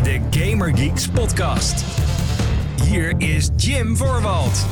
[0.00, 1.84] bij de Gamer Geeks podcast.
[2.82, 4.66] Hier is Jim Voorwald.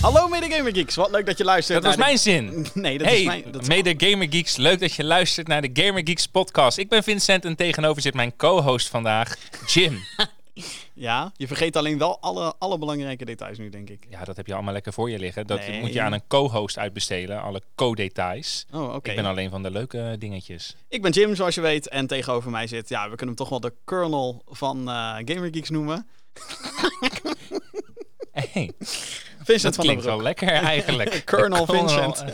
[0.00, 1.82] Hallo mede Gamer Geeks, wat leuk dat je luistert.
[1.82, 2.66] Dat was mijn zin.
[2.74, 3.44] Nee, dat hey, is mijn...
[3.50, 6.78] Dat mede Gamer Geeks, leuk dat je luistert naar de Gamer Geeks podcast.
[6.78, 9.36] Ik ben Vincent en tegenover zit mijn co-host vandaag,
[9.66, 9.98] Jim.
[10.94, 14.06] Ja, je vergeet alleen wel alle, alle belangrijke details nu, denk ik.
[14.10, 15.46] Ja, dat heb je allemaal lekker voor je liggen.
[15.46, 15.80] Dat Nee.
[15.80, 18.66] moet je aan een co-host uitbesteden, alle co-details.
[18.72, 19.10] Oh, oké.
[19.10, 20.76] Ik ben alleen van de leuke dingetjes.
[20.88, 22.88] Ik ben Jim, zoals je weet, en tegenover mij zit...
[22.88, 26.06] Ja, we kunnen hem toch wel de kernel van eh Gamer Geeks noemen.
[28.52, 28.70] Hey,
[29.44, 31.22] Vincent dat klinkt wel lekker eigenlijk.
[31.34, 32.24] Colonel Vincent.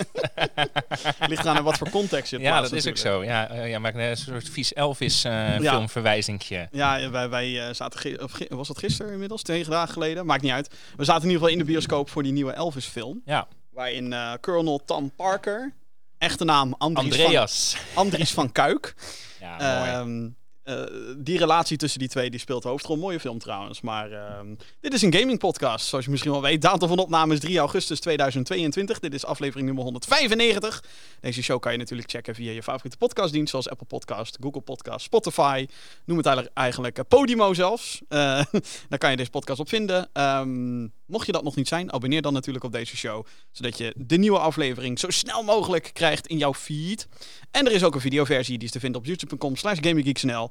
[1.29, 3.25] Ligt eraan in wat voor context je het ja, plaatst dat is ook zo.
[3.25, 5.73] Ja, eh, ja maak een soort vies Elvis eh Ja.
[5.73, 6.69] filmverwijzingje.
[6.73, 8.23] Ja, wij, wij eh, zaten...
[8.23, 9.43] Of, was dat gisteren inmiddels?
[9.43, 10.27] Twee dagen geleden?
[10.27, 10.75] Maakt niet uit.
[10.97, 13.23] We zaten in ieder geval in de bioscoop voor die nieuwe Elvis-film.
[13.25, 15.73] Ja, Waarin Colonel Tom Parker...
[16.19, 17.77] Echte naam Andries, Andreas.
[17.77, 18.95] Van, Andries van Kuik...
[19.41, 19.91] Ja, mooi.
[19.91, 20.29] Ehm,
[20.63, 20.83] eh,
[21.17, 22.97] die relatie tussen die twee die speelt de hoofdrol.
[22.97, 23.81] Mooie film trouwens.
[23.81, 26.63] Maar ehm, dit is een gaming podcast, zoals je misschien wel weet.
[26.63, 28.99] Datum van opname is 3 augustus 2022.
[28.99, 30.85] Dit is aflevering nummer 195.
[31.21, 35.05] Deze show kan je natuurlijk checken via je favoriete podcastdienst, zoals Apple Podcast, Google Podcast,
[35.05, 35.67] Spotify.
[36.05, 38.01] Noem het eigenlijk, eh, Podimo zelfs.
[38.09, 38.19] Eh,
[38.89, 40.09] daar kan je deze podcast op vinden.
[40.13, 43.95] Ehm, mocht je dat nog niet zijn, abonneer dan natuurlijk op deze show, zodat je
[43.97, 47.09] de nieuwe aflevering zo snel mogelijk krijgt in jouw feed.
[47.51, 50.51] En er is ook een videoversie, die is te vinden op youtube.com slash gaminggeeksnl.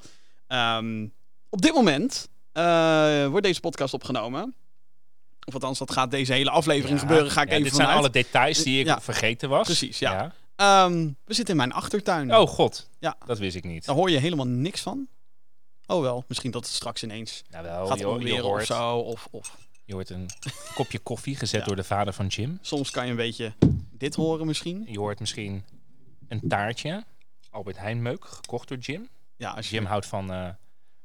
[0.49, 1.07] Ehm,
[1.49, 4.53] op dit moment eh, wordt deze podcast opgenomen.
[5.45, 7.31] Of althans, dat gaat deze hele aflevering Ja, gebeuren.
[7.31, 9.01] Ga ik ja, even Dit zijn alle details die ik Ja.
[9.01, 9.65] vergeten was.
[9.65, 10.33] Precies, ja.
[10.55, 12.35] Ehm, we zitten in mijn achtertuin.
[12.35, 13.17] Oh god, Ja.
[13.25, 13.85] dat wist ik niet.
[13.85, 15.07] Daar hoor je helemaal niks van.
[15.87, 18.97] Oh wel, misschien dat het straks ineens Nou wel, gaat je, je, onweren of zo.
[18.97, 20.29] Of, of je hoort een
[20.75, 22.57] kopje koffie gezet door de vader van Jim.
[22.61, 23.53] soms kan je een beetje
[23.91, 24.85] dit horen misschien.
[24.87, 25.63] Je hoort misschien
[26.27, 27.03] een taartje.
[27.49, 29.09] Albert Heijn meuk, gekocht door Jim.
[29.39, 29.75] Ja, als je...
[29.75, 30.49] Jim houdt van eh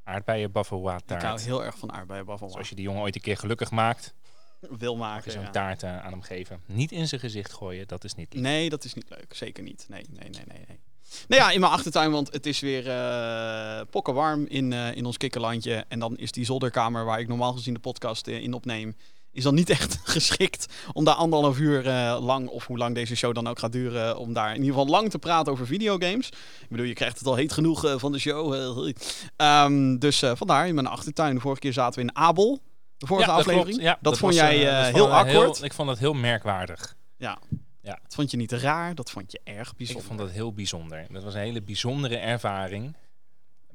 [0.04, 2.46] aardbeien bavarois ik hou heel erg van aardbeienbaffel.
[2.46, 4.14] Dus als je die jongen ooit een keer gelukkig maakt,
[4.78, 5.32] wil maken.
[5.32, 5.50] zo'n ja.
[5.50, 6.60] taart eh, aan hem geven.
[6.66, 8.42] Niet in zijn gezicht gooien, dat is niet lief.
[8.42, 9.34] Nee, dat is niet leuk.
[9.34, 9.86] Zeker niet.
[9.88, 10.64] Nee, nee, nee, nee.
[10.68, 10.80] nee.
[11.28, 15.04] Nou ja, in mijn achtertuin, want het is weer eh pokken warm in, eh, in
[15.04, 15.84] ons kikkerlandje.
[15.88, 18.96] En dan is die zolderkamer waar ik normaal gezien de podcast eh, in opneem,
[19.34, 23.16] is dan niet echt geschikt om daar anderhalf uur eh, lang, of hoe lang deze
[23.16, 26.28] show dan ook gaat duren, om daar in ieder geval lang te praten over videogames.
[26.62, 28.54] Ik bedoel, je krijgt het al heet genoeg eh, van de show.
[28.54, 28.94] eh,
[29.36, 31.34] Ehm, dus eh, vandaar, in mijn achtertuin.
[31.34, 32.60] De vorige keer zaten we in Abel,
[32.98, 33.76] de vorige Ja, dat aflevering.
[33.78, 33.90] klopt.
[33.90, 36.94] Ja, dat, vond was, jij eh, eh, dat heel vond ik vond dat heel merkwaardig.
[37.16, 37.38] Ja.
[37.82, 37.98] Ja.
[38.02, 40.02] Dat vond je niet raar, dat vond je erg bijzonder.
[40.02, 41.06] Ik vond dat heel bijzonder.
[41.10, 42.96] Dat was een hele bijzondere ervaring.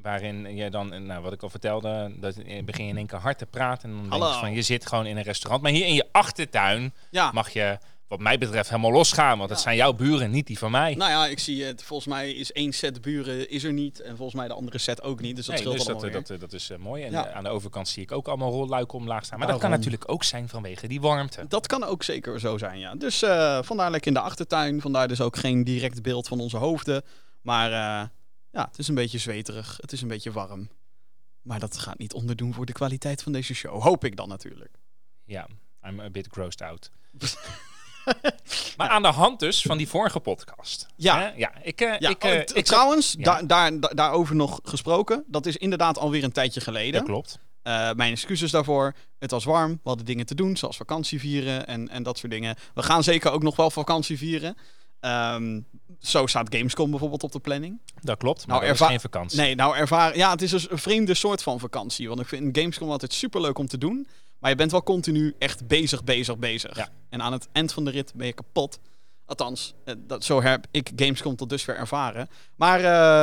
[0.01, 3.37] Waarin je dan, nou, wat ik al vertelde, dat begin je in één keer hard
[3.37, 3.89] te praten.
[3.89, 5.61] En dan denk je van, je zit gewoon in een restaurant.
[5.63, 7.31] Maar hier in je achtertuin Ja.
[7.31, 7.77] mag je,
[8.07, 9.37] wat mij betreft, helemaal losgaan.
[9.37, 10.95] Want dat zijn jouw buren, niet die van mij.
[10.95, 11.83] Nou ja, ik zie het.
[11.83, 14.01] Volgens mij is één set buren is er niet.
[14.01, 15.35] En volgens mij de andere set ook niet.
[15.35, 16.39] Dus dat Nee, scheelt dus dat, allemaal dat, weer.
[16.39, 17.03] dat, is eh, mooi.
[17.03, 17.27] En Ja.
[17.27, 19.39] eh, aan de overkant zie ik ook allemaal rolluiken omlaag staan.
[19.39, 19.85] Maar dat kan Daarom.
[19.85, 21.45] natuurlijk ook zijn vanwege die warmte.
[21.47, 22.95] Dat kan ook zeker zo zijn, ja.
[22.95, 24.81] Dus eh, vandaar lekker in de achtertuin.
[24.81, 27.01] Vandaar dus ook geen direct beeld van onze hoofden.
[27.41, 28.07] Maar eh,
[28.51, 29.77] ja, het is een beetje zweterig.
[29.81, 30.69] Het is een beetje warm.
[31.41, 33.81] Maar dat gaat niet onderdoen voor de kwaliteit van deze show.
[33.81, 34.77] Hoop ik dan natuurlijk.
[35.23, 35.47] Ja,
[35.87, 36.91] I'm a bit grossed out.
[38.77, 40.87] maar aan de hand dus van die vorige podcast.
[40.95, 41.19] Ja.
[41.19, 41.27] Hè?
[41.27, 43.23] ja ik, Ja, ik, oh, eh, ik trouwens, ja.
[43.23, 45.23] daar, daar, da- daarover nog gesproken.
[45.27, 46.93] Dat is inderdaad alweer een tijdje geleden.
[46.93, 47.39] Dat klopt.
[47.61, 48.93] Eh, mijn excuses daarvoor.
[49.19, 49.71] Het was warm.
[49.71, 52.55] We hadden dingen te doen, zoals vakantie vieren en, en dat soort dingen.
[52.73, 54.57] We gaan zeker ook nog wel vakantie vieren.
[54.99, 55.59] Ehm,
[55.99, 57.79] zo staat Gamescom bijvoorbeeld op de planning.
[58.01, 59.39] Dat klopt, maar Nou, dat is geen vakantie.
[59.39, 60.17] Nee, nou ervaren.
[60.17, 62.07] Ja, het is dus een vreemde soort van vakantie.
[62.07, 64.07] Want ik vind Gamescom altijd super leuk om te doen.
[64.39, 66.75] Maar je bent wel continu echt bezig, bezig, bezig.
[66.75, 66.89] Ja.
[67.09, 68.79] En aan het eind van de rit ben je kapot.
[69.25, 72.29] Althans, eh, dat, zo heb ik Gamescom tot dusver ervaren.
[72.55, 72.79] Maar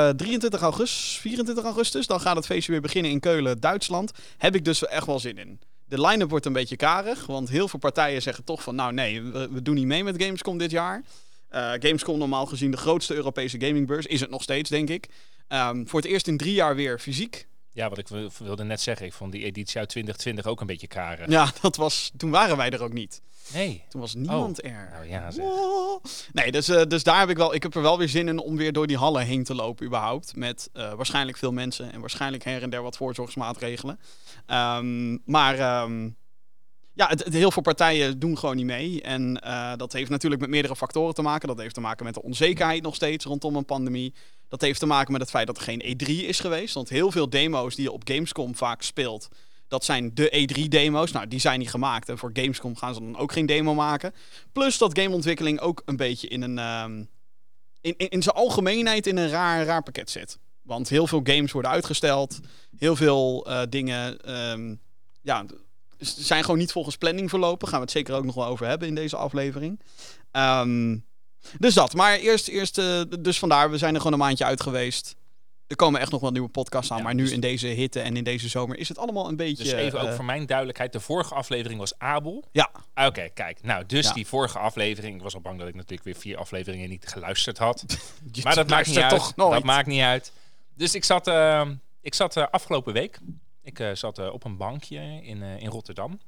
[0.09, 4.13] eh, 23 augustus, 24 augustus, dan gaat het feestje weer beginnen in Keulen, Duitsland.
[4.37, 5.61] Heb ik dus echt wel zin in.
[5.85, 8.75] De line-up wordt een beetje karig, want heel veel partijen zeggen toch van...
[8.75, 11.03] nou nee, we, we doen niet mee met Gamescom dit jaar.
[11.57, 14.07] Eh, Gamescom normaal gezien de grootste Europese gamingbeurs.
[14.07, 15.09] Is het nog steeds, denk ik.
[15.49, 17.47] Ehm, voor het eerst in drie jaar weer fysiek.
[17.73, 20.67] Ja, wat ik wil- wilde net zeggen, ik vond die editie uit 2020 ook een
[20.67, 21.31] beetje karen.
[21.31, 23.23] Ja, dat was, toen waren wij er ook niet.
[23.53, 23.85] Nee.
[23.89, 24.89] Toen was niemand er.
[24.93, 25.45] Nou ja, zeg.
[25.45, 26.05] Wow.
[26.33, 27.55] Nee, dus, eh, dus daar heb ik wel.
[27.55, 29.87] Ik heb er wel weer zin in om weer door die hallen heen te lopen,
[29.87, 30.37] überhaupt.
[30.37, 34.01] Met eh, waarschijnlijk veel mensen en waarschijnlijk her en der wat voorzorgsmaatregelen.
[34.47, 36.09] Ehm, maar ehm,
[36.97, 39.03] ja, het, heel veel partijen doen gewoon niet mee.
[39.03, 41.49] En eh, dat heeft natuurlijk met meerdere factoren te maken.
[41.49, 44.15] Dat heeft te maken met de onzekerheid nog steeds rondom een pandemie.
[44.49, 46.75] Dat heeft te maken met het feit dat er geen E3 is geweest.
[46.75, 49.29] Want heel veel demo's die je op Gamescom vaak speelt,
[49.69, 51.13] dat zijn de E3-demo's.
[51.13, 52.09] Nou, die zijn niet gemaakt.
[52.09, 54.15] En voor Gamescom gaan ze dan ook geen demo maken.
[54.53, 56.59] Plus dat gameontwikkeling ook een beetje in een.
[56.59, 57.05] ehm,
[57.81, 60.39] in, in, in zijn algemeenheid in een raar, raar pakket zit.
[60.63, 62.41] Want heel veel games worden uitgesteld.
[62.77, 64.75] Heel veel eh, dingen ehm,
[65.23, 65.45] ja,
[65.99, 67.69] zijn gewoon niet volgens planning verlopen.
[67.69, 69.81] Gaan we het zeker ook nog wel over hebben in deze aflevering.
[70.31, 70.97] Ehm,
[71.59, 71.95] dus dat.
[71.95, 75.17] Maar eerst, eerst eh, dus vandaar, we zijn er gewoon een maandje uit geweest.
[75.67, 76.97] Er komen echt nog wel nieuwe podcasts aan.
[76.99, 79.37] Ja, maar nu dus- in deze hitte en in deze zomer is het allemaal een
[79.37, 79.63] beetje...
[79.65, 80.93] Dus even ook eh, voor mijn duidelijkheid.
[80.93, 82.45] De vorige aflevering was Abel.
[82.53, 83.63] Ja, Ah, Oké, kijk.
[83.63, 84.13] Nou, dus Ja.
[84.13, 85.17] die vorige aflevering...
[85.17, 87.85] Ik was al bang dat ik natuurlijk weer vier afleveringen niet geluisterd had.
[88.43, 89.11] Maar dat maakt niet uit.
[89.11, 89.53] toch nooit.
[89.53, 90.33] Dat maakt niet uit.
[90.75, 91.69] Dus ik zat, eh,
[92.01, 93.19] ik zat eh, afgelopen week...
[93.67, 96.19] Ik eh, zat eh, op een bankje in, eh, in Rotterdam.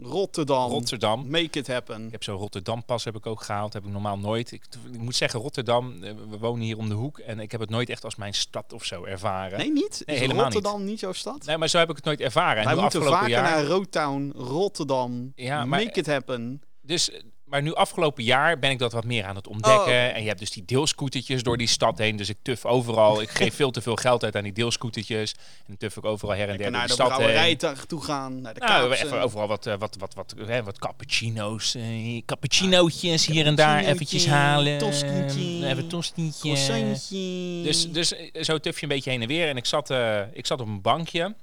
[0.00, 0.70] Rotterdam.
[0.70, 1.30] Rotterdam.
[1.30, 2.04] Make it happen.
[2.06, 3.72] Ik heb zo'n Rotterdam-pas heb ik ook gehaald.
[3.72, 4.52] Heb ik normaal nooit.
[4.52, 7.18] Ik, ik moet zeggen, Rotterdam, we wonen hier om de hoek.
[7.18, 9.58] En ik heb het nooit echt als mijn stad of zo ervaren.
[9.58, 10.02] Nee, niet?
[10.06, 10.54] Nee, is helemaal niet.
[10.54, 11.44] Rotterdam niet jouw stad?
[11.46, 12.56] Nee, maar zo heb ik het nooit ervaren.
[12.58, 15.32] En Wij nu moeten afgelopen vaker jaar, naar Roadtown, Rotterdam.
[15.34, 16.62] Ja, maar- Make it happen.
[16.80, 17.10] Dus,
[17.52, 19.82] maar nu afgelopen jaar ben ik dat wat meer aan het ontdekken.
[19.92, 20.14] Oh.
[20.16, 22.16] En je hebt dus die deelscootertjes door die stad heen.
[22.16, 23.20] Dus ik tuf overal.
[23.20, 25.34] Ik geef veel te veel geld uit aan die deelscootertjes.
[25.66, 28.54] En tuf ik overal her en der naar die de stad te- toe gaan, naar
[28.54, 33.46] de Nou, even overal wat, eh, wat, wat, wat, hè, wat cappuccino's, eh, cappuccinootjes hier
[33.46, 34.78] en daar eventjes halen.
[34.78, 36.40] tostietje, Even tostietje.
[36.40, 37.62] croissantje.
[37.62, 39.48] Dus, dus eh, zo tuf je een beetje heen en weer.
[39.48, 41.34] En ik zat, eh, ik zat op een bankje.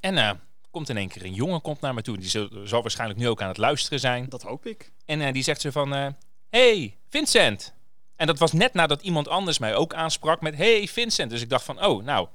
[0.00, 0.30] En eh
[0.72, 2.18] komt in één keer een jongen komt naar me toe.
[2.18, 4.28] Die zal, zal waarschijnlijk nu ook aan het luisteren zijn.
[4.28, 4.92] Dat hoop ik.
[5.06, 5.94] En eh, die zegt ze van...
[5.94, 6.06] eh,
[6.50, 7.74] hey, Vincent!
[8.16, 10.56] En dat was net nadat iemand anders mij ook aansprak met...
[10.56, 11.30] Hey, Vincent!
[11.30, 12.28] Dus ik dacht van, oh, nou...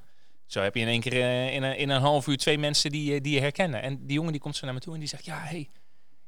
[0.46, 2.90] Zo heb je in één keer eh, in, een, in een half uur twee mensen
[2.90, 3.82] die, die je herkennen.
[3.82, 5.24] En die jongen die komt zo naar me toe en die zegt...
[5.24, 5.68] Ja, hey,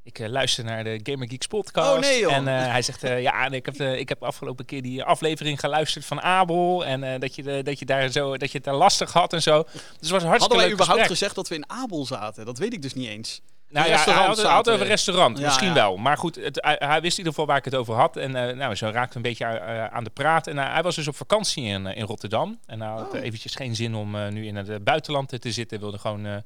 [0.03, 1.95] ik eh, luister naar de Gamer Geeks podcast.
[1.95, 2.33] Oh, nee, joh.
[2.33, 3.03] En eh, hij zegt...
[3.05, 6.85] eh, ja, ik heb, de, ik heb afgelopen keer die aflevering geluisterd van Abel.
[6.85, 9.43] En dat, je de, dat, je daar zo, dat je het daar lastig had en
[9.43, 9.63] zo.
[9.63, 11.07] Dus het was hartstikke Hadden wij überhaupt gesprek.
[11.19, 12.45] gezegd dat we in Abel zaten?
[12.45, 13.41] Dat weet ik dus niet eens.
[13.69, 15.75] Nou ja, hij had, had over restaurant, Ja, misschien ja.
[15.75, 15.97] wel.
[15.97, 18.17] Maar goed, het, hij, hij wist in ieder geval waar ik het over had.
[18.17, 19.61] En eh, nou, zo raakte we een beetje
[19.91, 20.47] aan de praat.
[20.47, 22.59] En hij was dus op vakantie in, in Rotterdam.
[22.67, 23.21] En hij had Oh.
[23.23, 25.67] eventjes geen zin om nu in het buitenland te zitten.
[25.69, 26.43] Hij wilde gewoon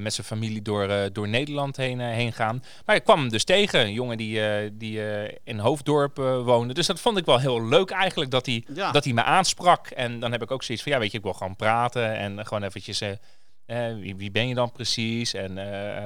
[0.00, 2.62] met zijn familie door, eh, door Nederland heen, eh, heen gaan.
[2.86, 5.00] Maar ik kwam hem dus tegen, een jongen die, eh, die
[5.44, 6.74] in Hoofddorp woonde.
[6.74, 8.92] Dus dat vond ik wel heel leuk eigenlijk, dat hij, Ja.
[8.92, 9.86] dat hij me aansprak.
[9.86, 12.16] En dan heb ik ook zoiets van, ja weet je, ik wil gewoon praten.
[12.16, 13.02] En gewoon eventjes...
[14.00, 15.34] wie, wie ben je dan precies?
[15.34, 15.54] En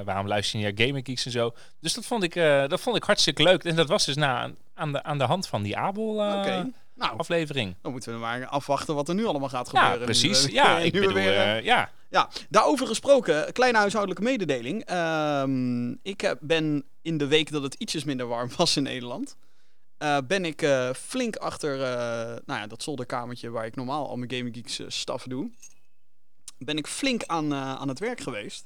[0.05, 1.55] waarom luister je naar Gamer Geeks en zo?
[1.81, 2.35] Dus dat vond ik,
[2.69, 3.65] dat vond ik hartstikke leuk.
[3.65, 6.15] En dat was dus na, aan, de, aan de hand van die Abel.
[6.95, 7.75] Nou, aflevering.
[7.83, 9.99] dan moeten we maar afwachten wat er nu allemaal gaat gebeuren.
[9.99, 10.45] Ja, precies.
[10.45, 11.91] we- Ja, nu ik bedoel, weer, eh, eh, ja.
[12.11, 14.85] Ja, daarover gesproken, kleine huishoudelijke mededeling.
[14.85, 19.37] Ehm, ik heb- ben in de week dat het ietsjes minder warm was in Nederland,
[19.99, 21.89] eh, ben ik eh, flink achter eh,
[22.47, 25.51] nou ja, dat zolderkamertje waar ik normaal al mijn Gaming Geeks eh, stuff doe.
[26.59, 28.65] Ben ik flink aan, eh, aan het werk geweest.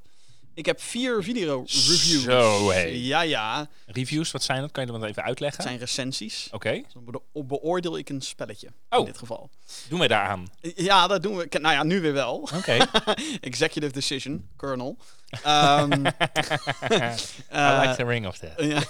[0.56, 2.22] Ik heb vier video-reviews.
[2.22, 2.80] Zo, hé.
[2.92, 3.68] Ja, ja.
[3.86, 4.70] Reviews, wat zijn dat?
[4.70, 5.58] Kan je dat even uitleggen?
[5.58, 6.48] Het zijn recensies.
[6.52, 8.68] Oké, Dan bede- beoordeel ik een spelletje.
[8.90, 8.98] Oh.
[8.98, 9.50] In dit geval.
[9.88, 10.48] doen we daaraan.
[10.60, 11.46] Ja, dat doen we.
[11.60, 12.48] Nou ja, nu weer wel.
[12.54, 12.76] Oké.
[13.40, 14.96] Executive decision, Colonel.
[15.42, 16.10] Ehm, I
[17.48, 18.86] eh, like the ring of that.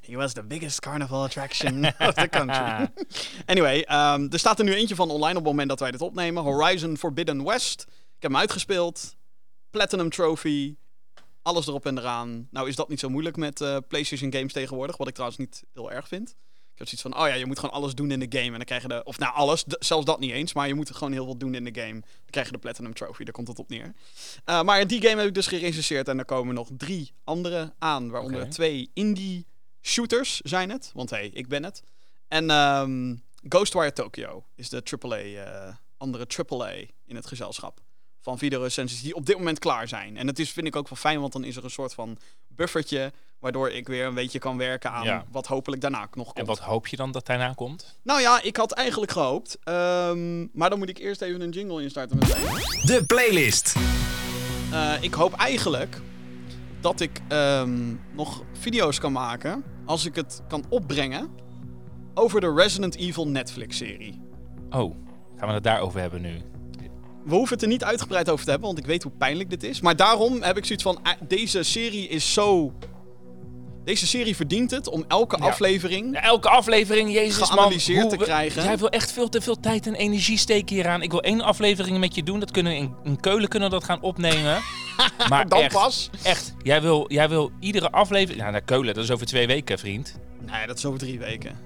[0.00, 2.88] He was the biggest carnival attraction of the country.
[3.46, 6.00] anyway, ehm, er staat er nu eentje van online op het moment dat wij dit
[6.00, 6.42] opnemen.
[6.42, 7.80] Horizon Forbidden West.
[7.88, 9.14] Ik heb hem uitgespeeld.
[9.74, 10.76] Platinum Trophy.
[11.42, 12.48] Alles erop en eraan.
[12.50, 14.96] Nou is dat niet zo moeilijk met eh, PlayStation games tegenwoordig.
[14.96, 16.28] Wat ik trouwens niet heel erg vind.
[16.72, 18.50] Ik heb zoiets van, oh ja, je moet gewoon alles doen in de game.
[18.50, 19.04] En dan krijg je de...
[19.04, 19.64] Of nou, alles.
[19.66, 20.52] zelfs dat niet eens.
[20.52, 22.00] Maar je moet gewoon heel veel doen in de game.
[22.00, 23.24] Dan krijg je de Platinum Trophy.
[23.24, 23.94] Daar komt het op neer.
[24.46, 26.08] Uh, maar die game heb ik dus gerecenseerd.
[26.08, 28.10] En er komen nog drie andere aan.
[28.10, 29.46] Waaronder twee indie
[29.82, 30.90] shooters zijn het.
[30.94, 31.82] Want hé, hey, ik ben het.
[32.28, 33.16] En ehm,
[33.48, 36.72] Ghostwire Tokyo is de AAA, eh andere AAA
[37.06, 37.83] in het gezelschap.
[38.24, 40.16] Van videorecensies die op dit moment klaar zijn.
[40.16, 42.18] En dat is, vind ik ook wel fijn, want dan is er een soort van
[42.48, 43.12] buffertje.
[43.38, 45.24] Waardoor ik weer een beetje kan werken aan Ja.
[45.30, 46.38] wat hopelijk daarna nog komt.
[46.38, 47.98] En wat hoop je dan dat daarna komt?
[48.02, 49.58] Nou ja, ik had eigenlijk gehoopt.
[49.64, 52.42] ehm, maar dan moet ik eerst even een jingle instarten meteen.
[52.86, 53.74] De playlist.
[54.72, 56.00] Eh, ik hoop eigenlijk
[56.80, 59.64] dat ik ehm, nog video's kan maken.
[59.86, 61.28] Als ik het kan opbrengen.
[62.14, 64.20] Over de Resident Evil Netflix-serie.
[64.70, 64.94] Oh,
[65.36, 66.42] gaan we het daarover hebben nu?
[67.24, 69.62] We hoeven het er niet uitgebreid over te hebben, want ik weet hoe pijnlijk dit
[69.62, 69.80] is.
[69.80, 72.72] Maar daarom heb ik zoiets van: ah, deze serie is zo.
[73.84, 75.44] Deze serie verdient het om elke Ja.
[75.44, 76.14] aflevering.
[76.14, 77.48] Ja, elke aflevering, jezus man.
[77.48, 78.62] Geanalyseerd hoe te krijgen.
[78.62, 81.02] Jij wil echt veel te veel tijd en energie steken hieraan.
[81.02, 82.40] Ik wil één aflevering met je doen.
[82.40, 84.58] Dat kunnen we in, in Keulen kunnen we dat gaan opnemen.
[85.28, 86.10] maar Dan echt, pas.
[86.22, 86.54] echt.
[86.62, 88.38] Jij wil, jij wil iedere aflevering...
[88.40, 90.18] Nou, naar Keulen, dat is over twee weken, vriend.
[90.50, 91.58] Nee, dat is over drie weken.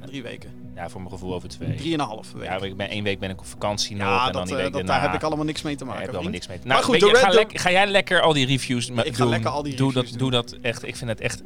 [0.00, 0.50] Ja, drie weken.
[0.74, 1.74] Ja, voor mijn gevoel over twee.
[1.74, 2.58] Drieënhalve weken.
[2.58, 4.06] Ja, ik ben één week ben ik op vakantie nog.
[4.08, 4.92] Ja, en dan dat, die eh, week dat, daarna.
[5.02, 6.00] daar heb ik allemaal niks mee te maken.
[6.00, 6.56] heb ik allemaal niks mee.
[6.56, 9.22] Nou, Maar goed, je, ga, lek- ga jij lekker al die reviews ma- Ik ga
[9.22, 9.28] doen.
[9.28, 10.30] lekker al die doe reviews dat, doen.
[10.30, 10.86] Doe dat echt.
[10.86, 11.42] Ik vind het echt...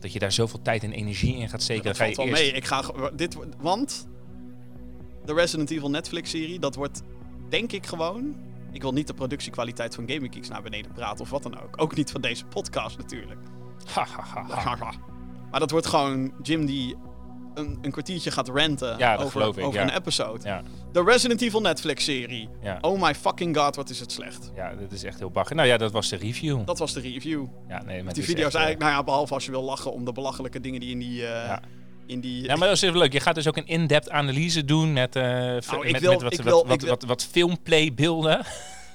[0.00, 1.84] Dat je daar zoveel tijd en energie in gaat steken.
[1.84, 2.42] Dat Dan ga je wel eerst...
[2.42, 2.52] mee.
[2.52, 2.82] Ik ga
[3.14, 4.06] dit, want
[5.24, 7.02] de Resident Evil Netflix-serie, dat wordt
[7.48, 8.34] denk ik gewoon...
[8.72, 11.82] Ik wil niet de productiekwaliteit van Gaming Geeks naar beneden praten of wat dan ook.
[11.82, 13.40] Ook niet van deze podcast natuurlijk.
[13.94, 14.92] Ha, ha, ha, ha.
[15.50, 16.96] Maar dat wordt gewoon Jim die
[17.54, 19.82] een, een kwartiertje gaat ranten Ja, dat over, ik, over ja.
[19.82, 20.40] een episode.
[20.44, 22.48] Ja, De Resident Evil Netflix-serie.
[22.80, 24.50] Oh my fucking god, wat is het slecht.
[24.56, 25.56] ja, dit is echt heel bagger.
[25.56, 26.64] Nou ja, dat was de review.
[26.66, 27.44] Dat was de review.
[27.68, 29.44] Ja, nee, maar Die het is video is echt, eh, eigenlijk, nou ja, behalve als
[29.44, 31.22] je wil lachen om de belachelijke dingen die in die...
[31.26, 31.60] eh, Ja.
[32.06, 33.12] in die Ja, maar dat is even leuk.
[33.12, 35.58] Je gaat dus ook een in-depth analyse doen met, eh, Nou,
[35.92, 38.44] met, wil- met wat, ik wat, wil- wat, ik wil- wat, wat filmplay beelden.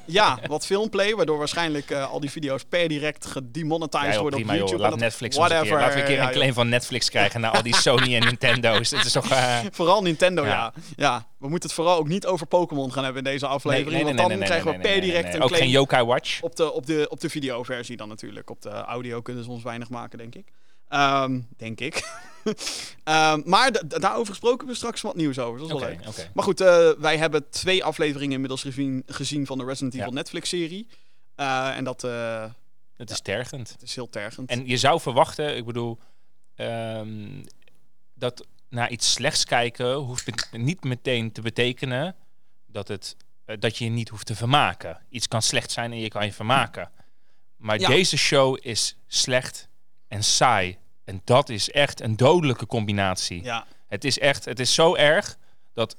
[0.08, 4.54] Ja, wat filmplay, waardoor waarschijnlijk eh, al die video's per direct gedemonetized Ja, worden prima
[4.54, 4.68] op joh.
[4.68, 4.82] YouTube.
[4.82, 5.50] Laat en dat- Netflix een keer.
[5.78, 8.24] Laten we een keer Ja, een claim van Netflix krijgen naar al die Sony en
[8.30, 8.92] Nintendo's.
[8.92, 9.30] Het is toch...
[9.30, 10.74] eh, Vooral Nintendo, ja.
[10.96, 11.28] Ja.
[11.38, 13.92] We moeten het vooral ook niet over Pokémon gaan hebben in deze aflevering.
[13.92, 16.42] nee, nee, want dan krijgen we per direct een Ook claim geen Yokai Watch.
[16.42, 18.50] op de, op, de, op de videoversie dan natuurlijk.
[18.50, 20.48] Op de audio kunnen ze ons weinig maken, denk ik.
[20.88, 21.96] Ehm, denk ik.
[23.04, 25.60] Ehm, maar daarover gesproken hebben we straks wat nieuws over.
[25.60, 26.08] Dat is wel Oké, leuk.
[26.08, 26.32] oké.
[26.34, 30.14] Maar goed, eh, wij hebben twee afleveringen inmiddels gezien, gezien van de Resident Evil Ja.
[30.14, 30.88] Netflix-serie.
[31.36, 32.46] Eh, en dat eh,
[32.98, 33.70] Het is tergend.
[33.72, 34.50] het is heel tergend.
[34.50, 36.00] En je zou verwachten, ik bedoel,
[36.56, 37.44] ehm,
[38.14, 42.16] dat naar iets slechts kijken hoeft niet meteen te betekenen
[42.66, 43.16] dat, het,
[43.60, 45.02] dat je je niet hoeft te vermaken.
[45.10, 46.92] Iets kan slecht zijn en je kan je vermaken.
[47.58, 47.88] Maar Ja.
[47.88, 49.68] deze show is slecht
[50.08, 50.78] en saai.
[51.06, 53.44] En dat is echt een dodelijke combinatie.
[53.44, 55.38] ja, Het is echt, het is zo erg
[55.74, 55.96] dat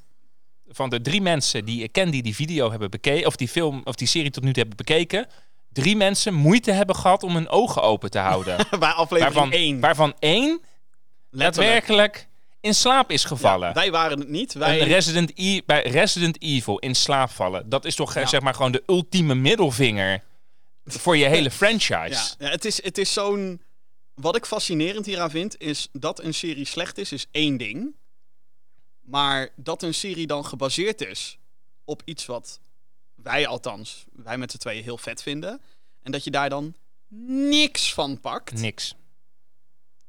[0.69, 3.81] van de drie mensen die ik ken die die video hebben bekeken, of die film
[3.85, 5.27] of die serie tot nu toe hebben bekeken,
[5.73, 8.57] drie mensen moeite hebben gehad om hun ogen open te houden.
[8.79, 9.81] bij aflevering waarvan, 1.
[9.81, 10.61] waarvan één
[11.31, 12.29] daadwerkelijk
[12.61, 13.75] in slaap is gevallen.
[13.75, 14.53] wij waren het niet.
[14.53, 17.69] Wij, Een Resident e bij Resident Evil in slaap vallen.
[17.69, 18.27] Dat is toch Ja.
[18.27, 20.23] zeg maar gewoon de ultieme middelvinger
[20.85, 22.35] voor je hele franchise.
[22.39, 23.63] ja, ja, het is, het is zo'n...
[24.21, 27.95] Wat ik fascinerend hieraan vind, is dat een serie slecht is, is één ding.
[29.01, 31.39] Maar dat een serie dan gebaseerd is
[31.85, 32.61] op iets wat
[33.15, 35.61] wij althans, wij met z'n tweeën heel vet vinden.
[36.03, 36.75] En dat je daar dan
[37.49, 38.61] niks van pakt.
[38.61, 38.95] Niks.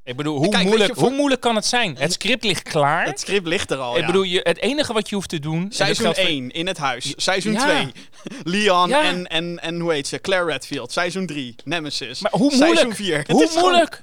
[0.10, 1.96] Ik bedoel, hoe, Kijk, moeilijk, voor- hoe moeilijk kan het zijn?
[1.98, 3.06] Het script ligt klaar.
[3.06, 4.06] Het script ligt er al, ik ja.
[4.06, 5.68] bedoel, je, het enige wat je hoeft te doen...
[5.72, 7.14] Seizoen geldt voor- 1 in het huis.
[7.16, 7.66] Seizoen Ja.
[7.66, 7.92] 2
[8.54, 9.02] Leon Ja.
[9.04, 10.20] en, en, en hoe heet ze?
[10.22, 10.92] Claire Redfield.
[10.92, 12.20] Seizoen 3 Nemesis.
[12.22, 12.96] Maar hoe Seizoen moeilijk?
[12.96, 13.18] 4.
[13.18, 14.02] Het Hoe is gewoon- moeilijk?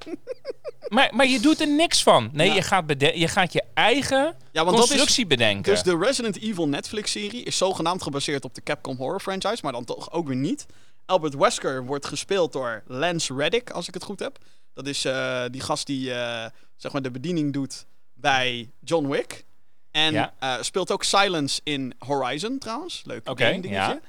[0.89, 2.29] maar, maar je doet er niks van.
[2.33, 2.85] Nee, je, gaat
[3.15, 5.73] je gaat je eigen is constructie bedenken.
[5.73, 9.85] Dus de Resident Evil Netflix-serie is zogenaamd gebaseerd op de Capcom Horror franchise, maar dan
[9.85, 10.67] toch ook weer niet.
[11.07, 14.39] Albert Wesker wordt gespeeld door Lance Reddick, als ik het goed heb.
[14.77, 19.45] Dat is eh, die gast die eh, zeg maar de bediening doet bij John Wick.
[19.91, 20.35] En Ja.
[20.39, 23.03] eh, speelt ook Silence in Horizon trouwens.
[23.05, 23.71] Leuk game dingetje.
[23.71, 24.01] ja.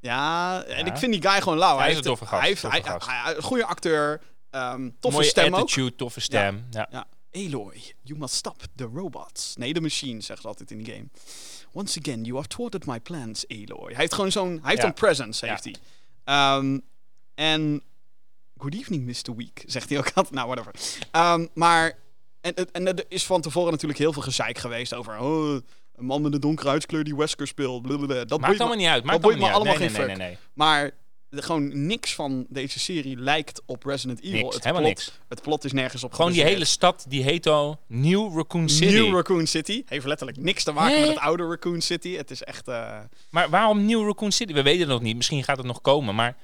[0.00, 0.92] Ja, en Ja.
[0.92, 1.78] ik vind die guy gewoon lauw.
[1.78, 3.44] Hij is een toffe gast, Hij toffe hij, gast.
[3.44, 5.68] goede acteur, ehm, toffe Mooie stem ook.
[5.96, 6.66] toffe stem.
[6.70, 6.88] Ja.
[6.90, 7.06] Ja.
[7.32, 9.56] Aloy, you must stop the robots.
[9.56, 11.06] Nee, de machine, zegt ze altijd in die game.
[11.72, 13.86] Once again, you have thwarted my plans, Aloy.
[13.86, 14.58] Hij heeft gewoon zo'n...
[14.62, 15.74] Hij heeft een presence, heeft hij.
[16.24, 16.78] Ehm,
[17.34, 17.82] en...
[18.60, 19.36] Good evening, Mr.
[19.36, 20.34] Week, zegt hij ook altijd.
[20.34, 20.72] Nou, whatever.
[21.10, 21.98] Ehm, maar...
[22.40, 25.18] En, en, en er is van tevoren natuurlijk heel veel gezeik geweest over...
[25.18, 25.50] Oh,
[25.96, 27.82] een man met een donkere huidskleur die Wesker speelt.
[27.82, 28.24] blablabla.
[28.24, 29.04] Dat Maakt me- allemaal niet uit.
[29.04, 29.76] Maakt boeit me allemaal.
[29.78, 30.36] Nee, geen nee, nee, nee.
[30.52, 30.90] Maar
[31.28, 34.40] de- gewoon niks van deze serie lijkt op Resident Evil.
[34.40, 35.18] Niks, het helemaal plot, niks.
[35.28, 38.94] Het plot is nergens op Gewoon die hele stad, die heet al New Raccoon City.
[38.94, 39.82] New Raccoon City.
[39.86, 42.16] Heeft letterlijk niks te maken met het oude Raccoon City.
[42.16, 42.68] Het is echt...
[42.68, 42.98] eh,
[43.30, 44.52] Maar waarom New Raccoon City?
[44.52, 45.16] We weten het nog niet.
[45.16, 46.14] Misschien gaat het nog komen.
[46.14, 46.36] Maar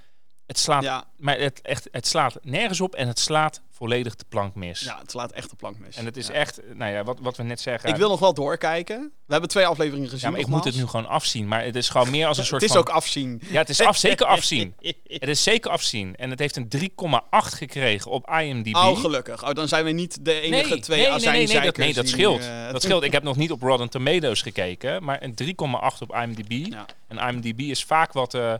[0.46, 4.24] het slaat, ja, maar het, echt, het slaat nergens op en het slaat volledig de
[4.28, 4.80] plank mis.
[4.80, 5.96] ja, het slaat echt de plank mis.
[5.96, 6.32] En het is Ja.
[6.32, 7.88] echt, nou ja, wat, wat we net zeggen.
[7.90, 9.12] Ik wil nog wel doorkijken.
[9.26, 11.48] We hebben twee afleveringen gezien ja, maar ik moet het nu gewoon afzien.
[11.48, 12.86] Maar het is gewoon meer als een soort Het is van...
[12.86, 13.42] ook afzien.
[13.50, 14.74] Ja, het is af, zeker afzien.
[15.06, 16.16] Het is zeker afzien.
[16.16, 16.88] En het heeft een 3,8
[17.30, 18.74] gekregen op IMDb.
[18.76, 19.44] Oh, gelukkig.
[19.44, 21.94] Oh, dan zijn we niet de enige nee, twee nee, nee, nee, nee, dat, nee,
[21.94, 22.40] dat scheelt.
[22.40, 23.02] eh, dat scheelt.
[23.02, 26.66] Ik heb nog niet op Rotten Tomatoes gekeken, maar een 3,8 op IMDb.
[26.72, 26.86] Ja.
[27.08, 28.54] En IMDb is vaak wat, eh,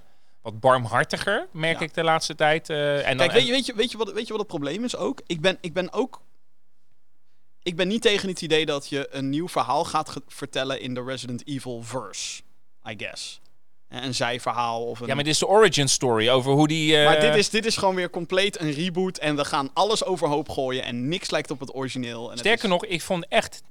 [0.46, 1.84] wat barmhartiger, merk Ja.
[1.84, 2.70] ik de laatste tijd.
[2.70, 4.48] eh, en dan, Kijk, weet je, weet, je, weet, je wat, weet je wat het
[4.48, 5.20] probleem is ook?
[5.26, 6.20] Ik ben, ik ben ook...
[7.62, 10.94] Ik ben niet tegen het idee dat je een nieuw verhaal gaat ge- vertellen in
[10.94, 12.42] de Resident Evil verse.
[12.90, 13.40] I guess.
[13.88, 15.06] Een zijverhaal of een...
[15.06, 16.96] ja, maar dit is de origin story over hoe die...
[16.96, 20.04] eh, Maar dit is, dit is gewoon weer compleet een reboot en we gaan alles
[20.04, 22.24] overhoop gooien en niks lijkt op het origineel.
[22.24, 23.62] En het Sterker is- nog, ik vond echt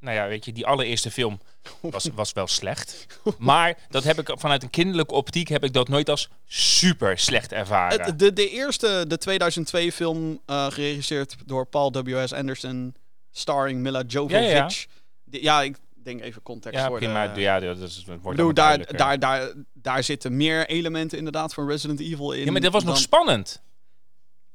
[0.00, 1.40] nou ja, weet je, die allereerste film
[1.80, 3.06] was, was wel slecht.
[3.38, 7.52] Maar dat heb ik vanuit een kinderlijke optiek heb ik dat nooit als super slecht
[7.52, 8.18] ervaren.
[8.18, 12.32] De, de eerste, de 2002 film, eh, geregisseerd door Paul W.S.
[12.32, 12.94] Anderson,
[13.30, 14.86] starring Mila Jovovich.
[15.24, 15.62] Ja, ja.
[15.62, 17.28] Ik denk even context ja, voor prima.
[17.28, 17.40] de...
[17.40, 22.00] ja, dat is, wordt bedoel, daar, daar, daar, daar zitten meer elementen inderdaad van Resident
[22.00, 22.44] Evil in.
[22.44, 23.62] Ja, maar dit was nog dan- spannend.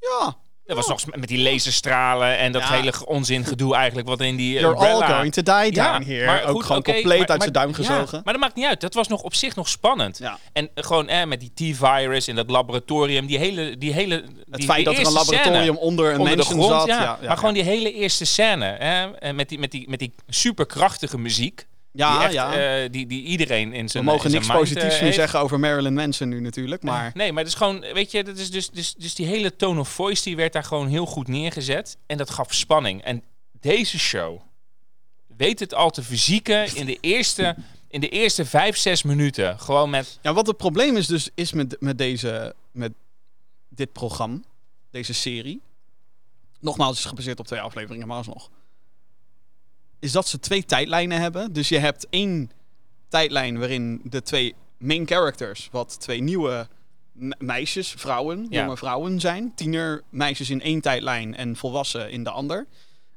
[0.00, 0.36] Ja,
[0.66, 2.70] Dat was nog eens met die laserstralen en dat Ja.
[2.72, 6.26] hele onzin gedoe eigenlijk wat in die You're all going to die down Ja, here.
[6.26, 8.20] maar Ook goed, gewoon compleet maar- uit maar- zijn duim ja, gezogen.
[8.24, 8.80] maar dat maakt niet uit.
[8.80, 10.18] Dat was nog op zich nog spannend.
[10.18, 10.38] Ja.
[10.52, 13.78] En eh, gewoon eh, met die T-virus in dat laboratorium, die hele...
[13.78, 16.36] Die hele die, Het feit die dat er een laboratorium scène onder een onder de
[16.36, 16.86] mensen grond, zat.
[16.86, 17.02] ja.
[17.02, 19.98] Ja, ja, maar gewoon die hele eerste scène, hè, en met, die, met, die, met
[19.98, 21.66] die superkrachtige muziek.
[21.96, 22.82] Ja, die, echt, ja.
[22.82, 25.16] eh, die, die iedereen in We zijn mogen in zijn niks positiefs eh, nu heeft.
[25.16, 27.10] zeggen over Marilyn Manson nu natuurlijk, maar...
[27.14, 29.80] Nee, maar het is gewoon, weet je, dat is dus, dus, dus die hele tone
[29.80, 31.96] of voice die werd daar gewoon heel goed neergezet.
[32.06, 33.02] En dat gaf spanning.
[33.02, 33.22] En
[33.60, 34.40] deze show
[35.36, 37.56] weet het al te fysieken in de eerste,
[37.88, 39.58] in de eerste vijf, zes minuten.
[39.60, 42.92] Gewoon met, Ja, wat het probleem is dus is met, met, deze, met
[43.68, 44.38] dit programma,
[44.90, 45.60] deze serie.
[46.60, 48.50] Nogmaals, het is gebaseerd op twee afleveringen, maar alsnog.
[50.04, 51.52] Is dat ze twee tijdlijnen hebben.
[51.52, 52.50] Dus je hebt één
[53.08, 56.68] tijdlijn waarin de twee main characters, wat twee nieuwe
[57.12, 58.62] me- meisjes, vrouwen, Ja.
[58.62, 59.52] jonge vrouwen zijn.
[59.54, 62.66] Tiener meisjes in één tijdlijn en volwassen in de ander.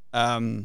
[0.10, 0.62] Ehm,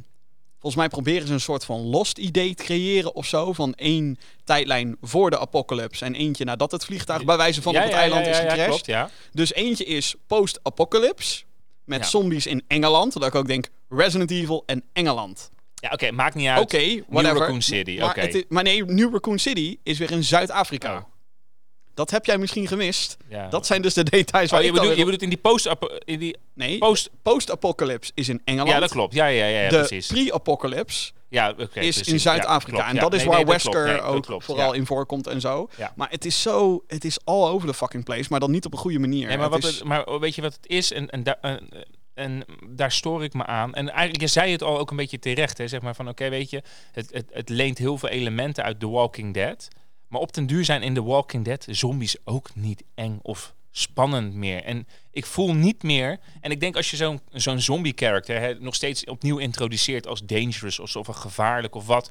[0.53, 3.53] volgens mij proberen ze een soort van lost idee te creëren of zo.
[3.53, 7.79] Van één tijdlijn voor de apocalypse en eentje nadat het vliegtuig bij wijze van ja,
[7.79, 8.83] op het ja, eiland is gecrashed.
[8.85, 9.13] klopt.
[9.33, 11.43] Dus eentje is post-apocalypse.
[11.85, 13.13] Met zombies in Engeland.
[13.13, 15.51] Dat ik ook denk Resident Evil en Engeland.
[15.83, 16.61] Ja, oké, maakt niet uit.
[16.61, 17.39] Oké, New whatever.
[17.39, 20.97] Raccoon City, Maar, het is- maar nee, New Raccoon City is weer in Zuid-Afrika.
[20.97, 21.03] Oh.
[21.95, 23.17] Dat heb jij misschien gemist.
[23.29, 23.49] Ja.
[23.49, 25.39] Dat zijn dus de details waar Oh, je, ik dan bedoelt, je bedoelt in die
[25.39, 25.69] post...
[26.05, 28.71] In die Nee, post post-apocalypse is in Engeland.
[28.71, 29.15] ja, dat klopt.
[29.15, 30.07] Ja, ja, ja, ja de precies.
[30.07, 32.09] pre-apocalypse Ja, oké, is precies.
[32.09, 32.89] in Zuid-Afrika.
[32.89, 33.47] en Ja, dat is nee, waar nee.
[33.47, 34.45] Wesker Nee, ook klopt.
[34.45, 35.69] vooral in voorkomt en zo.
[35.77, 35.93] Ja.
[35.97, 38.73] Maar het is zo, het is all over the fucking place, maar dan niet op
[38.73, 39.39] een goede manier.
[39.39, 40.93] Maar, wat is- het, maar weet je wat het is?
[40.93, 41.69] En, en, en,
[42.15, 43.75] en daar stoor ik me aan.
[43.75, 45.59] En eigenlijk, je zei het al ook een beetje terecht.
[45.59, 45.69] Hè?
[45.69, 48.89] Zeg maar van, oké, weet je, het, het, het leent heel veel elementen uit The
[48.89, 49.69] Walking Dead.
[50.09, 54.35] Maar op den duur zijn in The Walking Dead zombies ook niet eng of spannend
[54.35, 54.63] meer.
[54.63, 56.19] En ik voel niet meer...
[56.41, 60.97] En ik denk als je zo'n zo'n zombie-character nog steeds opnieuw introduceert als dangerous of,
[60.97, 62.11] of een gevaarlijk of wat...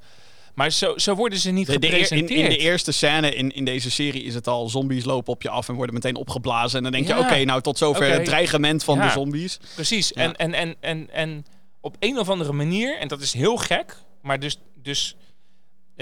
[0.56, 2.40] Maar zo, zo worden ze niet De- de eer- in, gepresenteerd.
[2.40, 5.50] in de eerste scène in, in deze serie is het al zombies lopen op je
[5.50, 6.78] af en worden meteen opgeblazen.
[6.78, 9.06] En dan denk je, oké, nou tot zover het dreigement van Ja.
[9.06, 9.60] de zombies.
[9.76, 10.14] Precies.
[10.14, 11.46] En, en, en, en, en
[11.82, 15.16] op een of andere manier, en dat is heel gek, maar dus, dus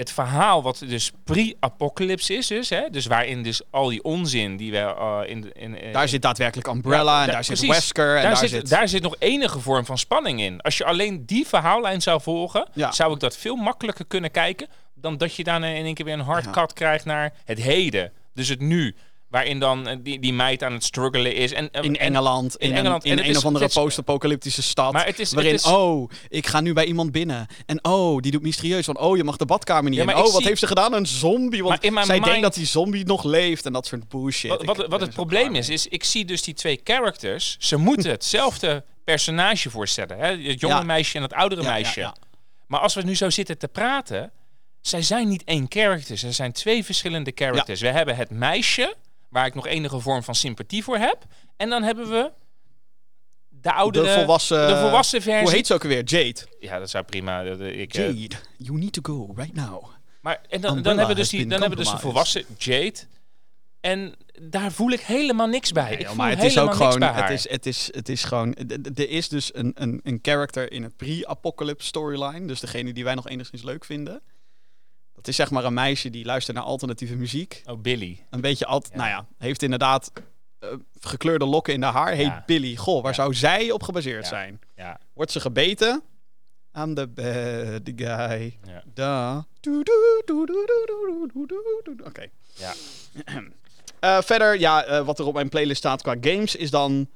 [0.00, 4.70] het verhaal wat dus pre-apocalypse is, dus, hè, dus waarin dus al die onzin die
[4.70, 7.74] we eh, in, in, eh, Daar zit daadwerkelijk Umbrella Ja, en da- daar zit precies.
[7.74, 10.60] Wesker en daar, daar, zit, daar zit nog enige vorm van spanning in.
[10.60, 12.92] Als je alleen die verhaallijn zou volgen, Ja.
[12.92, 16.14] zou ik dat veel makkelijker kunnen kijken dan dat je daarna in één keer weer
[16.14, 16.50] een hard Ja.
[16.50, 18.12] cut krijgt naar het heden.
[18.34, 18.96] Dus het nu.
[19.30, 21.52] Waarin dan eh, die, die meid aan het struggelen is.
[21.52, 23.04] En, in en- Engeland, in, in Engeland.
[23.04, 24.92] een, in En een is- of andere post-apocalyptische stad.
[24.92, 27.46] Maar het is- waarin, het is- oh, ik ga nu bij iemand binnen.
[27.66, 28.84] En oh, die doet mysterieus.
[28.84, 30.14] Van, oh, je mag de badkamer niet Ja, in.
[30.16, 30.92] Oh, wat zie- heeft ze gedaan?
[30.94, 31.62] Een zombie.
[31.62, 34.64] Want zij denkt dat die zombie nog leeft en dat soort bullshit.
[34.64, 37.56] Wat, wat, het probleem is, is ik zie dus die twee characters.
[37.58, 40.18] Ze moeten hetzelfde personage voorstellen.
[40.18, 40.26] Hè?
[40.42, 40.82] Het jonge Ja.
[40.82, 42.14] meisje en het oudere Ja, meisje.
[42.66, 44.32] Maar als we nu zo zitten te praten,
[44.80, 46.16] zij zijn niet één character.
[46.18, 47.80] Ze zijn twee verschillende characters.
[47.80, 48.94] We hebben het meisje,
[49.30, 51.18] waar ik nog enige vorm van sympathie voor heb.
[51.56, 52.30] En dan hebben we
[53.48, 55.42] de oudere, de volwassen, de volwassen versie.
[55.42, 56.04] Hoe heet ze ook weer?
[56.04, 56.46] Jade.
[56.60, 57.42] Ja, dat zou prima.
[57.44, 59.84] dat- Ik, eh, Jade, you need to go right now.
[60.20, 62.98] Maar en dan, dan hebben we dus, die, dan hebben we dus de volwassen Jade.
[63.80, 65.92] En daar voel ik helemaal niks bij.
[65.96, 68.54] Ik voel maar het is ook gewoon, het is, het is, het is gewoon,
[68.94, 73.14] er is dus een, een, een character in het pre-apocalypse storyline, dus degene die wij
[73.14, 74.20] nog enigszins leuk vinden.
[75.20, 77.62] Het is zeg maar een meisje die luistert naar alternatieve muziek.
[77.64, 78.26] Oh, Billy.
[78.30, 78.94] Een beetje alt.
[78.94, 80.12] Nou ja, heeft inderdaad
[80.58, 80.68] eh,
[81.00, 82.12] gekleurde lokken in haar haar.
[82.12, 82.46] Heet.
[82.46, 82.76] Billy.
[82.76, 84.60] Goh, waar zou zij op gebaseerd zijn?
[85.12, 86.02] Wordt ze gebeten?
[86.78, 88.58] I'm the bad guy.
[88.94, 89.44] Ja.
[92.04, 92.26] Oké.
[92.54, 92.72] Ja.
[94.00, 97.08] Eh, verder, ja, eh, wat er op mijn playlist staat qua games is dan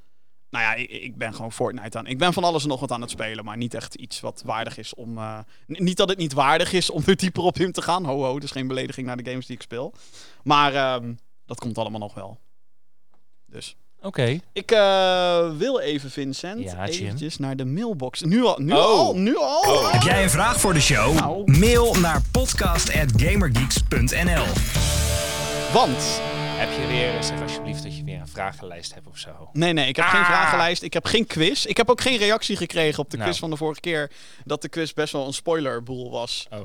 [0.54, 2.06] nou ja, ik, ik ben gewoon Fortnite aan.
[2.06, 4.42] Ik ben van alles en nog wat aan het spelen, maar niet echt iets wat
[4.44, 5.18] waardig is om...
[5.18, 8.04] eh, niet dat het niet waardig is om er dieper op in te gaan.
[8.04, 9.92] Ho, ho, dus geen belediging naar de games die ik speel.
[10.42, 11.12] Maar ehm,
[11.46, 12.38] dat komt allemaal nog wel.
[13.46, 13.76] Dus...
[14.02, 14.40] Oké.
[14.52, 18.22] Ik eh, wil even, Vincent, Ja, eventjes naar de mailbox.
[18.22, 18.78] Nu al, nu Oh.
[18.78, 19.90] al, nu al.
[19.92, 21.14] Heb jij een vraag voor de show?
[21.14, 21.58] Nou.
[21.58, 24.44] Mail naar podcast.gamergeeks.nl
[25.72, 26.20] Want
[26.56, 27.93] Heb je weer, zeg alsjeblieft dat je weer een
[28.34, 29.48] vragenlijst hebt of zo.
[29.52, 30.26] Nee, nee, ik heb geen Ah.
[30.26, 30.82] vragenlijst.
[30.82, 31.64] Ik heb geen quiz.
[31.64, 33.28] Ik heb ook geen reactie gekregen op de Nou.
[33.28, 34.10] quiz van de vorige keer.
[34.44, 36.46] Dat de quiz best wel een spoilerboel was.
[36.50, 36.60] Oh.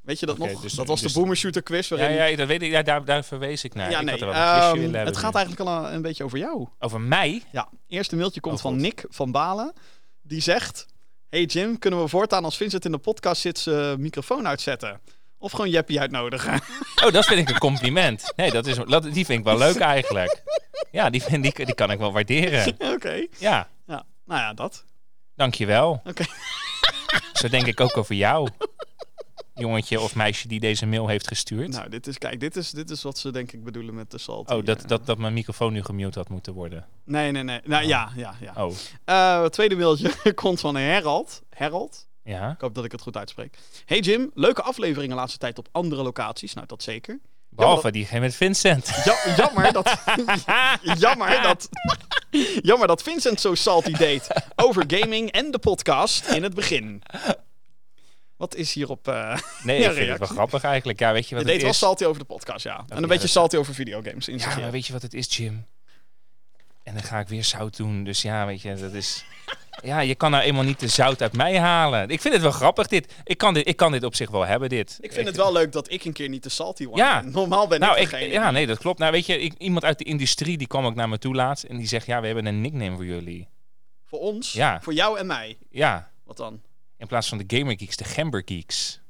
[0.00, 0.60] Weet je dat nog?
[0.60, 1.88] dus- dat was dus- de Boomer Shooter quiz.
[1.88, 2.16] Ja, Waarin...
[2.30, 2.70] ja, dat weet ik.
[2.70, 3.90] Ja, daar, daar verwees ik naar.
[3.90, 4.18] Ja, ik nee.
[4.18, 6.68] had er ehm, het gaat eigenlijk al een, een beetje over jou.
[6.78, 7.42] Over mij?
[7.52, 8.76] Ja, eerste mailtje komt Oh, van.
[8.76, 9.72] Nick van Balen.
[10.22, 10.86] Die zegt...
[11.28, 15.00] Hey Jim, kunnen we voortaan als Vincent in de podcast zit zijn microfoon uitzetten?
[15.42, 16.60] Of gewoon Jeppie uitnodigen?
[17.04, 18.32] Oh, dat vind ik een compliment.
[18.36, 20.42] Nee, dat is, dat, die vind ik wel leuk eigenlijk.
[20.90, 22.76] Ja, die, vind, die, die kan ik wel waarderen.
[22.94, 23.26] Oké.
[23.38, 23.68] Ja.
[23.86, 24.04] Ja.
[24.24, 24.84] Nou ja, dat.
[25.36, 26.00] Dankjewel.
[26.04, 26.24] Oké.
[27.40, 28.48] Zo denk ik ook over jou.
[29.54, 31.68] Jongetje of meisje die deze mail heeft gestuurd.
[31.68, 34.18] Nou, dit is, kijk, dit is, dit is wat ze denk ik bedoelen met de
[34.18, 34.52] salty.
[34.52, 34.88] oh, dat, eh.
[34.88, 36.86] dat, dat mijn microfoon nu gemute had moeten worden.
[37.04, 37.60] Nee, nee, nee.
[37.64, 38.64] Nou, ja, ja, ja.
[38.66, 38.74] Oh,
[39.04, 41.42] Eh, tweede mailtje komt van Herald.
[41.50, 42.06] Herald.
[42.24, 42.50] Ja.
[42.50, 43.58] Ik hoop dat ik het goed uitspreek.
[43.84, 46.54] Hey Jim, leuke afleveringen de laatste tijd op andere locaties.
[46.54, 47.20] Nou, dat zeker.
[47.48, 48.90] Behalve die met Vincent.
[49.04, 49.98] Ja, jammer dat...
[50.98, 51.68] jammer dat...
[52.62, 57.02] jammer dat Vincent zo salty deed over gaming en de podcast in het begin.
[58.36, 59.08] Wat is hierop...
[59.08, 60.98] eh Nee, ik vind het wel grappig eigenlijk.
[60.98, 61.78] Ja, weet je je wat deed het wel is?
[61.78, 62.76] salty over de podcast, ja.
[62.76, 64.28] en een ja, beetje dat- salty over videogames.
[64.28, 65.66] In Ja, maar weet je wat het is, Jim?
[66.82, 68.04] En dan ga ik weer zout doen.
[68.04, 69.24] Dus ja, weet je, dat is...
[69.82, 72.08] Ja, je kan nou eenmaal niet de zout uit mij halen.
[72.08, 73.14] Ik vind het wel grappig, dit.
[73.24, 74.98] Ik kan dit, ik kan dit op zich wel hebben, dit.
[75.00, 76.98] Ik vind het wel leuk dat ik een keer niet de salty was.
[76.98, 77.20] Ja.
[77.20, 78.32] Normaal ben Nou, ik degene.
[78.32, 78.98] ja, nee, dat klopt.
[78.98, 81.64] Nou, weet je, ik, iemand uit de industrie die kwam ook naar me toe laatst.
[81.64, 83.48] En die zegt, ja, we hebben een nickname voor jullie.
[84.04, 84.80] Voor ons, Ja.
[84.80, 85.56] voor jou en mij.
[85.70, 86.60] Ja, Wat dan?
[86.98, 89.00] in plaats van de Gamer Geeks, de Gember Geeks.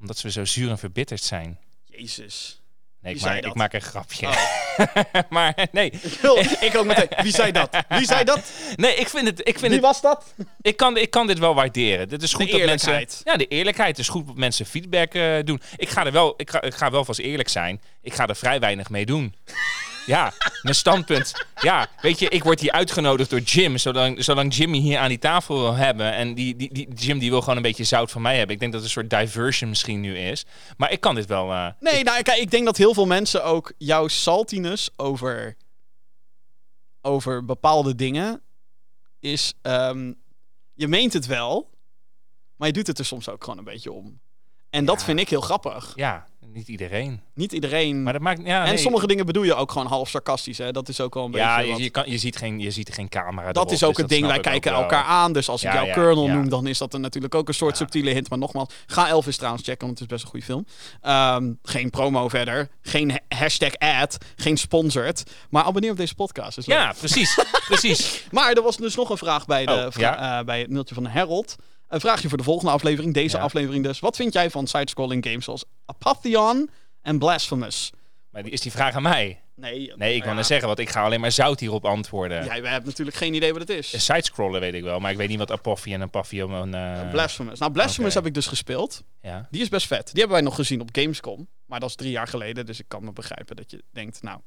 [0.00, 1.58] Omdat we zo zuur en verbitterd zijn.
[1.84, 2.62] Jezus.
[3.04, 4.26] Nee, ik, maak, ik maak een grapje.
[4.26, 4.36] Oh.
[5.28, 5.92] maar nee,
[6.60, 7.08] ik ook meteen.
[7.22, 7.84] Wie zei dat?
[7.88, 8.40] Wie zei dat?
[8.76, 9.38] nee, ik vind het...
[9.38, 10.34] Ik vind Wie het was dat?
[10.60, 12.08] Ik kan, ik kan dit wel waarderen.
[12.08, 12.88] Dit is goed dat mensen.
[12.88, 13.20] eerlijkheid.
[13.24, 13.90] Ja, de eerlijkheid.
[13.90, 15.60] Het is goed dat mensen feedback eh, doen.
[15.76, 17.80] Ik ga er wel, ik ga, ik ga wel vast eerlijk zijn.
[18.02, 19.34] Ik ga er vrij weinig mee doen.
[20.06, 21.46] Ja, mijn standpunt.
[21.60, 23.78] Ja, weet je, ik word hier uitgenodigd door Jim.
[23.78, 26.12] Zolang, zolang Jimmy hier aan die tafel wil hebben.
[26.12, 28.54] En die, die, die, Jim die wil gewoon een beetje zout van mij hebben.
[28.54, 30.44] Ik denk dat het een soort diversion misschien nu is.
[30.76, 31.52] Maar ik kan dit wel.
[31.52, 35.56] eh, Nee, nou, kijk, ik denk dat heel veel mensen ook jouw saltiness over,
[37.02, 38.40] over bepaalde dingen
[39.20, 39.54] is...
[39.62, 40.12] ehm,
[40.74, 41.70] je meent het wel,
[42.56, 44.20] maar je doet het er soms ook gewoon een beetje om.
[44.70, 45.92] En dat vind ik heel grappig.
[45.94, 47.20] ja, niet iedereen.
[47.34, 48.02] Niet iedereen...
[48.02, 48.40] Maar dat maakt.
[48.44, 48.76] Ja, en nee.
[48.78, 50.70] sommige dingen bedoel je ook gewoon half sarcastisch, hè?
[50.72, 51.66] Dat is ook wel een Ja, beetje...
[51.66, 53.46] je, wat- je, kan, je, ziet geen, je ziet geen camera.
[53.46, 54.80] Dat erop, is ook dus het ding, wij kijken wel.
[54.80, 55.32] elkaar aan.
[55.32, 56.32] Dus als ik Ja, jou ja, Colonel ja.
[56.34, 57.76] noem, dan is dat een, natuurlijk ook een soort Ja.
[57.76, 58.28] subtiele hint.
[58.28, 60.66] Maar nogmaals, ga Elvis trouwens checken, want het is best een goede film.
[61.00, 65.22] Ehm, geen promo verder, geen ha- hashtag ad, geen sponsored.
[65.50, 66.58] Maar abonneer op deze podcast.
[66.58, 66.64] Is.
[66.66, 67.38] Ja, precies.
[67.66, 68.22] precies.
[68.30, 70.38] Maar er was dus nog een vraag bij, de, Oh, vra- ja?
[70.38, 71.56] eh, bij het mailtje van Harold.
[71.94, 73.42] Een vraagje voor de volgende aflevering, deze Ja.
[73.42, 74.00] aflevering dus.
[74.00, 76.70] Wat vind jij van sidescrolling games zoals Apotheon
[77.02, 77.90] en Blasphemous?
[78.30, 79.40] Maar die, is die vraag aan mij?
[79.56, 81.84] Nee, Nee, ik nou wil ja, net zeggen, want ik ga alleen maar zout hierop
[81.84, 82.44] antwoorden.
[82.44, 83.92] Jij hebt natuurlijk geen idee wat het is.
[83.92, 86.74] Een Sidescrollen weet ik wel, maar ik weet niet wat Apophie en Papillon...
[86.74, 87.58] eh Blasphemous.
[87.58, 89.02] Nou, Blasphemous heb ik dus gespeeld.
[89.20, 89.48] ja.
[89.50, 90.04] Die is best vet.
[90.06, 91.48] Die hebben wij nog gezien op Gamescom.
[91.66, 94.38] Maar dat is drie jaar geleden, dus ik kan me begrijpen dat je denkt, nou...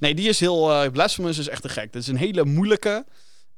[0.00, 0.72] Nee, die is heel...
[0.72, 1.92] eh, Blasphemous is echt te gek.
[1.92, 3.04] Dat is een hele moeilijke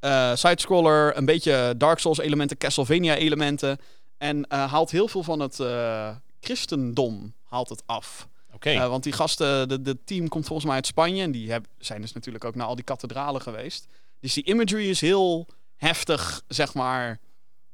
[0.04, 1.16] eh sidescroller.
[1.16, 3.78] Een beetje Dark Souls elementen, Castlevania elementen.
[4.18, 8.28] En eh, haalt heel veel van het eh, christendom haalt het af.
[8.52, 11.22] Oké, Eh, want die gasten, de, de team komt volgens mij uit Spanje.
[11.22, 13.86] En die heb, zijn dus natuurlijk ook naar al die kathedralen geweest.
[14.20, 17.18] Dus die imagery is heel heftig, zeg maar.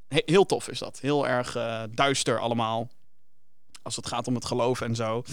[0.07, 0.99] He- heel tof is dat.
[0.99, 1.57] Heel erg
[1.91, 2.89] duister allemaal.
[3.81, 5.23] Als het gaat om het geloof en zo.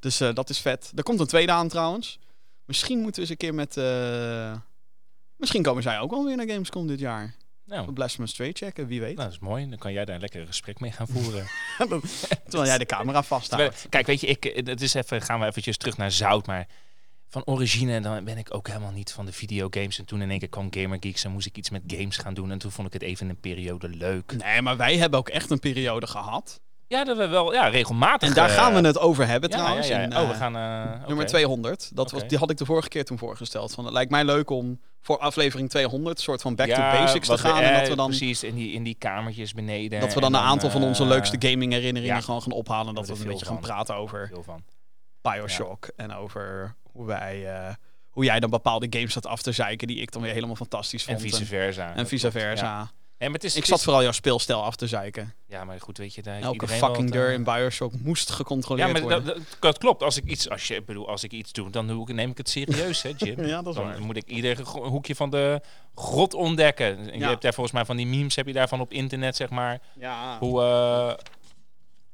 [0.00, 0.92] Dus dat is vet.
[0.94, 2.18] Er komt een tweede aan trouwens.
[2.64, 3.76] Misschien moeten we eens een keer met...
[5.36, 7.34] eh, Misschien komen zij ook wel weer naar Gamescom dit jaar.
[7.64, 9.16] nou, Blasphemous 2 checken, wie weet.
[9.16, 9.68] nou, dat is mooi.
[9.68, 11.46] Dan kan jij daar lekker een gesprek mee gaan voeren.
[12.48, 13.86] Terwijl jij de camera vasthoudt.
[13.88, 16.66] Kijk, weet je, ik, eh, het is even, gaan we eventjes terug naar zout, maar
[17.28, 19.98] van origine dan ben ik ook helemaal niet van de videogames.
[19.98, 22.34] En toen in één keer kwam Gamer Geeks en moest ik iets met games gaan
[22.34, 22.50] doen.
[22.50, 24.32] En toen vond ik het even een periode leuk.
[24.36, 26.60] Nee, maar wij hebben ook echt een periode gehad.
[26.88, 28.28] Ja, dat we wel, ja, regelmatig.
[28.28, 29.88] En daar eh, gaan we het over hebben ja, trouwens.
[29.88, 30.04] Ja, ja.
[30.04, 30.56] in, oh, we eh, gaan...
[30.56, 31.24] eh, Nummer oké.
[31.26, 31.90] 200.
[31.96, 33.72] Dat, was, die had ik de vorige keer toen voorgesteld.
[33.72, 37.26] Van, het lijkt mij leuk om voor aflevering 200 een soort van back to basics
[37.26, 37.62] te gaan.
[37.62, 40.00] en dat we dan, Precies, in die, in die kamertjes beneden.
[40.00, 42.88] dat we dan en een aantal van onze leukste gaming herinneringen gewoon gaan ophalen.
[42.88, 44.62] En dat we een beetje gaan praten over van.
[45.22, 45.88] Bioshock.
[45.96, 47.46] En over hoe wij...
[48.10, 51.04] hoe jij dan bepaalde games zat af te zeiken die ik dan weer helemaal fantastisch
[51.04, 51.16] vond.
[51.16, 51.94] En vice versa.
[51.94, 52.90] En vice versa.
[53.18, 55.34] Het is, Ik zat vooral jouw speelstijl af te zeiken.
[55.46, 58.86] Ja, maar goed, weet je, daar Elke fucking deur het, in eh, Bioshock moest gecontroleerd
[58.86, 59.46] Ja, maar worden.
[59.60, 60.02] dat, klopt.
[60.02, 62.38] Als ik iets, als je, bedoel, als ik iets doe, dan doe ik, neem ik
[62.38, 63.44] het serieus, hè, Jim.
[63.46, 64.00] Ja, dat is dan waar.
[64.00, 65.60] moet ik ieder hoekje van de
[65.94, 67.10] grot ontdekken.
[67.10, 69.50] En Je hebt daar volgens mij van die memes, heb je daarvan op internet, zeg
[69.50, 69.80] maar.
[69.98, 70.38] ja.
[70.38, 71.14] Hoe, eh,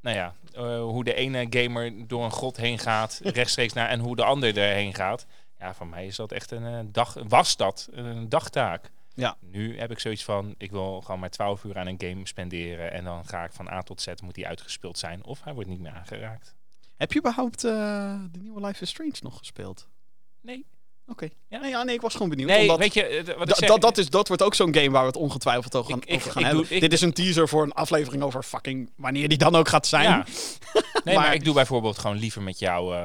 [0.00, 4.00] nou ja, eh, hoe de ene gamer door een grot heen gaat, rechtstreeks naar, en
[4.00, 5.26] hoe de ander erheen gaat.
[5.58, 8.90] Ja, voor mij is dat echt een eh, dag, was dat een dagtaak.
[9.14, 9.36] Ja.
[9.40, 12.92] Nu heb ik zoiets van, ik wil gewoon maar 12 uur aan een game spenderen
[12.92, 15.68] en dan ga ik van A tot Z, moet die uitgespeeld zijn of hij wordt
[15.68, 16.54] niet meer aangeraakt.
[16.96, 17.72] Heb je überhaupt eh,
[18.32, 19.88] de nieuwe Life is Strange nog gespeeld?
[20.40, 20.66] Nee.
[21.06, 21.28] Oké.
[21.48, 21.58] Ja.
[21.60, 22.48] Nee, ja, nee, ik was gewoon benieuwd.
[22.48, 24.54] Nee, omdat weet je, eh, wat ik da- zeg, dat, dat, is, dat wordt ook
[24.54, 26.68] zo'n game waar we het ongetwijfeld over gaan, Ik- ik- over gaan ik hebben.
[26.68, 29.86] doe- Dit is een teaser voor een aflevering over fucking wanneer die dan ook gaat
[29.86, 30.04] zijn.
[30.08, 30.24] Ja.
[31.04, 33.02] Nee, maar, Maar- ik doe bijvoorbeeld gewoon liever met jou eh,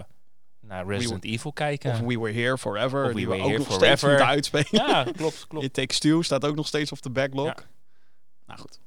[0.68, 1.92] naar Resident Evil kijken.
[1.92, 4.08] Of We Were Here Forever, Of We die Were we ook Here nog steeds Forever.
[4.10, 4.68] moeten uitspelen.
[4.88, 5.66] ja, klopt, klopt.
[5.66, 7.46] It Takes Two staat ook nog steeds op de backlog.
[7.46, 7.56] Ja.
[8.48, 8.80] Nou goed,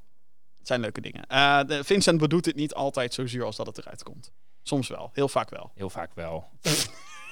[0.59, 1.27] het zijn leuke dingen.
[1.27, 4.33] Eh, de, Vincent bedoelt het niet altijd zo zuur als dat het eruit komt.
[4.63, 5.71] Soms wel, heel vaak wel.
[5.75, 6.45] Heel vaak wel.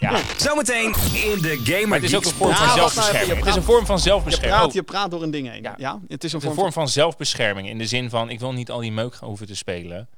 [0.00, 3.26] ja, Zometeen in de Gamer maar het is ook een vorm van nou zelfbescherming.
[3.28, 4.54] je Het is een praat- vorm van Je zelfbescherming.
[4.58, 5.62] praat, Oh, je praat door een ding heen.
[5.62, 5.92] Ja, Ja.
[5.92, 7.68] het is een Het is vorm, een vorm van zelfbescherming.
[7.68, 10.08] In de zin van, ik wil niet al die meuk hoeven te spelen.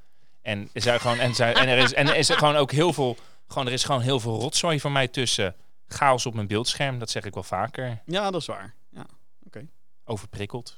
[0.41, 2.93] En, er gewoon, en, zijn- en er is, en er is er gewoon ook heel
[2.93, 3.17] veel...
[3.51, 5.55] Gewoon, er is gewoon heel veel rotzooi van mij tussen.
[5.87, 8.01] Chaos op mijn beeldscherm, dat zeg ik wel vaker.
[8.05, 8.73] Ja, dat is waar.
[8.89, 9.05] Ja.
[10.05, 10.77] Overprikkeld.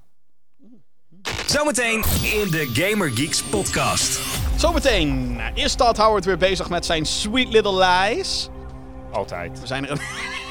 [1.45, 4.21] Zometeen in de Gamer Geeks podcast.
[4.57, 8.49] Zometeen is Todd Howard weer bezig met zijn Sweet Little Lies.
[9.11, 9.59] Altijd.
[9.59, 10.01] We zijn er een,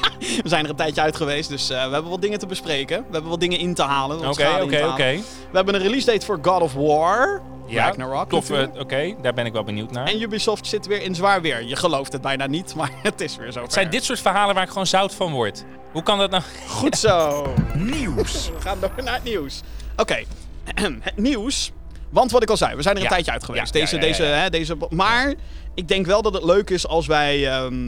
[0.43, 2.97] we zijn er een tijdje uit geweest, dus eh, we hebben wat dingen te bespreken.
[2.97, 4.17] We hebben wat dingen in te halen.
[4.17, 5.15] Oké, oké, oké.
[5.51, 7.41] We hebben een release date voor God of War.
[7.73, 8.49] Ja, Ragnarok tof.
[8.49, 8.67] eh.
[8.79, 10.07] Oké, daar ben ik wel benieuwd naar.
[10.07, 11.63] En Ubisoft zit weer in zwaar weer.
[11.63, 13.61] Je gelooft het bijna niet, maar het is weer zo.
[13.61, 15.65] Het zijn dit soort verhalen waar ik gewoon zout van word.
[15.91, 16.43] Hoe kan dat nou?
[16.67, 17.47] Goed zo.
[17.75, 18.49] Nieuws.
[18.49, 19.61] We gaan door naar het nieuws.
[19.97, 20.23] Oké,
[20.99, 21.71] het nieuws.
[22.09, 23.13] Want wat ik al zei, we zijn er een Ja.
[23.13, 23.73] tijdje uit geweest.
[23.73, 24.23] Ja, Deze, ja, deze.
[24.23, 25.33] Hè, deze, maar
[25.73, 27.87] ik denk wel dat het leuk is als wij ehm,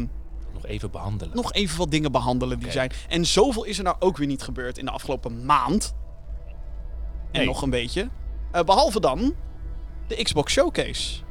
[0.53, 1.35] Nog even behandelen.
[1.35, 2.91] nog even wat dingen behandelen die zijn.
[3.09, 5.93] En zoveel is er nou ook weer niet gebeurd in de afgelopen maand.
[7.31, 7.45] En Nee.
[7.45, 8.09] nog een beetje.
[8.51, 9.33] Eh, behalve dan
[10.09, 11.23] de Xbox Showcase.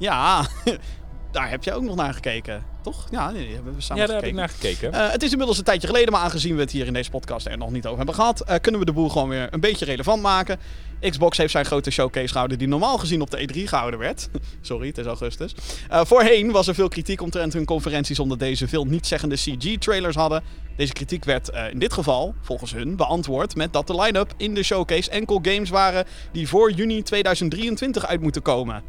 [0.00, 0.46] Ja,
[1.32, 3.06] daar heb je ook nog naar gekeken, toch?
[3.10, 4.92] Ja, nee, hebben we samen Ja, daar heb ik naar gekeken.
[4.92, 7.46] Eh, het is inmiddels een tijdje geleden, maar aangezien we het hier in deze podcast
[7.46, 9.84] er nog niet over hebben gehad, eh, kunnen we de boel gewoon weer een beetje
[9.84, 10.58] relevant maken.
[11.00, 14.28] Xbox heeft zijn grote showcase gehouden die normaal gezien op de E3 gehouden werd.
[14.60, 15.54] Sorry, het is augustus.
[15.88, 20.42] Eh, voorheen was er veel kritiek omtrent hun conferenties omdat deze veel niet-zeggende CG-trailers hadden.
[20.76, 24.62] Deze kritiek werd in dit geval, volgens hun, beantwoord met dat de line-up in de
[24.62, 28.82] showcase enkel games waren die voor juni 2023 uit moeten komen.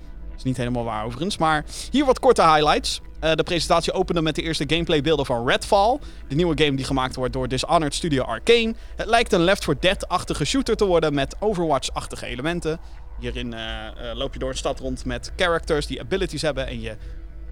[0.44, 3.02] Niet helemaal waar overigens, maar hier wat korte highlights.
[3.20, 6.00] Eh, de presentatie opende met de eerste gameplaybeelden van Redfall.
[6.28, 8.74] De nieuwe game die gemaakt wordt door Dishonored Studio Arcane.
[8.96, 12.80] Het lijkt een Left 4 Dead-achtige shooter te worden met Overwatch-achtige elementen.
[13.20, 16.82] Hierin eh, eh, loop je door een stad rond met characters die abilities hebben en
[16.82, 16.96] je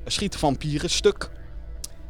[0.06, 1.30] schiet vampieren stuk.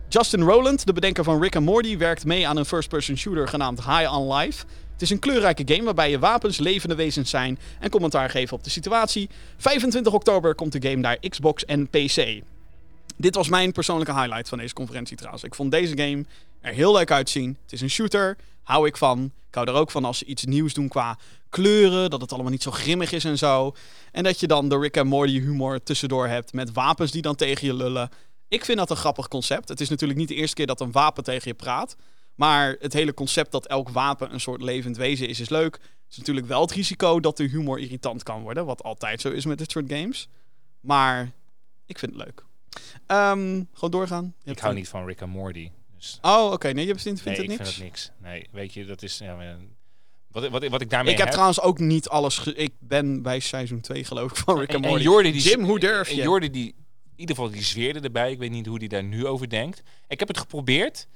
[0.08, 3.86] Justin Rowland, de bedenker van Rick and Morty, werkt mee aan een first-person shooter genaamd
[3.86, 4.66] High on Life.
[5.02, 8.64] Het is een kleurrijke game waarbij je wapens levende wezens zijn en commentaar geven op
[8.64, 9.30] de situatie.
[9.58, 12.42] 25 oktober komt de game naar Xbox en PC.
[13.18, 15.44] Dit was mijn persoonlijke highlight van deze conferentie trouwens.
[15.44, 16.26] Ik vond deze game
[16.60, 17.58] er heel leuk uitzien.
[17.64, 19.32] Het is een shooter, hou ik van.
[19.48, 21.18] Ik hou er ook van als ze iets nieuws doen qua
[21.50, 23.76] kleuren, dat het allemaal niet zo grimmig is en zo.
[24.12, 27.36] En dat je dan de Rick and Morty humor tussendoor hebt met wapens die dan
[27.36, 28.10] tegen je lullen.
[28.48, 29.70] Ik vind dat een grappig concept.
[29.70, 31.96] Het is natuurlijk niet de eerste keer dat een wapen tegen je praat.
[32.42, 35.74] Maar het hele concept dat elk wapen een soort levend wezen is, is leuk.
[35.74, 38.66] Het is natuurlijk wel het risico dat de humor irritant kan worden.
[38.66, 40.28] Wat altijd zo is met dit soort games.
[40.80, 41.32] Maar
[41.86, 42.44] ik vind het leuk.
[43.06, 44.34] Ehm, gewoon doorgaan.
[44.44, 45.72] Je Ik hou niet van Rick and Morty.
[45.96, 46.68] Dus Oh, oké.
[46.72, 47.62] Nee, je vindt, nee, het ik niks?
[47.62, 48.12] vind het niks.
[48.18, 49.18] Nee, weet je, dat is...
[49.18, 49.58] Ja, maar,
[50.28, 52.38] wat, wat, wat ik daarmee Ik heb trouwens ook niet alles...
[52.38, 55.04] ge- ik ben bij seizoen 2 geloof ik van Rick En, en Morty.
[55.04, 56.22] Jordi die, Jim, hoe durf en je?
[56.22, 56.76] Jordi die, in
[57.16, 58.32] ieder geval, die zweerde erbij.
[58.32, 59.82] Ik weet niet hoe die daar nu over denkt.
[60.08, 61.08] Ik heb het geprobeerd,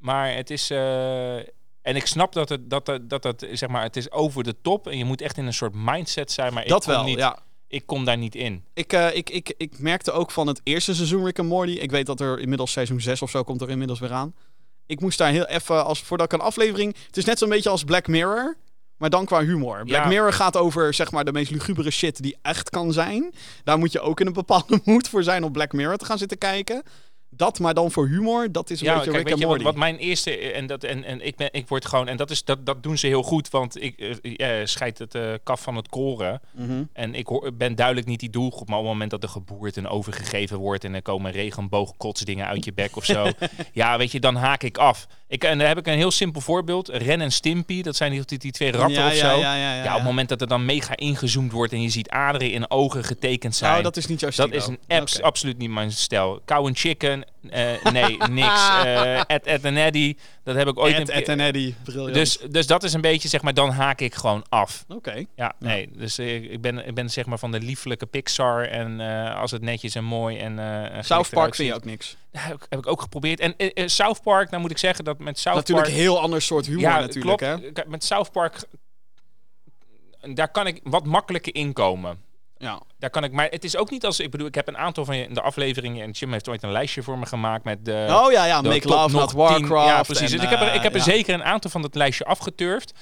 [0.00, 0.70] maar het is...
[0.70, 1.36] eh,
[1.82, 4.54] en ik snap dat het, dat, dat, dat, dat, zeg maar, het is over de
[4.62, 4.88] top.
[4.88, 6.54] En je moet echt in een soort mindset zijn.
[6.54, 7.38] Maar dat ik kom wel, niet, ja.
[7.68, 8.64] Ik kom daar niet in.
[8.74, 11.72] Ik, eh, ik, ik, ik merkte ook van het eerste seizoen Rick and Morty.
[11.72, 14.34] Ik weet dat er inmiddels seizoen 6 of zo komt er inmiddels weer aan.
[14.86, 16.96] Ik moest daar heel even, als, voordat ik een aflevering...
[17.06, 18.56] Het is net zo'n beetje als Black Mirror,
[18.96, 19.84] maar dan qua humor.
[19.84, 20.08] Black Ja.
[20.08, 23.32] Mirror gaat over zeg maar de meest lugubere shit die echt kan zijn.
[23.64, 26.18] Daar moet je ook in een bepaalde mood voor zijn om Black Mirror te gaan
[26.18, 26.82] zitten kijken.
[27.36, 29.96] Dat, maar dan voor humor, dat is een Ja, beetje kijk, Rick weet wat, mijn
[29.96, 32.82] eerste en dat en, en ik ben ik word gewoon en dat is dat dat
[32.82, 36.40] doen ze heel goed, want ik eh, eh, scheid het eh, kaf van het koren
[36.52, 36.82] Mhm.
[36.92, 39.88] en ik hoor, ben duidelijk niet die doelgroep, maar op het moment dat de geboorte
[39.88, 43.26] overgegeven wordt en er komen regenboogkotsdingen uit je bek of zo,
[43.72, 45.06] ja, weet je, dan haak ik af.
[45.28, 48.38] Ik en daar heb ik een heel simpel voorbeeld: Ren en Stimpy, dat zijn die,
[48.38, 49.26] die, twee ratten ja, of zo.
[49.26, 51.82] ja, Ja, ja, ja, ja, op het moment dat er dan mega ingezoomd wordt en
[51.82, 53.70] je ziet aderen in ogen getekend zijn.
[53.70, 54.48] Nou, dat is niet jouw stilo.
[54.48, 54.66] Dat is
[55.16, 56.40] een absoluut niet mijn stijl.
[56.44, 57.19] Cow and chicken,
[57.50, 58.68] eh, nee, niks.
[58.84, 62.14] Eh Ed, Ed en Eddy, dat heb ik ooit Ed, een Ed en Eddie, briljant.
[62.14, 64.84] Dus, dus dat is een beetje, zeg maar, dan haak ik gewoon af.
[64.88, 65.24] Oké.
[65.34, 65.88] Ja, nee.
[65.92, 68.64] Dus eh, ik, ben, ik ben zeg maar van de lieflijke Pixar.
[68.64, 70.58] En eh, als het netjes en mooi en...
[70.58, 72.16] eh, South Park vind je ook niks.
[72.32, 73.40] Ja, heb, ik, heb ik ook geprobeerd.
[73.40, 75.98] En South Park, nou moet ik zeggen dat met South natuurlijk Park...
[75.98, 77.76] een heel ander soort humor ja, natuurlijk, klopt.
[77.76, 77.82] hè?
[77.86, 78.64] Met South Park,
[80.34, 82.18] daar kan ik wat makkelijker inkomen.
[82.58, 82.82] Ja.
[83.00, 85.04] Daar kan ik, maar het is ook niet als ik bedoel, ik heb een aantal
[85.04, 87.84] van je in de afleveringen en Jim heeft ooit een lijstje voor me gemaakt met
[87.84, 88.06] de.
[88.10, 89.88] Oh ja, ja, de Make Love, Not 10 Warcraft.
[89.88, 90.30] Ja, precies.
[90.30, 91.04] en, dus ik heb er, ik eh, heb er ja.
[91.04, 92.92] zeker een aantal van het lijstje afgeturfd.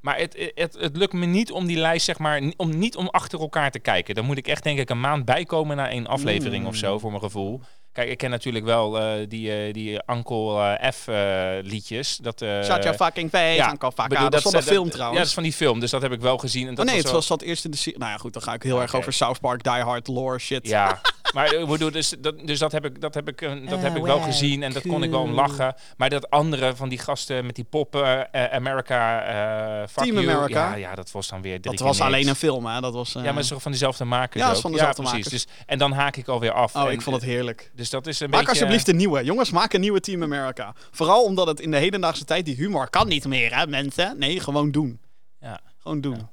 [0.00, 3.08] Maar het, het, het lukt me niet om die lijst, zeg maar, om niet om
[3.08, 4.14] achter elkaar te kijken.
[4.14, 6.68] Dan moet ik echt, denk ik, een maand bijkomen na één aflevering Mm.
[6.68, 7.60] of zo, voor mijn gevoel.
[7.92, 12.16] Kijk, ik ken natuurlijk wel eh, die, eh, die Uncle eh, F eh, liedjes.
[12.22, 14.08] Dat, eh, Shut your fucking face, ja, Uncle fuck.
[14.08, 15.18] bedoel, Ja, dat is van de dat- film Ja, trouwens.
[15.18, 16.68] dat is van die film, dus dat heb ik wel gezien.
[16.68, 17.98] En dat oh nee, was het was dat eerst in de serie.
[17.98, 20.66] Nou ja, goed, dan ga ik heel erg over South Park, Die Hard, lore shit.
[20.68, 21.00] Ja,
[21.34, 24.16] maar bedoel, dus dat, dus dat heb ik, dat heb ik, dat heb ik wel
[24.16, 25.74] Oh, gezien en dat kon ik wel om lachen.
[25.96, 30.30] Maar dat andere van die gasten met die poppen, eh, America, eh fuck Team you,
[30.30, 30.68] America.
[30.70, 32.80] Ja, ja, dat was dan weer drie dat was alleen een film, hè?
[32.80, 34.72] Dat was, eh, Ja, maar het is toch van dezelfde makers Ja, het is van
[34.72, 35.24] dezelfde ja, precies.
[35.32, 35.44] makers.
[35.44, 36.74] Dus, en dan haak ik alweer af.
[36.76, 37.70] Oh, En- ik vond het heerlijk.
[37.80, 38.54] Dus dat is een Maak beetje...
[38.54, 39.24] alsjeblieft een nieuwe.
[39.24, 40.74] Jongens, maak een nieuwe Team America.
[40.90, 44.18] Vooral omdat het in de hedendaagse tijd, die humor kan niet meer, hè, mensen?
[44.18, 45.00] Nee, gewoon doen.
[45.40, 45.60] Ja.
[45.78, 46.28] Gewoon doen.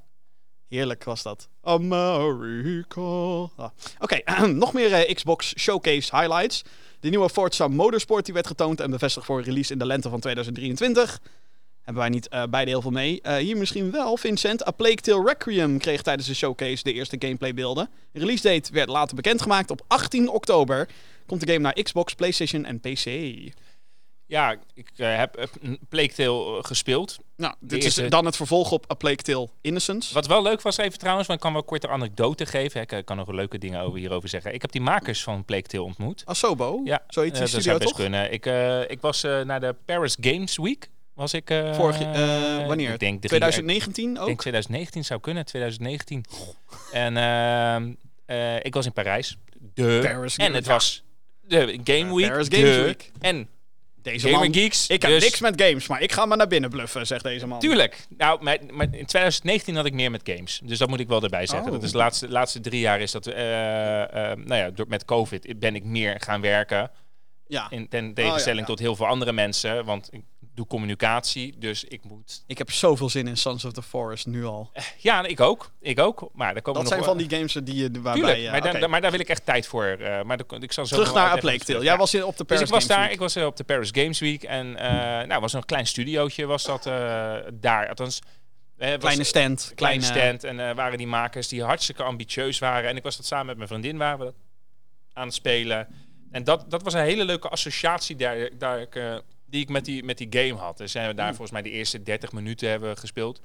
[0.67, 1.47] Heerlijk was dat.
[1.63, 3.01] America.
[3.01, 3.69] Ah.
[3.99, 6.61] Oké, nog meer eh, Xbox Showcase highlights.
[6.99, 10.19] De nieuwe Forza Motorsport die werd getoond en bevestigd voor release in de lente van
[10.19, 11.19] 2023.
[11.81, 13.21] Hebben wij niet eh, beide heel veel mee.
[13.21, 14.67] Eh, hier misschien wel, Vincent.
[14.67, 17.89] A Plague Tale Requiem kreeg tijdens de showcase de eerste gameplaybeelden.
[18.11, 19.71] De release date werd later bekendgemaakt.
[19.71, 20.87] Op 18 oktober
[21.27, 23.05] komt de game naar Xbox, PlayStation en PC.
[24.25, 25.47] Ja, ik eh, heb
[25.89, 27.17] Plague Tale eh, gespeeld.
[27.35, 30.13] Nou, dit eerste- is dan het vervolg op A Plague Tale Innocence.
[30.13, 32.81] Wat wel leuk was even trouwens, want ik kan wel kort een anekdote geven.
[32.81, 34.53] Ik kan nog leuke dingen over, hierover zeggen.
[34.53, 36.21] Ik heb die makers van Plague Tale ontmoet.
[36.25, 37.99] Asobo, Ja, zoiets in dat studio zou best toch?
[37.99, 38.31] kunnen.
[38.31, 38.45] Ik,
[38.91, 40.89] ik was naar de Paris Games Week.
[41.13, 41.47] Was ik...
[41.73, 41.97] Vorig,
[42.67, 42.93] wanneer?
[42.93, 44.25] Ik denk drie- 2019 Ik ook?
[44.25, 46.25] denk 2019 zou kunnen, 2019.
[46.91, 47.93] En ehm,
[48.25, 49.37] eh, ik was in Parijs.
[49.73, 49.99] De.
[50.03, 50.71] Paris en Games- het ja.
[50.73, 51.03] was
[51.47, 52.27] de Game Week.
[52.29, 53.11] Paris Games de- Week.
[53.19, 53.47] En
[54.01, 54.87] Deze Gamer man, Geeks.
[54.87, 57.47] ik heb dus- niks met games, maar ik ga maar naar binnen bluffen, zegt deze
[57.47, 57.59] man.
[57.59, 58.05] Tuurlijk.
[58.17, 60.61] Nou, maar, maar in 2019 had ik meer met games.
[60.63, 61.67] Dus dat moet ik wel erbij zeggen.
[61.67, 61.73] Oh.
[61.73, 63.27] Dat is de laatste, laatste drie jaar is dat...
[63.27, 63.35] eh,
[64.35, 66.91] nou ja, door, met COVID ben ik meer gaan werken.
[67.47, 68.73] Ja, In, ten tegenstelling Oh, ja.
[68.75, 69.85] tot heel veel andere mensen.
[69.85, 70.21] Want ik
[70.53, 72.43] doe communicatie, dus ik moet...
[72.47, 74.71] ik heb zoveel zin in Sons of the Forest nu al.
[74.97, 75.71] Ja, ik ook.
[75.79, 76.29] Ik ook.
[76.33, 78.33] Maar daar komen Dat nog zijn wel- van die games die je waarbij...
[78.33, 79.85] Tuurlijk, maar, daar, maar daar wil ik echt tijd voor.
[79.85, 81.83] eh, maar daar- ik zal zo Terug naar A Plague Tale.
[81.83, 81.99] Jij is.
[81.99, 83.11] was op de Dus Paris ik was Games daar, Week.
[83.11, 86.45] ik was eh, op de Paris Games Week en eh nou was een klein studiootje
[86.45, 87.87] was dat eh, daar.
[87.89, 88.19] Althans,
[88.77, 89.71] eh, Kleine stand.
[89.75, 92.89] kleine Kleine stand en eh, waren die makers die hartstikke ambitieus waren.
[92.89, 94.35] En ik was dat samen met mijn vriendin waren we dat
[95.13, 95.87] aan het spelen.
[96.31, 99.85] En dat, dat was een hele leuke associatie daar, daar ik, eh, die ik met
[99.85, 100.77] die, met die game had.
[100.77, 101.35] Dus zijn we daar Hmm.
[101.35, 103.41] volgens mij de eerste 30 minuten hebben gespeeld.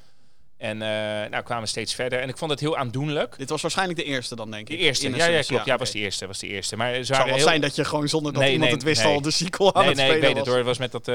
[0.57, 0.89] En eh,
[1.31, 2.21] nou kwamen we steeds verder.
[2.21, 3.39] En ik vond het heel aandoenlijk.
[3.39, 4.81] Dit was waarschijnlijk de eerste dan, denk De ik.
[4.81, 5.65] eerste, ja, ja, klopt.
[5.65, 6.77] Ja, was de eerste, was de eerste.
[6.77, 7.45] Maar Het zou wel heel...
[7.45, 9.15] zijn dat je gewoon zonder dat Nee, iemand nee, het wist nee.
[9.15, 10.57] al de sequel aan Nee, het nee, ik weet het hoor.
[10.57, 11.15] Het was met dat eh,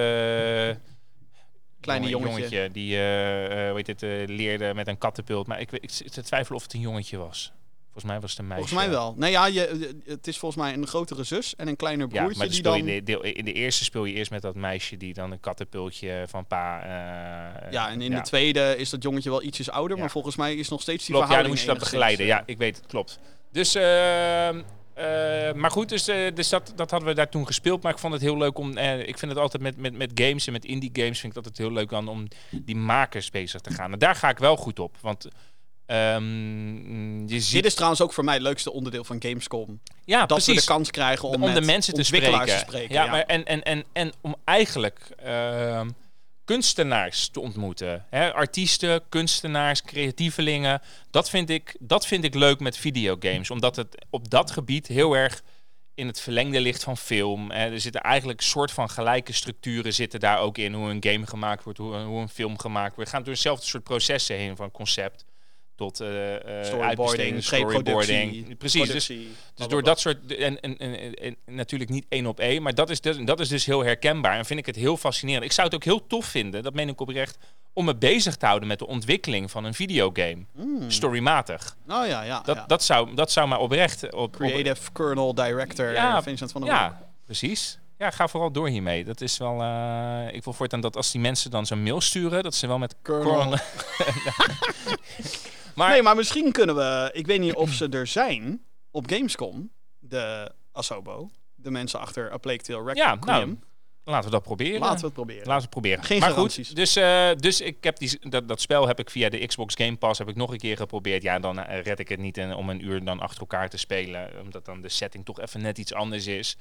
[1.82, 2.70] Kleine jonge- jongetje.
[2.72, 5.48] die heet het, leerde met een kattenpult.
[5.48, 7.52] Maar ik, weet- ik zit te twijfelen of het een jongetje was.
[7.98, 8.68] Volgens mij was het een meisje.
[8.68, 9.14] Volgens mij wel.
[9.18, 12.38] Nee, ja, je, het is volgens mij een grotere zus en een kleiner Ja, broertje
[12.38, 12.96] maar dan die dan...
[12.96, 16.24] in, de, in de eerste speel je eerst met dat meisje die dan een kattenpultje
[16.28, 16.82] van pa...
[16.82, 20.02] eh, Ja, en in de tweede is dat jongetje wel ietsjes ouder, Ja.
[20.04, 22.20] maar volgens mij is nog steeds die Klopt, ja, dan moest je dat begeleiden.
[22.26, 23.20] eh, Ja, ik weet het, klopt.
[23.52, 24.62] Dus, ehm,
[24.94, 27.84] eh, maar goed, dus, dus dat, dat hadden we daar toen gespeeld.
[27.84, 30.48] Maar ik vond het heel leuk om, ik vind het altijd met, met, met games
[30.48, 33.62] en met indie games, vind ik dat het heel leuk dan om die makers bezig
[33.62, 33.92] te gaan.
[33.94, 35.28] En daar ga ik wel goed op, want
[35.88, 37.52] ehm, je ziet...
[37.54, 39.80] Dit is trouwens ook voor mij het leukste onderdeel van Gamescom.
[40.06, 40.54] ja, Dat precies.
[40.54, 42.66] we de kans krijgen om, om de mensen te ontwikkelaars spreken.
[42.66, 42.96] te spreken.
[42.96, 45.90] ja, Maar en, en, en, en om eigenlijk ehm,
[46.46, 48.06] kunstenaars te ontmoeten.
[48.10, 48.34] Hè?
[48.34, 50.82] Artiesten, kunstenaars, creatievelingen.
[51.12, 53.52] Dat vind, ik, dat vind ik leuk met videogames.
[53.52, 55.44] Omdat het op dat gebied heel erg
[55.96, 57.52] in het verlengde ligt van film.
[57.52, 57.72] Hè?
[57.72, 60.74] Er zitten eigenlijk soort van gelijke structuren zitten daar ook in.
[60.74, 63.10] Hoe een game gemaakt wordt, hoe, hoe een film gemaakt wordt.
[63.10, 65.26] We gaan door dezelfde soort processen heen van concept
[65.78, 68.58] tot eh eh, Storyboarding, uitbesteding.
[68.58, 70.36] Precies, dus productie, dus door dat soort.
[70.36, 73.48] En, en, en, en natuurlijk niet één op één, maar dat is, dus, dat is
[73.50, 74.38] dus heel herkenbaar.
[74.38, 75.46] En vind ik het heel fascinerend.
[75.46, 77.38] Ik zou het ook heel tof vinden, dat meen ik oprecht,
[77.74, 80.46] om me bezig te houden met de ontwikkeling van een videogame.
[80.88, 81.76] Storymatig.
[81.86, 82.02] bla.
[82.02, 82.42] Oh ja, ja.
[82.46, 82.66] Dat, ja.
[82.66, 84.04] dat, zou, dat zou mij oprecht.
[84.04, 86.80] Op, op- Creative Kernel Director Ja, Vincent van der Hoek.
[86.80, 87.80] ja, precies.
[87.98, 89.04] Ja, ga vooral door hiermee.
[89.04, 89.62] Dat is wel.
[89.62, 92.78] eh, ik wil voortaan dat als die mensen dan zo'n mail sturen, dat ze wel
[92.78, 93.54] met Kernel.
[95.78, 97.10] maar Nee, maar misschien kunnen we...
[97.14, 99.70] Ik weet niet of ze er zijn op Gamescom.
[100.00, 101.30] De Asobo.
[101.56, 103.06] De mensen achter A Plague Tale Requiem.
[103.06, 103.58] ja, nou,
[104.04, 104.80] laten we dat proberen.
[104.80, 105.48] Laten we het proberen.
[105.48, 106.04] Laten we het proberen.
[106.04, 106.68] Geen maar garanties.
[106.68, 109.76] goed, dus, eh, dus ik heb die, dat, dat spel heb ik via de Xbox
[109.76, 111.22] Game Pass heb ik nog een keer geprobeerd.
[111.22, 113.78] Ja, dan eh, red ik het niet in, om een uur dan achter elkaar te
[113.78, 114.32] spelen.
[114.42, 116.58] Omdat dan de setting toch even net iets anders is.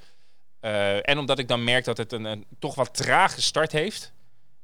[0.59, 4.13] Eh, en omdat ik dan merk dat het een, een toch wat trage start heeft.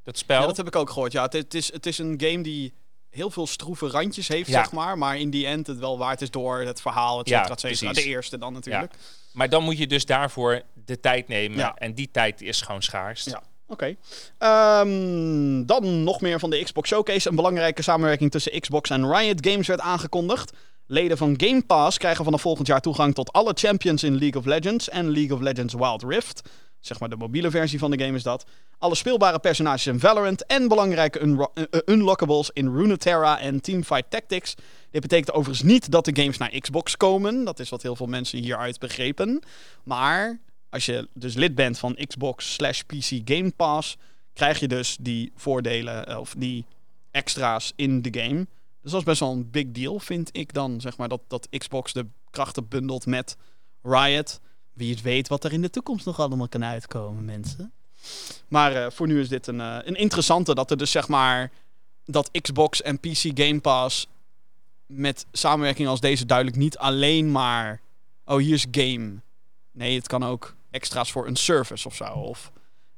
[0.04, 0.42] Dat spel.
[0.42, 1.12] Ja, dat heb ik ook gehoord.
[1.12, 2.74] Ja, het, het is, het is een game die
[3.14, 4.64] heel veel stroeve randjes heeft, Ja.
[4.64, 4.98] zeg maar.
[4.98, 7.78] Maar in die end het wel waard is door het verhaal, et Ja, cetera, et
[7.78, 7.94] cetera.
[7.94, 8.94] De eerste dan natuurlijk.
[9.34, 11.58] Maar dan moet je dus daarvoor de tijd nemen.
[11.58, 11.74] Ja.
[11.76, 13.24] En die tijd is gewoon schaars.
[13.24, 13.44] Ja.
[13.68, 13.96] Oké.
[14.38, 17.30] Ehm, dan nog meer van de Xbox Showcase.
[17.30, 20.52] Een belangrijke samenwerking tussen Xbox en Riot Games werd aangekondigd.
[20.88, 24.46] Leden van Game Pass krijgen vanaf volgend jaar toegang tot alle champions in League of
[24.48, 26.42] Legends en League of Legends Wild Rift.
[26.86, 28.46] Zeg maar de mobiele versie van de game is dat.
[28.78, 34.56] Alle speelbare personages in Valorant en belangrijke uh, uh, unlockables in Runeterra en Teamfight Tactics.
[34.92, 37.44] Dit betekent overigens niet dat de games naar Xbox komen.
[37.44, 39.44] Dat is wat heel veel mensen hieruit begrepen.
[39.84, 43.98] Maar als je dus lid bent van Xbox slash PC Game Pass,
[44.34, 46.66] krijg je dus die voordelen eh, of die
[47.12, 48.48] extra's in de game.
[48.82, 50.82] Dus dat is best wel een big deal, vind ik dan.
[50.82, 53.38] Zeg maar dat, dat Xbox de krachten bundelt met
[53.82, 54.40] Riot.
[54.74, 57.72] Wie het weet wat er in de toekomst nog allemaal kan uitkomen, mensen.
[58.48, 60.56] Maar eh, voor nu is dit een, eh, een interessante.
[60.56, 61.52] Dat er dus zeg maar.
[62.06, 64.08] Dat Xbox en PC Game Pass.
[64.86, 67.82] met samenwerking als deze duidelijk niet alleen maar.
[68.26, 69.14] Oh, hier is game.
[69.72, 72.06] Nee, het kan ook extra's voor een service of zo.
[72.06, 72.52] Of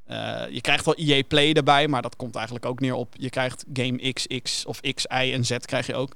[0.03, 3.13] eh, je krijgt wel EA Play erbij, maar dat komt eigenlijk ook neer op.
[3.17, 6.15] Je krijgt Game XX of X, Y en Z krijg je ook.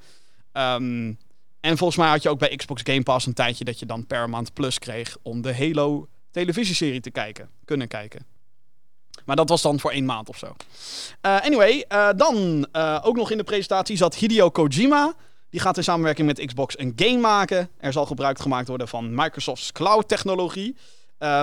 [0.52, 1.14] Ehm,
[1.60, 4.08] en volgens mij had je ook bij Xbox Game Pass een tijdje dat je dan
[4.08, 8.26] Paramount Plus kreeg om de Halo televisieserie te kijken, kunnen kijken.
[9.26, 10.56] Maar dat was dan voor één maand of zo.
[11.22, 15.14] Eh, anyway, eh, dan eh, ook nog in de presentatie zat Hideo Kojima.
[15.50, 17.70] Die gaat in samenwerking met Xbox een game maken.
[17.78, 20.76] Er zal gebruik gemaakt worden van Microsoft's cloud-technologie.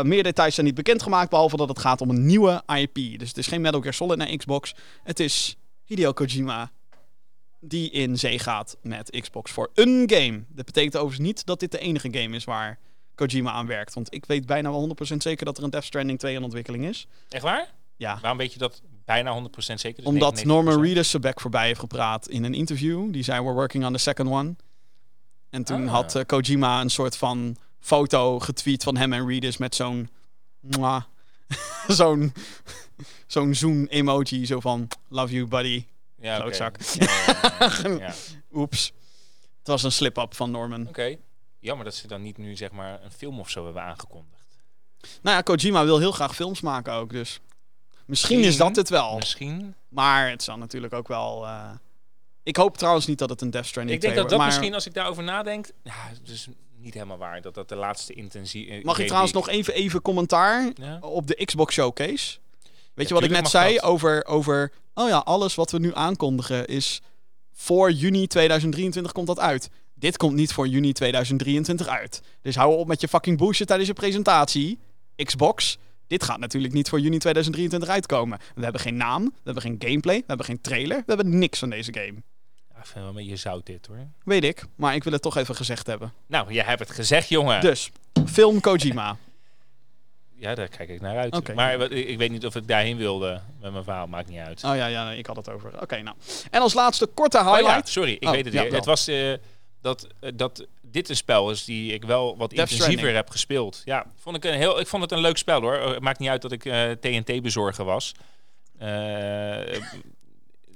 [0.03, 3.19] Meer details zijn niet bekendgemaakt, behalve dat het gaat om een nieuwe IP.
[3.19, 4.75] Dus het is geen Metal Gear Solid naar Xbox.
[5.03, 6.71] Het is Hideo Kojima
[7.61, 10.44] die in zee gaat met Xbox voor een game.
[10.48, 12.78] Dat betekent overigens niet dat dit de enige game is waar
[13.14, 13.94] Kojima aan werkt.
[13.94, 16.84] Want ik weet bijna wel 100% zeker dat er een Death Stranding 2 in ontwikkeling
[16.84, 17.07] is.
[17.28, 17.74] Echt waar?
[17.96, 20.04] Ja, Waarom weet je dat bijna 100% zeker?
[20.04, 20.42] Omdat 99%?
[20.46, 23.12] Norman Reedus zijn bek voorbij heeft gepraat in een interview.
[23.12, 24.57] Die zei, we're working on the second one.
[25.50, 25.92] En toen Ah.
[25.92, 30.09] had eh, Kojima een soort van foto getweet van hem en Reedus met zo'n...
[31.88, 32.32] zo'n
[33.26, 34.46] zo'n zoen-emoji.
[34.46, 35.84] Zo van, love you buddy.
[36.21, 36.77] Ja, klootzak.
[37.99, 38.14] Ja.
[38.53, 38.93] Oeps.
[39.59, 40.89] Het was een slip-up van Norman.
[40.89, 41.17] Oké.
[41.59, 44.45] Jammer dat ze dan niet nu zeg maar een film of zo hebben aangekondigd.
[45.23, 47.41] Nou ja, Kojima wil heel graag films maken ook, dus...
[48.07, 49.17] Misschien is dat het wel.
[49.17, 49.75] Misschien.
[49.89, 51.45] Maar het zal natuurlijk ook wel...
[51.47, 51.71] eh,
[52.43, 54.55] Ik hoop trouwens niet dat het een Death Stranding Ik denk 2 dat dat maar-
[54.55, 58.85] misschien, als ik daarover nadenk, ja, is niet helemaal waar dat dat de laatste intensie.
[58.85, 60.99] Mag ik trouwens nog even, even commentaar Ja?
[61.01, 62.39] op de Xbox Showcase?
[62.97, 63.82] Weet je wat ik net zei dat.
[63.82, 64.72] over, over...
[64.94, 67.01] Oh ja, alles wat we nu aankondigen is...
[67.53, 69.70] Voor juni 2023 komt dat uit.
[69.94, 72.22] Dit komt niet voor juni 2023 uit.
[72.42, 74.78] Dus hou op met je fucking bullshit tijdens je presentatie.
[75.16, 75.78] Xbox.
[76.07, 78.38] Dit gaat natuurlijk niet voor juni 2023 uitkomen.
[78.55, 81.59] We hebben geen naam, we hebben geen gameplay, we hebben geen trailer, we hebben niks
[81.59, 82.22] van deze game.
[82.70, 84.07] Ja, ik vind wel een beetje zout dit hoor.
[84.24, 86.12] Weet ik, maar ik wil het toch even gezegd hebben.
[86.26, 87.61] Nou, jij hebt het gezegd, jongen.
[87.61, 87.90] Dus,
[88.26, 89.16] film Kojima.
[90.39, 91.55] Ja, daar kijk ik naar uit.
[91.55, 94.64] Maar ik ik weet niet of ik daarheen wilde met mijn verhaal, maakt niet uit.
[94.64, 95.80] Oh ja, ja ik had het over.
[95.82, 96.16] Oké, nou.
[96.51, 97.89] En als laatste korte Oh ja, highlight.
[97.89, 98.70] sorry, ik Oh, weet het ja, weer.
[98.70, 98.78] wel.
[98.78, 99.32] Het was eh,
[99.80, 103.82] dat, eh, dat dit een spel is die ik wel wat Death intensiever heb gespeeld.
[103.84, 105.74] Ja, vond ik, een heel, ik vond het een leuk spel hoor.
[105.74, 108.12] Het maakt niet uit dat ik eh, TNT-bezorger was.
[108.78, 108.89] Eh,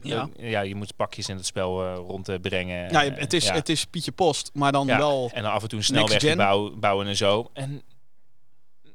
[0.02, 0.28] Ja.
[0.36, 2.90] ja, je moet pakjes in het spel eh, rondbrengen.
[2.92, 5.30] Ja, Eh, het is, het is Pietje Post, maar dan Ja, wel...
[5.34, 6.36] En dan af en toe een snelweg
[6.78, 7.50] bouwen en zo.
[7.52, 7.82] En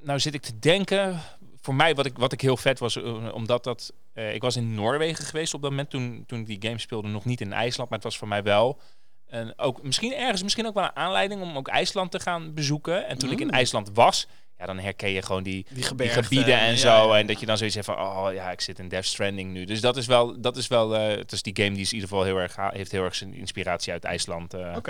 [0.06, 1.20] nou zit ik te denken,
[1.62, 3.94] voor mij wat ik, wat ik heel vet was, eh, omdat dat...
[4.14, 7.08] eh, ik was in Noorwegen geweest op dat moment toen, toen ik die game speelde,
[7.08, 8.80] nog niet in IJsland, maar het was voor mij wel...
[9.26, 13.08] En ook misschien ergens, misschien ook wel een aanleiding om ook IJsland te gaan bezoeken.
[13.08, 13.54] En toen ik in Mm.
[13.54, 14.28] IJsland was,
[14.58, 15.84] ja, dan herken je gewoon die, Die
[16.24, 17.08] gebieden en ja, zo.
[17.14, 17.18] ja.
[17.20, 19.66] En dat je dan zoiets hebt van, oh ja, ik zit in Death Stranding nu.
[19.66, 21.94] Dus dat is wel, dat is wel, eh, het is die game die is in
[21.94, 24.52] ieder geval heel erg, heeft heel erg zijn inspiratie uit IJsland.
[24.52, 24.82] Ja.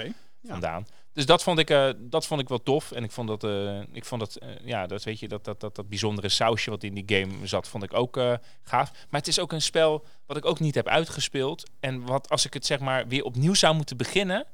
[0.47, 0.87] vandaan.
[1.15, 2.91] Dus dat vond ik, eh, dat vond ik wel tof.
[2.91, 5.59] En ik vond dat, eh, ik vond dat, eh, ja, dat weet je, dat, dat,
[5.59, 8.19] dat, dat bijzondere sausje wat in die game zat, vond ik ook
[8.63, 8.91] gaaf.
[8.91, 11.69] Maar het is ook een spel wat ik ook niet heb uitgespeeld.
[11.79, 14.45] En wat als ik het zeg maar weer opnieuw zou moeten beginnen,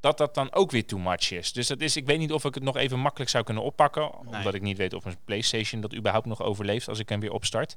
[0.00, 1.52] dat dat dan ook weer too much is.
[1.52, 4.02] Dus dat is, ik weet niet of ik het nog even makkelijk zou kunnen oppakken,
[4.02, 4.34] Nee.
[4.34, 7.32] omdat ik niet weet of een PlayStation dat überhaupt nog overleeft als ik hem weer
[7.32, 7.76] opstart.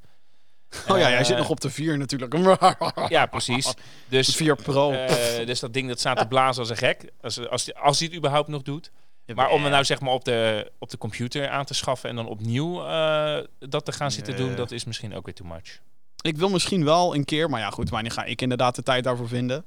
[0.88, 2.34] Oh ja, jij zit nog op de 4 natuurlijk.
[3.10, 3.74] Ja, precies.
[4.08, 4.92] Dus 4 Pro.
[4.92, 7.12] eh, dus dat ding dat staat te blazen als een gek.
[7.22, 8.92] Als, als, als hij het überhaupt nog doet.
[9.36, 12.16] Maar om er nou zeg maar op de, op de computer aan te schaffen en
[12.16, 15.80] dan opnieuw eh, dat te gaan zitten doen, dat is misschien ook weer too much.
[16.22, 19.04] Ik wil misschien wel een keer, maar ja goed, wanneer ga ik inderdaad de tijd
[19.04, 19.66] daarvoor vinden?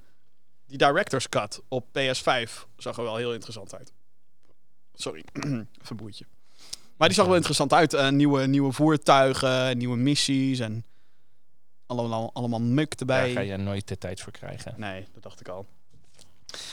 [0.67, 3.93] Die Director's Cut op PS5 zag er wel heel interessant uit.
[4.95, 5.25] Sorry,
[5.83, 6.25] verboeitje.
[6.97, 7.95] Maar die zag er wel interessant uit.
[7.95, 10.85] Eh, nieuwe, nieuwe voertuigen, nieuwe missies en
[11.89, 13.32] allemaal, allemaal muk Daar erbij.
[13.32, 14.74] ga je nooit de tijd voor krijgen.
[14.76, 15.66] Nee, dat dacht ik al.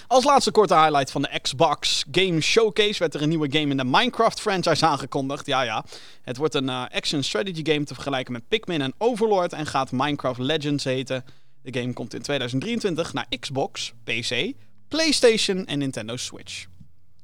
[0.07, 3.77] Als laatste korte highlight van de Xbox Game Showcase werd er een nieuwe game in
[3.77, 5.45] de Minecraft franchise aangekondigd.
[5.45, 5.85] Ja, ja.
[6.21, 9.91] Het wordt een eh, action strategy game te vergelijken met Pikmin en Overlord en gaat
[9.91, 11.25] Minecraft Legends heten.
[11.61, 14.51] De game komt in 2023 naar Xbox, PC,
[14.87, 16.65] PlayStation en Nintendo Switch.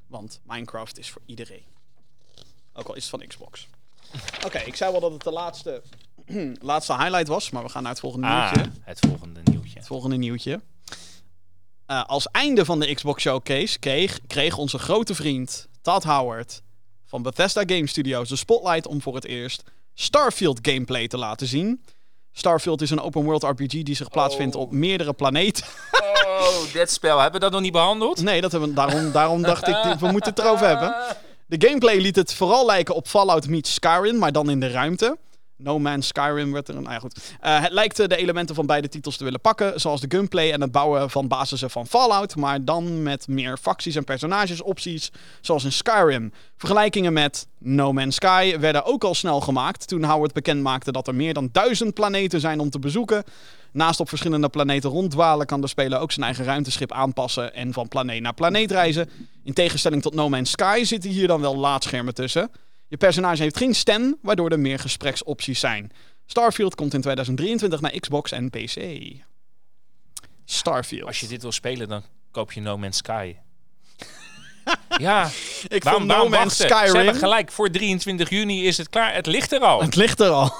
[0.07, 1.63] Want Minecraft is voor iedereen.
[2.73, 3.67] Ook al is het van Xbox.
[4.45, 5.81] Oké, ik zei wel dat het de laatste,
[6.61, 8.71] laatste highlight was, maar we gaan naar het volgende Ah, nieuwtje.
[8.83, 9.77] het volgende nieuwtje.
[9.77, 10.61] Het volgende nieuwtje.
[11.85, 16.61] Eh, als einde van de Xbox Showcase kreeg, kreeg onze grote vriend Todd Howard
[17.05, 19.63] van Bethesda Game Studios de spotlight om voor het eerst
[19.93, 21.83] Starfield gameplay te laten zien.
[22.31, 24.61] Starfield is een open world RPG die zich plaatsvindt Oh.
[24.61, 25.65] op meerdere planeten.
[26.25, 27.15] Oh, dit spel.
[27.19, 28.21] Hebben we dat nog niet behandeld?
[28.21, 30.95] Nee, dat hebben we, daarom, daarom dacht ik, we moeten het erover hebben.
[31.45, 35.17] De gameplay liet het vooral lijken op Fallout meets Skyrim, maar dan in de ruimte.
[35.63, 36.83] No Man's Skyrim werd er een...
[36.83, 37.09] Nou
[37.39, 40.61] het lijkt eh, de elementen van beide titels te willen pakken, zoals de gunplay en
[40.61, 45.63] het bouwen van basissen van Fallout, maar dan met meer facties en personages opties, zoals
[45.63, 46.33] in Skyrim.
[46.57, 51.07] Vergelijkingen met No Man's Sky werden ook al snel gemaakt toen Howard bekend maakte dat
[51.07, 53.23] er meer dan duizend planeten zijn om te bezoeken.
[53.71, 57.87] Naast op verschillende planeten ronddwalen kan de speler ook zijn eigen ruimteschip aanpassen en van
[57.87, 59.09] planeet naar planeet reizen.
[59.43, 62.51] In tegenstelling tot No Man's Sky zitten hier dan wel laadschermen tussen.
[62.91, 65.91] Je personage heeft geen stem, waardoor er meer gespreksopties zijn.
[66.25, 69.01] Starfield komt in 2023 naar Xbox en PC.
[70.45, 71.07] Starfield.
[71.07, 73.35] Als je dit wil spelen, dan koop je No Man's Sky.
[74.97, 75.29] ja,
[75.67, 76.89] ik waarom, No Man's wachten?
[76.89, 79.13] Ze hebben gelijk, voor 23 juni is het klaar.
[79.13, 79.81] Het ligt er al.
[79.81, 80.53] Het ligt er al.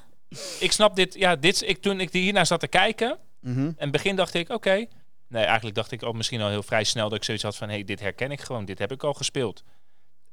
[0.66, 1.14] ik snap dit.
[1.14, 3.60] Ja, dit, ik, toen ik hiernaar zat te kijken, Mhm.
[3.60, 4.86] in het begin dacht ik, oké.
[5.28, 7.68] Nee, eigenlijk dacht ik al misschien al heel vrij snel dat ik zoiets had van...
[7.68, 9.62] hé, hey, dit herken ik gewoon, dit heb ik al gespeeld.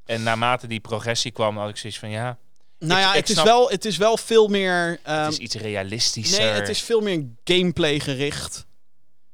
[0.05, 2.09] En naarmate die progressie kwam, had ik zoiets van...
[2.09, 2.37] ja,
[2.79, 4.99] Nou ja, ik het, is snap- wel, het is wel veel meer...
[5.03, 6.39] ehm, het is iets realistischer.
[6.45, 8.65] nee, het is veel meer gameplay gericht.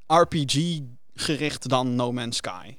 [0.07, 0.80] RPG
[1.13, 2.78] gericht dan No Man's Sky.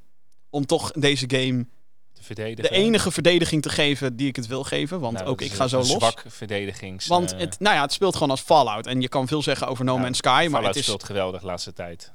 [0.50, 1.66] Om toch deze game
[2.12, 2.70] te verdedigen.
[2.72, 5.00] de enige verdediging te geven die ik het wil geven.
[5.00, 5.88] Want Nou, ook ik ga zo los.
[5.90, 7.06] zwak verdedigings...
[7.06, 8.86] Want eh, het, nou ja, het speelt gewoon als Fallout.
[8.86, 10.46] En je kan veel zeggen over No Ja, Man's Sky.
[10.50, 12.12] Maar het is, speelt geweldig de laatste tijd.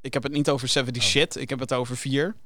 [0.00, 1.08] ik heb het niet over 70 Oh.
[1.08, 1.36] shit.
[1.36, 2.36] Ik heb het over 4.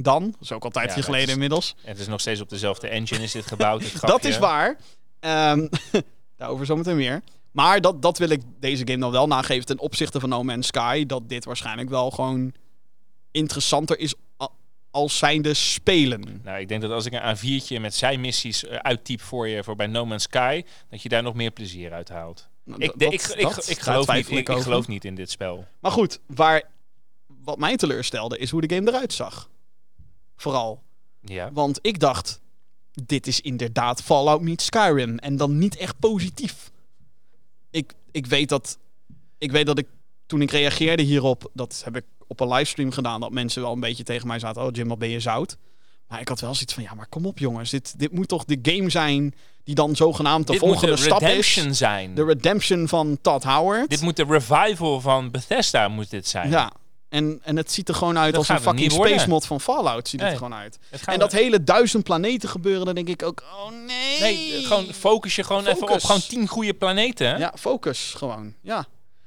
[0.00, 0.22] Dan.
[0.30, 1.74] Dat is ook al een tijdje Ja, geleden is- inmiddels.
[1.82, 4.00] En het is nog steeds op dezelfde engine is dit gebouwd.
[4.00, 4.76] Dat is waar.
[5.20, 5.68] Ehm,
[6.36, 7.22] daarover zometeen meer.
[7.50, 10.66] Maar dat, dat wil ik deze game dan wel nageven ten opzichte van No Man's
[10.66, 11.06] Sky.
[11.06, 12.52] Dat dit waarschijnlijk wel gewoon
[13.30, 14.14] interessanter is
[14.90, 16.40] als zijnde spelen.
[16.44, 19.76] Nou, ik denk dat als ik een A4'tje met zijmissies eh, uittyp voor je voor
[19.76, 22.48] bij No Man's Sky, dat je daar nog meer plezier uit haalt.
[22.64, 25.04] Nou, Ik, dat- de- ik, dat- ik, dat- ik, daar geloof niet, ik, geloof niet
[25.04, 25.66] in dit spel.
[25.80, 26.62] Maar goed, waar,
[27.26, 29.48] wat mij teleurstelde is hoe de game eruit zag.
[30.38, 30.82] Vooral.
[31.20, 31.52] Ja.
[31.52, 32.40] Want ik dacht,
[33.04, 35.18] dit is inderdaad Fallout meets Skyrim.
[35.18, 36.70] En dan niet echt positief.
[37.70, 38.78] Ik, ik, weet dat,
[39.38, 39.86] ik weet dat ik,
[40.26, 43.80] toen ik reageerde hierop, dat heb ik op een livestream gedaan, dat mensen wel een
[43.80, 45.56] beetje tegen mij zaten, oh Jim, wat ben je zout?
[46.08, 48.44] Maar ik had wel zoiets van, ja, maar kom op jongens, dit, dit moet toch
[48.44, 49.34] de game zijn
[49.64, 51.78] die dan zogenaamd de dit moet volgende de stap redemption is.
[51.78, 52.14] zijn.
[52.14, 53.90] De redemption van Todd Howard.
[53.90, 56.50] dit moet de revival van Bethesda moet dit zijn.
[56.50, 56.72] Ja,
[57.08, 59.60] en, en het ziet er gewoon uit Dat als een het fucking space mod van
[59.60, 60.08] Fallout.
[60.08, 60.78] Ziet het er gewoon uit.
[60.90, 64.20] Het En dat hele duizend planeten gebeuren, dan denk ik ook, oh nee.
[64.20, 67.26] nee, gewoon focus je gewoon even op gewoon tien goede planeten.
[67.26, 67.36] hè?
[67.36, 68.54] Ja, focus gewoon.
[68.62, 68.86] Ja.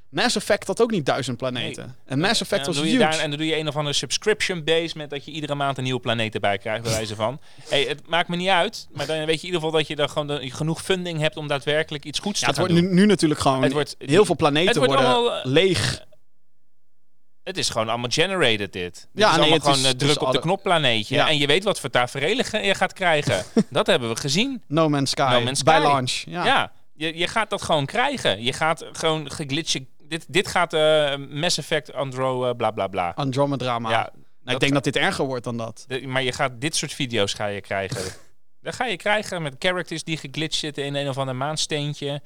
[0.09, 1.95] Mass Effect had ook niet duizend planeten.
[2.05, 2.97] En Mass Effect en was huge.
[2.97, 5.77] daar, en dan doe je een of andere subscription base met dat je iedere maand
[5.77, 7.39] een nieuwe planeet erbij krijgt, bij wijze van.
[7.69, 9.95] hey, het maakt me niet uit, maar dan weet je in ieder geval dat je
[9.95, 12.87] dan gewoon de- genoeg funding hebt om daadwerkelijk iets goeds ja, te het gaan wordt
[12.87, 12.95] doen.
[12.95, 13.63] nu, nu natuurlijk gewoon...
[13.63, 16.03] Het wordt- heel veel planeten het worden allemaal, eh, leeg.
[17.43, 18.93] Het is gewoon allemaal generated dit.
[18.93, 21.15] dit Ja, is allemaal gewoon is- eh, is druk op de alle- knop planeetje.
[21.15, 21.29] Ja.
[21.29, 23.43] En je weet wat voor tafereelen je gaat krijgen.
[23.69, 24.61] dat hebben we gezien.
[24.67, 25.29] No Man's Sky.
[25.31, 25.87] No Man's Bij Sky.
[25.87, 26.11] launch.
[26.11, 26.45] Ja.
[26.45, 28.43] Ja, je, je gaat dat gewoon krijgen.
[28.43, 29.87] Je gaat gewoon geglitchen.
[30.03, 33.11] Dit, dit gaat eh, Mass Effect, Andro, eh, bla bla bla.
[33.15, 33.79] Andromeda.
[33.79, 35.83] Maar Ja, nou, ik dat- denk dat dit erger wordt dan dat.
[35.87, 38.01] De- maar je gaat dit soort video's ga je krijgen.
[38.61, 42.21] Dan ga je krijgen met characters die geglitcht zitten in een of ander maansteentje.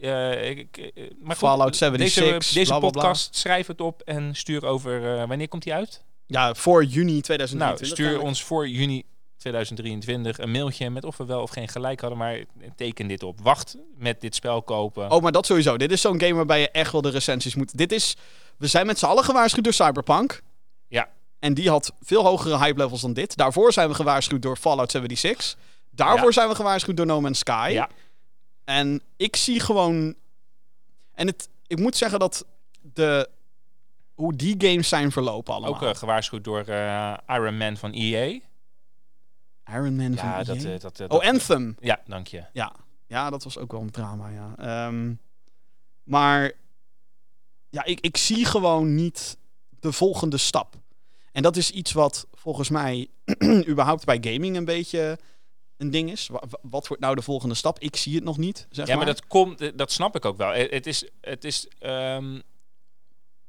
[0.00, 3.00] Ik- eh, maar goed, Fallout 76, Deze, deze bla, bla, bla.
[3.00, 5.18] podcast, schrijf het op en stuur over...
[5.20, 6.04] eh, wanneer komt die uit?
[6.26, 7.86] Ja, voor juni Nou, 2023.
[7.86, 8.28] stuur eigenlijk.
[8.28, 9.02] ons voor juni
[9.36, 12.18] 2023 een mailtje met of we wel of geen gelijk hadden.
[12.18, 12.38] Maar
[12.76, 13.40] teken dit op.
[13.42, 15.10] Wacht met dit spel kopen.
[15.10, 15.76] Oh, maar dat sowieso.
[15.76, 17.78] Dit is zo'n game waarbij je echt wel de recensies moet...
[17.78, 18.16] Dit is...
[18.58, 20.42] We zijn met z'n allen gewaarschuwd door Cyberpunk.
[20.88, 21.08] Ja.
[21.38, 23.36] En die had veel hogere hype levels dan dit.
[23.36, 25.56] Daarvoor zijn we gewaarschuwd door Fallout 76.
[25.90, 26.32] Daarvoor Ja.
[26.32, 27.70] zijn we gewaarschuwd door No Man's Sky.
[27.72, 27.88] Ja.
[28.66, 30.14] En ik zie gewoon...
[31.12, 32.46] En het, ik moet zeggen dat
[32.80, 33.28] de...
[34.14, 35.74] Hoe die games zijn verlopen allemaal.
[35.74, 38.40] Ook eh, gewaarschuwd door eh, Iron Man van EA.
[39.70, 40.44] Iron Man van EA?
[40.44, 41.76] dat, eh, dat, Oh, Anthem.
[41.80, 42.44] Ja, dank je.
[42.52, 42.72] Ja,
[43.06, 44.54] ja dat was ook wel een drama, ja.
[44.56, 45.14] Ehm,
[46.02, 46.52] maar
[47.70, 49.38] ja, ik, ik zie gewoon niet
[49.80, 50.74] de volgende stap.
[51.32, 53.08] En dat is iets wat volgens mij
[53.70, 55.18] überhaupt bij gaming een beetje
[55.76, 56.26] een ding is.
[56.28, 57.78] Wa- wa- Wat wordt nou de volgende stap?
[57.78, 60.36] Ik zie het nog niet, zeg Ja, maar dat komt, eh, dat snap ik ook
[60.36, 60.52] wel.
[60.52, 62.40] Eh, Het is, het is, ehm,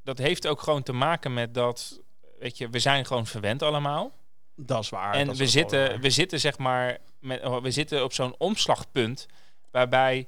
[0.03, 1.99] dat heeft ook gewoon te maken met dat
[2.39, 4.11] weet je, we zijn gewoon verwend allemaal.
[4.55, 5.13] Dat is waar.
[5.13, 5.99] en we zitten, waar.
[5.99, 9.25] we zitten zeg maar, met, oh, we zitten op zo'n omslagpunt
[9.71, 10.27] waarbij,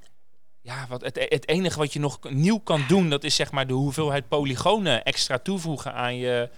[0.61, 3.67] ja, wat het, het enige wat je nog nieuw kan doen, dat is zeg maar
[3.67, 6.49] de hoeveelheid polygonen extra toevoegen aan je,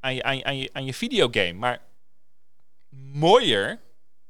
[0.00, 1.52] aan je, aan je, aan je, aan je videogame.
[1.52, 1.80] Maar
[3.12, 3.78] mooier,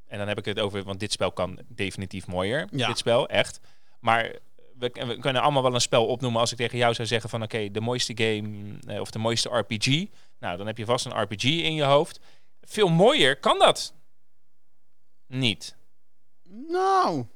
[0.09, 2.87] en dan heb ik het over, want dit spel kan definitief mooier, Ja.
[2.87, 3.61] dit spel, echt.
[4.01, 4.37] Maar
[4.79, 7.43] we, we kunnen allemaal wel een spel opnoemen als ik tegen jou zou zeggen van
[7.43, 9.87] oké, de mooiste game eh, of de mooiste RPG.
[10.39, 12.21] Nou, dan heb je vast een RPG in je hoofd.
[12.63, 13.95] Veel mooier kan dat
[15.27, 15.77] niet.
[16.69, 17.27] Nou,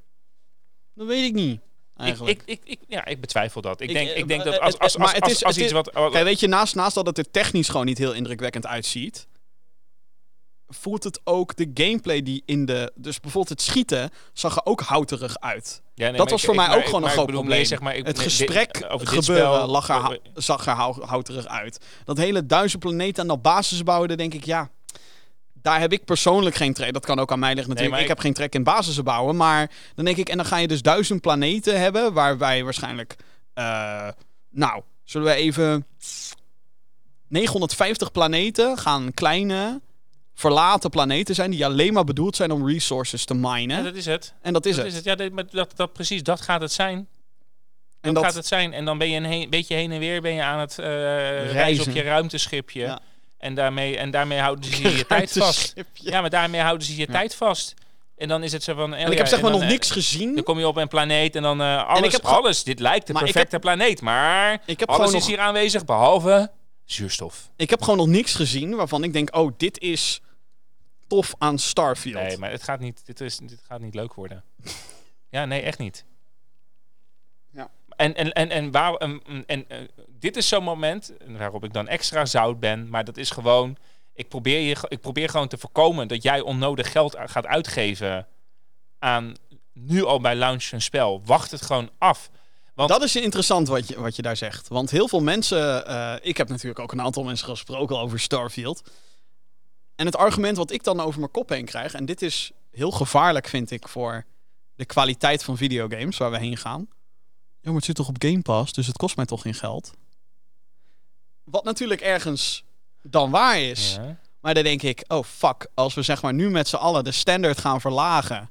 [0.95, 1.55] dat weet ik niet.
[1.55, 1.61] Ik,
[1.97, 2.43] Eigenlijk.
[2.45, 3.81] ik, ik, ik, ja, ik betwijfel dat.
[3.81, 5.91] Ik denk, eh, ik denk dat eh, als, als, als, als, iets wat...
[5.91, 9.27] Kijk, weet je, naast, naast dat het er technisch gewoon niet heel indrukwekkend uitziet,
[10.81, 12.93] voelt het ook de gameplay die in de...
[12.95, 15.83] Dus bijvoorbeeld het schieten zag er ook houterig uit.
[15.95, 17.41] Ja, nee, dat was ik- voor ik- mij maar ook ik- gewoon een groot bedoel
[17.41, 17.64] probleem.
[17.64, 21.05] zeg maar, ik- het dit- gesprek over dit gebeuren spel- lag er, zag er hou-
[21.05, 21.85] houterig uit.
[22.05, 24.70] Dat hele duizend planeten en dat basis bouwen, daar denk ik, ja...
[25.55, 26.93] Daar heb ik persoonlijk geen trek.
[26.93, 28.03] Dat kan ook aan mij liggen natuurlijk.
[28.03, 29.37] ik- heb geen trek in basis bouwen.
[29.37, 32.12] Maar dan denk ik, en dan ga je dus duizend planeten hebben.
[32.12, 33.16] Waar wij waarschijnlijk.
[33.55, 34.09] eh,
[34.51, 35.87] nou, zullen we even.
[37.29, 39.81] 950 planeten gaan kleine.
[40.43, 41.51] Verlaten planeten zijn.
[41.51, 43.76] Die alleen maar bedoeld zijn om resources te minen.
[43.76, 44.34] Ja, dat is het.
[44.43, 44.93] en dat is dat het.
[44.93, 45.05] is het.
[45.05, 46.97] Ja, dat, dat, dat, precies, dat gaat het zijn.
[46.97, 47.07] En
[48.01, 48.72] Dat, dat, gaat het zijn.
[48.72, 50.86] En dan ben je een heen, beetje heen en weer ben je aan het eh,
[51.53, 52.80] reizen op je ruimteschipje.
[52.80, 53.01] Ja.
[53.38, 55.74] En, daarmee, en daarmee houden ze je tijd vast.
[55.93, 57.12] Ja, maar daarmee houden ze je Ja.
[57.12, 57.74] tijd vast.
[58.16, 58.95] En dan is het zo van...
[58.95, 60.43] En ik heb zeg maar nog niks Dan gezien.
[60.43, 62.64] kom je op een planeet en dan eh, alles, ik heb alles.
[62.64, 66.51] Dit lijkt de perfecte planeet, maar Ik heb alles is nog- hier aanwezig behalve
[66.84, 67.51] zuurstof.
[67.57, 70.20] Ik heb gewoon nog niks gezien waarvan ik denk, oh, dit is
[71.12, 72.22] tof aan Starfield.
[72.22, 74.44] Nee, maar het gaat niet, dit, is, dit gaat niet leuk worden.
[75.28, 76.04] ja, nee, echt niet.
[77.50, 77.70] Ja.
[77.96, 79.66] En, en, en, en, waar, en, en,
[80.08, 83.76] dit is zo'n moment waarop ik dan extra zout ben, maar dat is gewoon...
[84.14, 88.26] Ik probeer, je, ik probeer gewoon te voorkomen dat jij onnodig geld gaat uitgeven
[88.98, 89.34] aan
[89.72, 91.22] nu al bij launch een spel.
[91.24, 92.30] Wacht het gewoon af.
[92.74, 94.68] Want Dat is interessant wat je, wat je daar zegt.
[94.68, 95.86] Want heel veel mensen.
[95.86, 98.82] eh, ik heb natuurlijk ook een aantal mensen gesproken over Starfield.
[99.95, 101.95] En het argument wat ik dan over mijn kop heen krijg.
[101.95, 104.24] En dit is heel gevaarlijk, vind ik, voor
[104.74, 106.88] de kwaliteit van videogames waar we heen gaan.
[107.61, 109.93] Ja, maar het zit toch op Game Pass, dus het kost mij toch geen geld.
[111.45, 112.64] Wat natuurlijk ergens
[113.03, 113.95] dan waar is.
[113.95, 114.20] Ja.
[114.40, 117.12] Maar dan denk ik, oh fuck, als we zeg maar nu met z'n allen de
[117.12, 118.51] standaard gaan verlagen.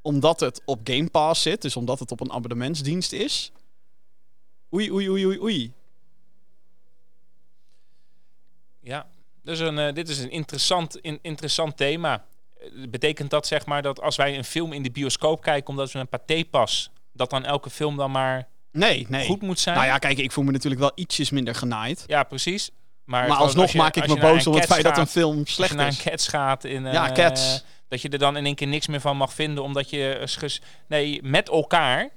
[0.00, 3.52] Omdat het op Game Pass zit, dus omdat het op een abonnementsdienst is.
[4.74, 5.72] Oei, oei, oei, oei, oei.
[8.80, 9.06] Ja,
[9.46, 12.24] dus een, eh, dit is een interessant, in, interessant thema.
[12.60, 15.92] Eh, betekent dat zeg maar dat als wij een film in de bioscoop kijken omdat
[15.92, 19.26] we een pathé-pas, dat dan elke film dan maar Nee, nee.
[19.26, 19.76] goed moet zijn?
[19.76, 22.04] Nou ja, kijk, ik voel me natuurlijk wel ietsjes minder genaaid.
[22.06, 22.70] Ja, precies.
[23.04, 25.48] Maar, alsnog als je- maak ik me boos om het feit dat een film Als
[25.48, 26.02] je slecht naar een is.
[26.02, 27.64] Cats gaat, in, Ja, eh, Cats.
[27.88, 30.58] dat je er dan in één keer niks meer van mag vinden, omdat je...
[30.88, 32.08] Nee, met elkaar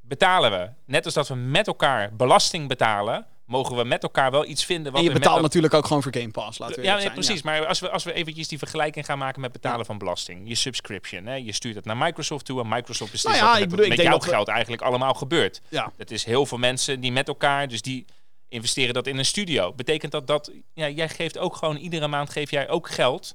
[0.00, 0.70] betalen we.
[0.86, 4.92] Net als dat we met elkaar belasting betalen, mogen we met elkaar wel iets vinden.
[4.92, 7.12] Wat En je met betaalt natuurlijk ook gewoon voor Game Pass, laten we ja, zijn.
[7.12, 7.42] precies.
[7.42, 9.84] Maar als we, als we eventjes die vergelijking gaan maken met betalen Ja.
[9.84, 10.48] van belasting.
[10.48, 11.26] Je subscription.
[11.26, 11.34] Hè?
[11.34, 14.02] Je stuurt het naar Microsoft toe en Microsoft beslist Nou ja, er ik met, ik
[14.02, 15.60] jouw dat we- geld eigenlijk allemaal gebeurt.
[15.68, 15.92] Ja.
[15.96, 18.04] Het is heel veel mensen die met elkaar, dus die
[18.48, 19.72] investeren dat in een studio.
[19.72, 23.34] Betekent dat dat, ja, jij geeft ook gewoon, iedere maand geef jij ook geld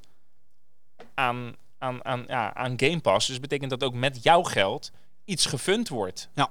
[1.14, 3.28] aan, aan, aan, ja, aan Game Pass.
[3.28, 4.92] Dus betekent dat ook met jouw geld
[5.26, 6.30] iets gefund wordt.
[6.36, 6.50] Ja.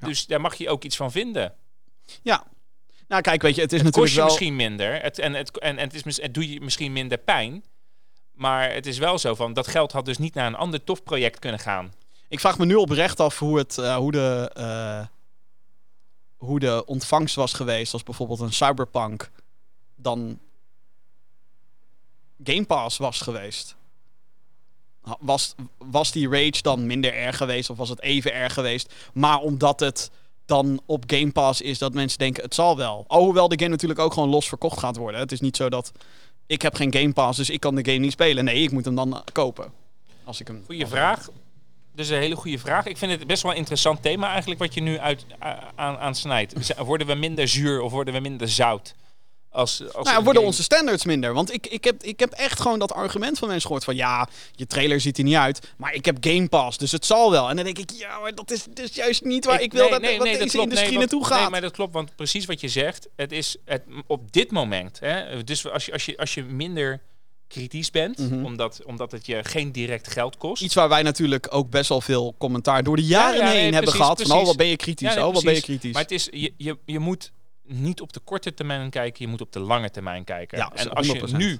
[0.00, 0.06] Ja.
[0.06, 1.54] Dus daar mag je ook iets van vinden.
[2.22, 2.44] Ja.
[3.08, 4.24] Nou, kijk, weet je, het is Het kost natuurlijk je wel...
[4.26, 5.02] misschien minder.
[5.02, 7.64] Het, en het, en, en het, is, het doet je misschien minder pijn.
[8.34, 11.02] Maar het is wel zo van, dat geld had dus niet naar een ander tof
[11.02, 11.92] project kunnen gaan.
[12.28, 15.06] Ik vraag me nu oprecht af hoe, het, eh, hoe, de, eh,
[16.36, 19.30] hoe de ontvangst was geweest als bijvoorbeeld een Cyberpunk
[19.96, 20.38] dan
[22.44, 23.76] Game Pass was geweest.
[25.18, 28.92] Was, was die rage dan minder erg geweest of was het even erg geweest?
[29.12, 30.10] Maar omdat het
[30.46, 33.04] dan op Game Pass is dat mensen denken het zal wel.
[33.06, 35.20] Alhoewel de game natuurlijk ook gewoon los verkocht gaat worden.
[35.20, 35.92] Het is niet zo dat
[36.46, 38.44] ik heb geen Game Pass, dus ik kan de game niet spelen.
[38.44, 39.72] Nee, ik moet hem dan kopen.
[40.24, 40.62] Als ik hem.
[40.66, 41.28] Goeie vraag.
[41.94, 42.86] Dus een hele goede vraag.
[42.86, 45.26] Ik vind het best wel een interessant thema eigenlijk wat je nu uit,
[45.74, 46.76] aan, aan snijdt.
[46.76, 48.94] Worden we minder zuur of worden we minder zout?
[49.54, 51.32] Als, als Nou worden game- onze standards minder?
[51.34, 53.96] Want ik, ik, heb, ik heb echt gewoon dat argument van mensen gehoord van...
[53.96, 57.30] ja, je trailer ziet er niet uit, maar ik heb Game Pass, dus het zal
[57.30, 57.48] wel.
[57.48, 60.02] En dan denk ik, ja, maar dat is dus juist niet waar ik, wil dat,
[60.02, 60.54] dat deze klopt.
[60.54, 61.40] industrie Nee, naartoe gaat.
[61.40, 65.00] Nee, maar dat klopt, want precies wat je zegt, het is het, op dit moment,
[65.00, 67.00] hè, dus als je, als, je, als je minder
[67.48, 68.44] kritisch bent, Mhm.
[68.44, 70.62] omdat, omdat het je geen direct geld kost.
[70.62, 73.54] Iets waar wij natuurlijk ook best wel veel commentaar door de jaren Ja, ja, heen
[73.54, 74.16] nee, hebben precies, gehad.
[74.22, 74.48] Van, oh, precies.
[74.48, 75.92] wat ben je kritisch, Ja, nee, oh, wat ben je kritisch.
[75.92, 77.32] Maar het is, je, je, je moet
[77.66, 80.58] niet op de korte termijn kijken, je moet op de lange termijn kijken.
[80.58, 81.36] Ja, en als je 100%.
[81.36, 81.58] nu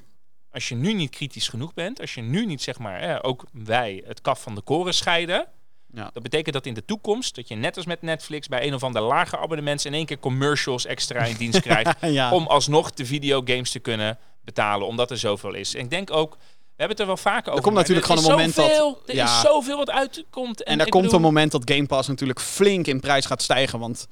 [0.50, 3.44] als je nu niet kritisch genoeg bent, als je nu niet zeg maar, eh, ook
[3.52, 5.46] wij het kaf van de koren scheiden,
[5.92, 6.10] Ja.
[6.12, 8.82] dat betekent dat in de toekomst dat je net als met Netflix bij een of
[8.82, 12.32] ander lage abonnement in één keer commercials extra in dienst krijgt ja.
[12.32, 15.74] om alsnog de videogames te kunnen betalen, omdat er zoveel is.
[15.74, 16.40] En ik denk ook, we
[16.76, 17.62] hebben het er wel vaker over.
[17.62, 19.24] komt maar natuurlijk er gewoon een moment dat- Er ja.
[19.24, 20.62] is zoveel wat uitkomt.
[20.62, 23.42] En, En er komt bedoel- een moment dat Game Pass natuurlijk flink in prijs gaat
[23.42, 23.78] stijgen.
[23.78, 24.06] Want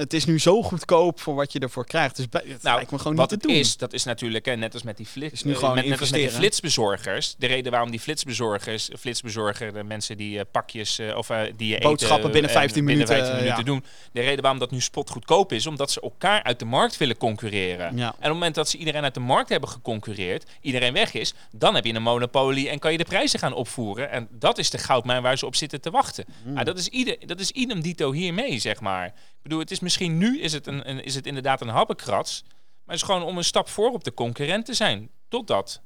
[0.00, 2.16] het is nu zo goedkoop voor wat je ervoor krijgt.
[2.16, 3.56] Dus bij- het Nou, lijkt me gewoon wat niet te doen.
[3.56, 5.86] is, dat is natuurlijk, hè, net als met die, flits, Is nu eh, gewoon met,
[5.86, 7.34] net als met die flitsbezorgers.
[7.38, 11.80] De reden waarom die flitsbezorgers, flitsbezorger, de mensen die eh, pakjes eh, of die je
[11.80, 13.80] Boodschappen eten, binnen eh, 15 binnen minuten, 15 minuten ja.
[13.80, 13.84] doen.
[14.12, 17.96] De reden waarom dat nu spotgoedkoop is, omdat ze elkaar uit de markt willen concurreren.
[17.96, 18.02] Ja.
[18.02, 21.34] En op het moment dat ze iedereen uit de markt hebben geconcurreerd, iedereen weg is,
[21.52, 24.10] dan heb je een monopolie en kan je de prijzen gaan opvoeren.
[24.10, 26.24] En dat is de goudmijn waar ze op zitten te wachten.
[26.54, 29.12] Ah, dat, is ieder, dat is idem dito hiermee, zeg maar.
[29.40, 32.94] Ik bedoel, het is misschien nu is het, een, is het inderdaad een habbekrats, maar
[32.94, 35.10] het is gewoon om een stap voor op de concurrent te zijn.
[35.28, 35.80] Totdat,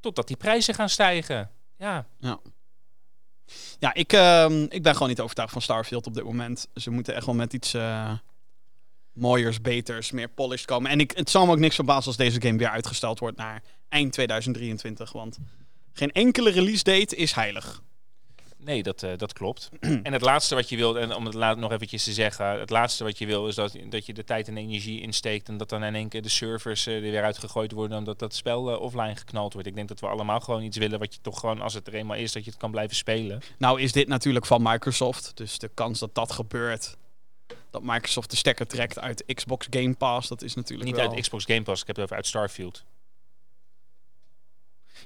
[0.00, 1.50] totdat die prijzen gaan stijgen.
[1.76, 2.06] Ja,
[3.78, 6.68] Ja, ik, ehm, ik ben gewoon niet overtuigd van Starfield op dit moment.
[6.74, 8.12] Ze moeten echt wel met iets eh
[9.12, 10.90] mooiers, beters, meer polished komen.
[10.90, 13.62] En ik, het zal me ook niks verbazen als deze game weer uitgesteld wordt naar
[13.88, 15.12] eind 2023.
[15.12, 15.38] Want
[15.92, 17.82] geen enkele release date is heilig.
[18.64, 19.70] Nee, dat, eh, dat klopt.
[19.80, 22.70] en het laatste wat je wil, en om het laat nog eventjes te zeggen, het
[22.70, 25.68] laatste wat je wil is dat, dat je de tijd en energie insteekt en dat
[25.68, 28.80] dan in één keer de servers eh, er weer uitgegooid worden omdat dat spel eh,
[28.80, 29.68] offline geknald wordt.
[29.68, 31.94] Ik denk dat we allemaal gewoon iets willen wat je toch gewoon, als het er
[31.94, 33.40] eenmaal is, dat je het kan blijven spelen.
[33.58, 35.32] Nou is dit natuurlijk van Microsoft.
[35.34, 36.96] Dus de kans dat dat gebeurt,
[37.70, 41.10] dat Microsoft de stekker trekt uit Xbox Game Pass, dat is natuurlijk Niet wel...
[41.10, 42.84] uit Xbox Game Pass, ik heb het over uit Starfield.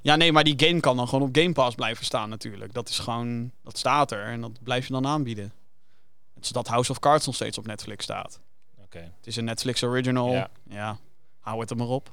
[0.03, 2.72] Ja, nee, maar die game kan dan gewoon op Game Pass blijven staan natuurlijk.
[2.72, 5.53] Dat is gewoon, dat staat er en dat blijf je dan aanbieden.
[6.34, 8.40] Het is dat House of Cards nog steeds op Netflix staat.
[8.84, 8.99] Oké.
[8.99, 10.32] Het is een Netflix original.
[10.32, 10.99] Ja, Ja.
[11.40, 12.12] hou het er maar op.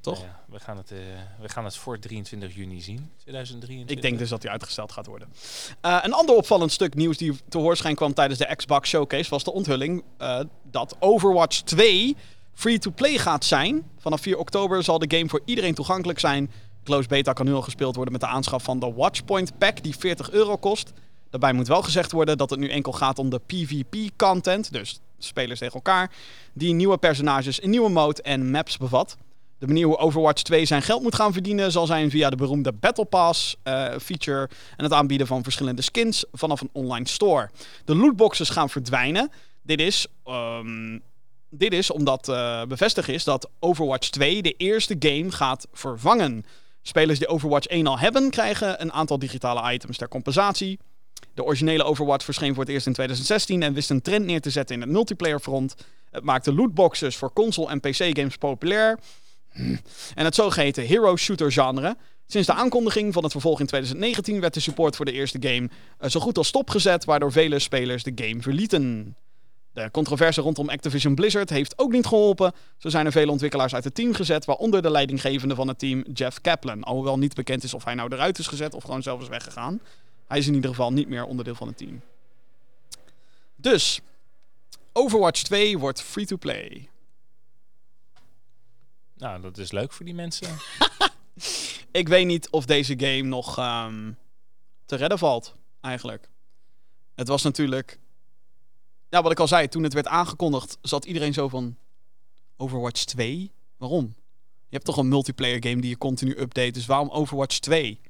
[0.00, 0.14] Toch?
[0.14, 0.98] Nou ja, we, gaan het, eh,
[1.40, 3.96] we gaan het voor 23 juni zien, 2023.
[3.96, 5.32] Ik denk dus dat die uitgesteld gaat worden.
[5.80, 9.44] Eh, een ander opvallend stuk nieuws die te hoorschijn kwam tijdens de Xbox Showcase was
[9.44, 12.16] de onthulling eh, dat Overwatch 2
[12.60, 13.82] free-to-play gaat zijn.
[13.98, 16.50] Vanaf 4 oktober zal de game voor iedereen toegankelijk zijn.
[16.84, 19.96] Closed beta kan nu al gespeeld worden met de aanschaf van de Watchpoint Pack die
[19.96, 20.92] 40 euro kost.
[21.30, 25.58] Daarbij moet wel gezegd worden dat het nu enkel gaat om de PvP-content, dus spelers
[25.58, 26.10] tegen elkaar,
[26.52, 29.16] die nieuwe personages, een nieuwe mode en maps bevat.
[29.58, 32.72] De manier hoe Overwatch 2 zijn geld moet gaan verdienen zal zijn via de beroemde
[32.72, 37.50] Battle Pass eh, feature en het aanbieden van verschillende skins vanaf een online store.
[37.84, 39.30] De lootboxes gaan verdwijnen.
[39.62, 40.98] Dit is, ehm,
[41.50, 46.44] dit is omdat eh, bevestigd is dat Overwatch 2 de eerste game gaat vervangen.
[46.82, 50.78] Spelers die Overwatch 1 al hebben, krijgen een aantal digitale items ter compensatie.
[51.34, 54.50] De originele Overwatch verscheen voor het eerst in 2016 en wist een trend neer te
[54.50, 55.74] zetten in het multiplayer front.
[56.10, 58.98] Het maakte lootboxes voor console- en PC-games populair.
[60.14, 61.96] En het zogeheten hero shooter genre.
[62.26, 65.68] Sinds de aankondiging van het vervolg in 2019 werd de support voor de eerste game
[65.98, 69.16] eh, zo goed als stopgezet, waardoor vele spelers de game verlieten.
[69.72, 72.52] De controverse rondom Activision Blizzard heeft ook niet geholpen.
[72.78, 76.04] Zo zijn er vele ontwikkelaars uit het team gezet, waaronder de leidinggevende van het team,
[76.12, 76.82] Jeff Kaplan.
[76.82, 79.80] Alhoewel niet bekend is of hij nou eruit is gezet of gewoon zelf is weggegaan.
[80.26, 82.00] Hij is in ieder geval niet meer onderdeel van het team.
[83.56, 84.00] Dus,
[84.92, 86.88] Overwatch 2 wordt free-to-play.
[89.16, 90.48] Nou, dat is leuk voor die mensen.
[91.90, 94.12] Ik weet niet of deze game nog ehm,
[94.86, 96.28] te redden valt, eigenlijk.
[97.14, 97.98] Het was natuurlijk...
[99.10, 101.76] Ja, wat ik al zei, toen het werd aangekondigd, zat iedereen zo van...
[102.56, 103.50] Overwatch 2?
[103.76, 104.14] Waarom?
[104.68, 108.00] Je hebt toch een multiplayer game die je continu update, dus waarom Overwatch 2?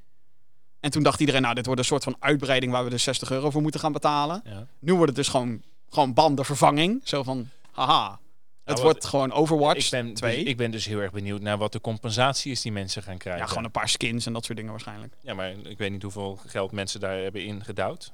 [0.80, 3.30] En toen dacht iedereen, nou, dit wordt een soort van uitbreiding waar we dus 60
[3.30, 4.40] euro voor moeten gaan betalen.
[4.44, 4.66] Ja.
[4.78, 7.00] Nu wordt het dus gewoon, gewoon bam, de vervanging.
[7.04, 10.36] Zo van, haha, het wat- wordt gewoon Overwatch Ik ben, 2.
[10.38, 13.18] dus, ik ben dus heel erg benieuwd naar wat de compensatie is die mensen gaan
[13.18, 13.42] krijgen.
[13.42, 15.14] ja, gewoon een paar skins en dat soort dingen waarschijnlijk.
[15.22, 18.12] Ja, maar ik weet niet hoeveel geld mensen daar hebben ingedouwd.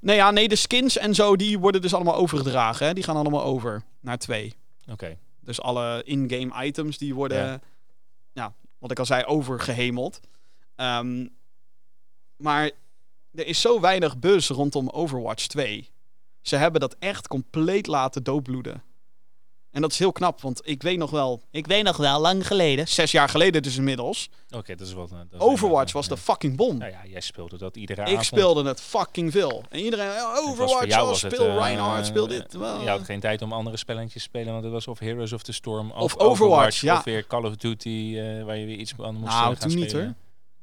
[0.00, 2.86] Nee, ja, nee, de skins en zo, die worden dus allemaal overgedragen.
[2.86, 2.94] Hè?
[2.94, 4.54] Die gaan allemaal over naar 2.
[4.90, 5.18] Oké.
[5.40, 7.60] Dus alle in-game items, die worden, ja.
[8.32, 8.54] Ja.
[8.78, 10.20] wat ik al zei, overgehemeld.
[10.76, 11.26] Ehm,
[12.36, 12.70] maar
[13.34, 15.90] er is zo weinig buzz rondom Overwatch 2.
[16.42, 18.82] Ze hebben dat echt compleet laten doodbloeden.
[19.76, 22.46] En dat is heel knap, want ik weet nog wel, ik weet nog wel, lang
[22.46, 25.08] geleden, zes jaar geleden dus inmiddels, Oké, dat is wat.
[25.10, 26.14] dat is Overwatch was ja.
[26.14, 26.78] de fucking bom.
[26.78, 28.24] Nou ja, jij speelde dat iedere ik avond.
[28.24, 29.64] speelde het fucking veel.
[29.68, 32.52] En iedereen, oh, Overwatch, jou oh, was speel eh, Reinhardt, speel eh, dit.
[32.52, 35.32] Wel, Je had geen tijd om andere spelletjes te spelen, want het was of Heroes
[35.32, 36.96] of the Storm of, Of Overwatch, ja.
[36.96, 39.68] Of weer Call of Duty, eh, waar je weer iets aan moest Nou, eh, gaan
[39.68, 40.06] toen niet, spelen.
[40.06, 40.14] hoor.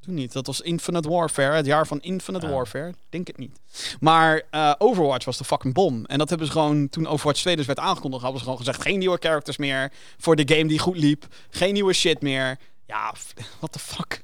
[0.03, 0.33] Toen niet.
[0.33, 1.55] Dat was Infinite Warfare.
[1.55, 2.49] Het jaar van Infinite.
[2.49, 2.93] Warfare.
[3.09, 3.59] Denk het niet.
[3.99, 6.05] Maar eh, Overwatch was de fucking bom.
[6.05, 8.81] En dat hebben ze gewoon, toen Overwatch 2 dus werd aangekondigd, hadden ze gewoon gezegd,
[8.81, 11.27] geen nieuwe characters meer voor de game die goed liep.
[11.49, 12.57] Geen nieuwe shit meer.
[12.85, 13.13] Ja,
[13.59, 14.23] what the fuck.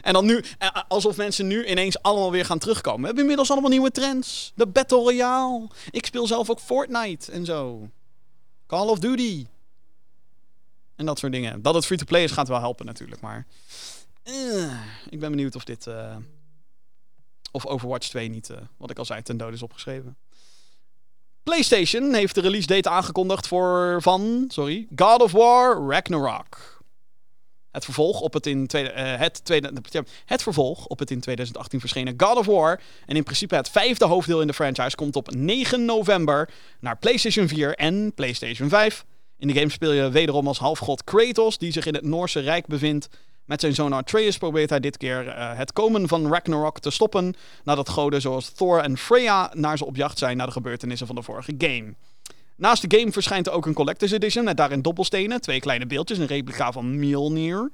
[0.00, 3.00] En dan nu, eh, alsof mensen nu ineens allemaal weer gaan terugkomen.
[3.00, 4.52] We hebben inmiddels allemaal nieuwe trends.
[4.54, 5.68] De Battle Royale.
[5.90, 7.88] Ik speel zelf ook Fortnite en zo.
[8.66, 9.46] Call of Duty.
[10.96, 11.62] En dat soort dingen.
[11.62, 13.46] Dat het free-to-play is gaat wel helpen natuurlijk, maar...
[14.28, 15.86] eh, ik ben benieuwd of dit...
[15.86, 16.16] eh,
[17.52, 20.16] of Overwatch 2 niet, eh, wat ik al zei, ten dode is opgeschreven.
[21.42, 26.76] PlayStation heeft de release date aangekondigd voor van, sorry, God of War Ragnarok.
[27.70, 32.36] Het vervolg op het in het, tweede, het vervolg op het in 2018 verschenen God
[32.36, 36.50] of War en in principe het vijfde hoofddeel in de franchise komt op 9 november
[36.80, 39.04] naar PlayStation 4 en PlayStation 5.
[39.38, 42.66] In de game speel je wederom als halfgod Kratos, die zich in het Noorse Rijk
[42.66, 43.08] bevindt.
[43.48, 47.34] Met zijn zoon Atreus probeert hij dit keer eh, het komen van Ragnarok te stoppen,
[47.64, 51.16] nadat goden zoals Thor en Freya naar ze op jacht zijn naar de gebeurtenissen van
[51.16, 51.94] de vorige game.
[52.56, 56.18] Naast de game verschijnt er ook een Collector's Edition met daarin dobbelstenen, twee kleine beeldjes,
[56.18, 57.70] een replica van Mjolnir,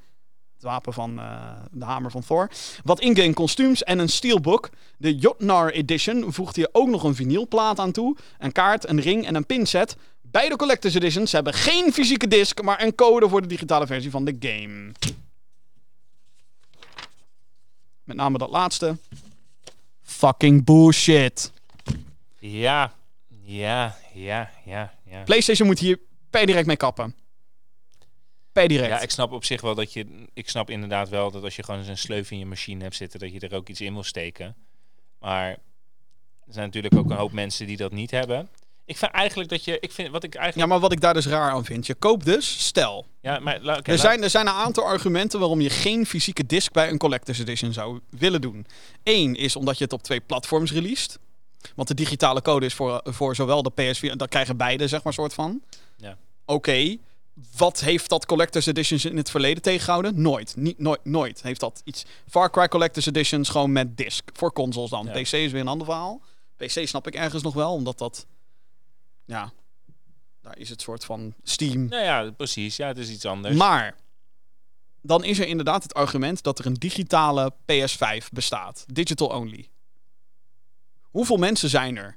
[0.55, 2.51] het wapen van eh, de hamer van Thor,
[2.85, 4.71] wat in-game kostuums en een steelbook.
[4.97, 9.27] De Jotnar Edition voegt hier ook nog een vinylplaat aan toe, een kaart, een ring
[9.27, 9.97] en een pinset.
[10.23, 14.25] Beide Collector's Editions hebben geen fysieke disc, maar een code voor de digitale versie van
[14.25, 14.93] de game.
[18.05, 18.99] Met name dat laatste.
[20.03, 21.53] Fucking bullshit.
[22.39, 22.93] Ja,
[23.43, 25.23] ja, ja, ja, ja.
[25.23, 25.99] PlayStation moet hier
[26.31, 27.15] per direct mee kappen.
[28.53, 28.89] Per direct.
[28.89, 30.27] Ja, ik snap op zich wel dat je...
[30.35, 32.97] Ik snap inderdaad wel dat als je gewoon eens een sleuf in je machine hebt
[32.97, 33.21] zitten...
[33.21, 34.57] dat je er ook iets in wil steken.
[35.19, 38.49] Maar er zijn natuurlijk ook een hoop mensen die dat niet hebben.
[38.87, 39.81] Ik vind eigenlijk dat je...
[39.81, 40.71] Ik vind wat ik Ja, eigenlijk...
[40.71, 41.87] maar wat ik daar dus raar aan vind.
[41.87, 43.07] Je koopt dus, stel.
[43.21, 43.63] Ja, maar...
[43.83, 47.39] Er zijn, er zijn een aantal argumenten waarom je geen fysieke disc bij een Collector's
[47.39, 48.67] Edition zou willen doen.
[49.03, 51.19] Eén is omdat je het op twee platforms released.
[51.75, 54.17] Want de digitale code is voor, voor zowel de PS4...
[54.17, 55.63] Dat krijgen beide, zeg maar, soort van.
[55.97, 56.17] Ja.
[56.45, 56.97] Oké.
[57.57, 60.23] Wat heeft dat Collector's Editions in het verleden tegengehouden?
[60.23, 60.57] Nooit.
[60.57, 62.05] Niet, nooit, nooit heeft dat iets.
[62.29, 64.31] Far Cry Collector's Editions gewoon met disc.
[64.33, 65.07] Voor consoles dan.
[65.07, 65.13] Ja.
[65.13, 66.21] PC is weer een ander verhaal.
[66.57, 68.27] PC snap ik ergens nog wel, omdat dat...
[69.25, 69.53] Ja,
[70.43, 71.89] daar is het soort van Steam.
[71.89, 72.77] Nou ja, precies.
[72.77, 73.57] Ja, het is iets anders.
[73.57, 73.95] Maar
[75.03, 78.85] dan is er inderdaad het argument dat er een digitale PS5 bestaat.
[78.87, 79.69] Digital only.
[81.03, 82.17] Hoeveel mensen zijn er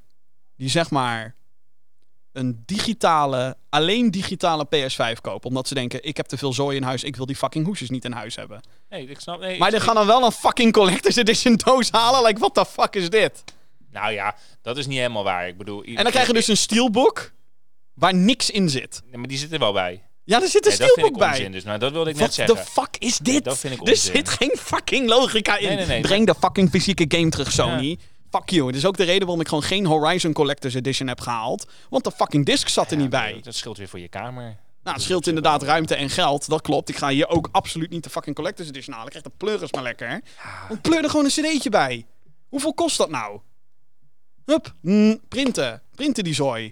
[0.56, 1.36] die zeg maar
[2.32, 5.50] een digitale, alleen digitale PS5 kopen.
[5.50, 7.90] Omdat ze denken, ik heb te veel zooi in huis, ik wil die fucking hoesjes
[7.90, 8.62] niet in huis hebben.
[8.90, 9.40] Nee, ik snap...
[9.40, 12.24] Nee, Maar die gaan dan wel een fucking collector's edition doos halen.
[12.24, 13.44] Like, what the fuck is dit?
[14.00, 15.48] Nou ja, dat is niet helemaal waar.
[15.48, 15.84] Ik bedoel...
[15.84, 17.32] En dan krijg je dus een steelbook
[17.94, 19.02] waar niks in zit.
[19.06, 20.02] Nee, maar die zit er wel bij.
[20.24, 21.30] Ja, er zit een Nee, steelbook bij.
[21.30, 21.52] onzin.
[21.52, 22.72] Dus nou, dat wilde ik What net the zeggen.
[22.72, 23.44] fuck is dit?
[23.44, 24.12] dat vind ik er onzin.
[24.16, 25.88] zit geen fucking logica in.
[25.88, 27.88] Nee, Breng de fucking fysieke game terug, Sony.
[27.90, 27.96] Ja.
[28.30, 28.68] Fuck you.
[28.68, 31.68] Het is ook de reden waarom ik gewoon geen Horizon Collector's Edition heb gehaald.
[31.90, 33.34] Want de fucking disc zat er Ja, niet bij.
[33.34, 34.44] Dat, dat scheelt weer voor je kamer.
[34.84, 36.50] Nou, het scheelt inderdaad ruimte en geld.
[36.50, 36.90] Dat klopt.
[36.90, 39.12] Ik ga hier ook absoluut niet de fucking Collector's Edition halen.
[39.14, 40.22] Ik krijg de pleuris maar lekker.
[40.68, 42.06] Want pleur er gewoon een cd'tje bij.
[42.50, 43.40] Hoeveel kost dat nou?
[44.48, 45.82] Hup, mm, printen.
[45.96, 46.72] Printen die zooi.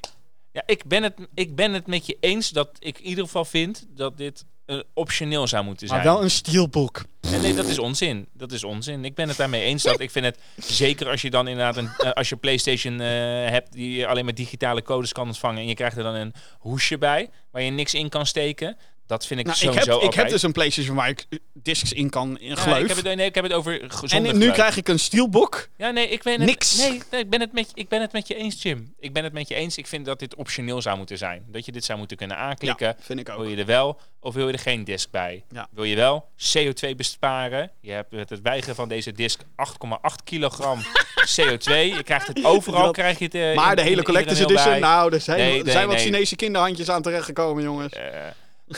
[0.51, 3.45] Ja, ik ben, het, ik ben het met je eens dat ik in ieder geval
[3.45, 6.03] vind dat dit eh, optioneel zou moeten zijn.
[6.03, 7.03] Maar wel een steelbook.
[7.21, 8.27] En nee, dat is onzin.
[8.33, 9.05] Dat is onzin.
[9.05, 11.89] Ik ben het daarmee eens dat ik vind het zeker als je dan inderdaad een
[11.97, 13.07] eh, als je PlayStation eh,
[13.49, 16.97] hebt die alleen maar digitale codes kan ontvangen en je krijgt er dan een hoesje
[16.97, 18.77] bij waar je niks in kan steken.
[19.07, 21.39] Dat vind ik Nou, ik, heb, sowieso ik heb dus een PlayStation waar ik eh,
[21.53, 24.37] discs in kan in Ja, ik heb het, nee, ik heb het over gezonde en
[24.37, 25.69] nu krijg ik een steelbook.
[25.77, 26.77] Ja, nee, ik ben het, Niks.
[26.77, 28.93] Nee, nee, ik, ben het met, ik ben het met je eens, Jim.
[28.99, 29.77] Ik ben het met je eens.
[29.77, 31.45] Ik vind dat dit optioneel zou moeten zijn.
[31.47, 32.87] Dat je dit zou moeten kunnen aanklikken.
[32.87, 33.37] Ja, vind ik ook.
[33.37, 35.43] Wil je er wel of wil je er geen disk bij?
[35.51, 35.67] Ja.
[35.71, 37.71] Wil je wel CO2 besparen?
[37.81, 39.45] Je hebt met het weigeren van deze disk 8,8
[40.23, 40.79] kilogram
[41.41, 41.71] CO2.
[41.71, 44.49] Je krijgt het overal, Dat- krijg je het eh, Maar in- de hele Collector's mail
[44.51, 46.01] Edition, nou, er zijn, Nee, er zijn wat.
[46.01, 47.93] Chinese kinderhandjes aan terechtgekomen, jongens.
[47.93, 48.03] Eh,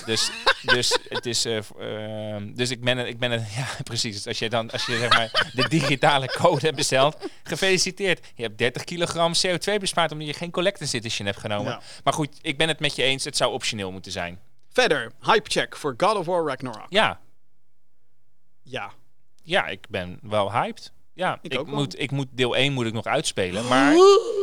[0.05, 0.31] dus,
[0.63, 1.45] dus het is.
[1.45, 3.07] eh, ehm, dus ik ben het.
[3.07, 3.31] Ik ben.
[3.55, 4.27] Ja, precies.
[4.27, 8.27] Als je dan, als je zeg maar de digitale code hebt besteld, gefeliciteerd.
[8.35, 11.71] Je hebt 30 kilogram CO2 bespaard omdat je geen collector's edition hebt genomen.
[11.71, 11.81] Ja.
[12.03, 13.23] Maar goed, ik ben het met je eens.
[13.23, 14.39] Het zou optioneel moeten zijn.
[14.71, 16.85] Verder, hypecheck voor God of War Ragnarok.
[16.89, 17.19] Ja,
[18.63, 18.91] Ja.
[19.43, 20.91] ja, ik ben wel hyped.
[21.17, 23.67] Ja, Ik moet, ik moet deel 1 moet ik nog uitspelen.
[23.69, 23.93] Maar,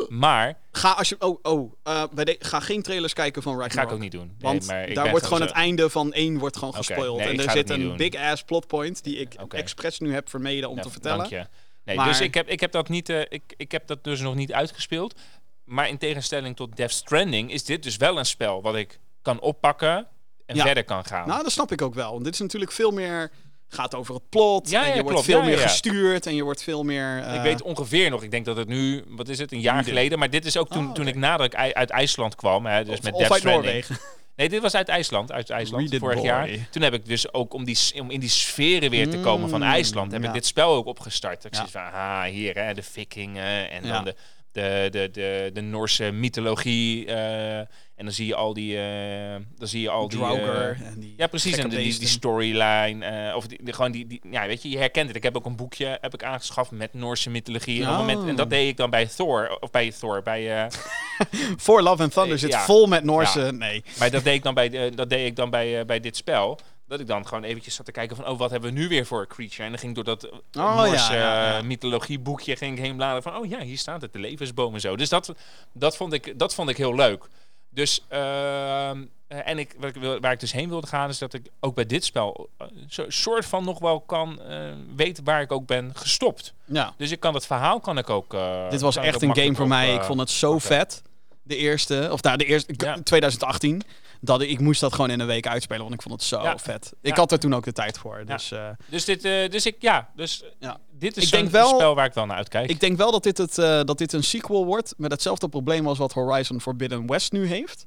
[0.09, 1.73] maar Ga als je, oh, oh,
[2.15, 3.73] bij de, ga geen trailers kijken van Ragnarok.
[3.79, 4.27] ga ik ook niet doen.
[4.27, 7.19] Nee, Want maar ik daar wordt gewoon het einde van één wordt gewoon Oké, gespoild.
[7.19, 7.97] nee, ik en er zit een doen.
[7.97, 11.19] big ass plotpoint die ik expres nu heb vermeden om Ja, te vertellen.
[11.19, 11.47] Dank je.
[11.85, 13.09] Nee, Maar- dus ik heb, ik heb dat niet.
[13.09, 15.21] eh, ik, ik heb dat dus nog niet uitgespeeld.
[15.65, 19.41] Maar in tegenstelling tot Death Stranding is dit dus wel een spel wat ik kan
[19.41, 20.07] oppakken
[20.47, 20.65] en Ja.
[20.65, 21.29] verder kan gaan.
[21.29, 22.13] Nou, dat snap ik ook wel.
[22.13, 23.31] Want dit is natuurlijk veel meer
[23.75, 24.71] gaat over het plot.
[24.71, 25.25] Ja, en je ja, wordt klopt.
[25.25, 25.63] veel Ja, meer ja.
[25.69, 27.19] gestuurd en je wordt veel meer...
[27.19, 29.85] ik eh, weet ongeveer nog, ik denk dat het nu, wat is het, een jaar
[29.85, 30.19] geleden.
[30.19, 32.97] Maar dit is ook toen, Oh, toen ik nadat ik uit IJsland kwam, hè, dus
[32.99, 33.65] of, met of Death uit Stranding.
[33.73, 33.99] Noorwegen.
[34.37, 36.25] Nee, dit was uit IJsland, uit IJsland, vorig boy.
[36.27, 36.49] jaar.
[36.71, 39.61] Toen heb ik dus ook, om, die, om in die sferen weer te komen van
[39.61, 40.29] Mm, IJsland, heb ja.
[40.29, 41.45] ik dit spel ook opgestart.
[41.45, 41.61] Ik Ja.
[41.61, 43.93] zie van, ah, hier, hè, de vikingen en Ja.
[43.93, 44.15] dan de,
[44.53, 47.07] de, de, de, de Noorse mythologie.
[47.07, 47.61] eh,
[47.97, 50.25] en dan zie je al die, eh, dan zie je al die...
[50.25, 51.57] Eh, en die ja, precies.
[51.57, 53.05] En die, die, storyline.
[53.05, 55.17] eh, of die, gewoon die, die, ja, weet je, je herkent het.
[55.17, 57.85] Ik heb ook een boekje heb ik aangeschaft met Noorse mythologie.
[57.85, 58.29] Moment, Oh.
[58.29, 59.57] en dat deed ik dan bij Thor.
[59.61, 60.23] Of bij Thor.
[60.23, 60.71] Bij,
[61.59, 62.65] For Love and Thunder zit ja.
[62.65, 63.41] vol met Noorse...
[63.41, 63.51] Ja.
[63.51, 63.85] Nee.
[63.99, 66.59] maar dat deed ik dan bij, dat deed ik dan bij, bij dit spel.
[66.89, 69.07] Dat ik dan gewoon eventjes zat te kijken van, oh, wat hebben we nu weer
[69.07, 69.63] voor een creature?
[69.63, 73.37] En dan ging ik door dat Oh, Noorse ja, mythologieboekje ging ik heen bladeren van,
[73.37, 74.97] oh ja, hier staat het, de levensboom en zo.
[74.97, 75.35] Dus dat,
[75.73, 77.29] dat, vond, ik, dat vond ik heel leuk.
[77.75, 81.19] Dus, ehm, eh, en ik, waar, ik, wil- waar ik dus heen wilde gaan, is
[81.19, 84.59] dat ik ook bij dit spel eh, zo soort van nog wel kan eh,
[84.97, 86.55] weten waar ik ook ben gestopt.
[86.65, 86.95] Ja.
[86.97, 88.35] Dus ik kan het verhaal kan ik ook.
[88.35, 89.89] eh, Dit was echt een game voor mij.
[89.89, 91.03] eh, Ik vond het zo vet.
[91.43, 92.97] De eerste, of nou, de eerste, Ja.
[93.03, 93.83] 2018.
[94.25, 96.59] Dat ik, moest dat gewoon in een week uitspelen, want ik vond het zo Ja.
[96.59, 96.93] vet.
[97.03, 97.21] Ik Ja.
[97.21, 98.25] had er toen ook de tijd voor.
[98.27, 100.81] Dus eh, Dus dit, eh, dus ik, ja, dus eh, Ja.
[100.93, 102.71] dit is wel- spel waar ik wel naar uitkijk.
[102.71, 103.55] ik denk wel dat dit, het,
[103.87, 107.87] dat dit een sequel wordt met hetzelfde probleem als wat Horizon Forbidden West nu heeft.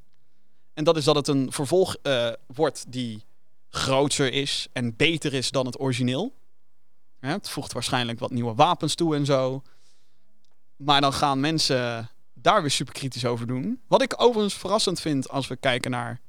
[0.74, 1.96] En dat is dat het een vervolg
[2.48, 3.24] wordt die
[3.70, 6.34] groter is en beter is dan het origineel.
[7.20, 9.62] Het voegt waarschijnlijk wat nieuwe wapens toe en zo.
[10.76, 13.82] Maar dan gaan mensen daar weer super kritisch over doen.
[13.88, 16.20] Wat ik overigens verrassend vind als we kijken naar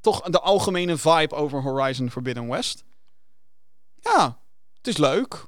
[0.00, 2.84] toch de algemene vibe over Horizon Forbidden West.
[4.00, 4.38] Ja,
[4.76, 5.46] het is leuk.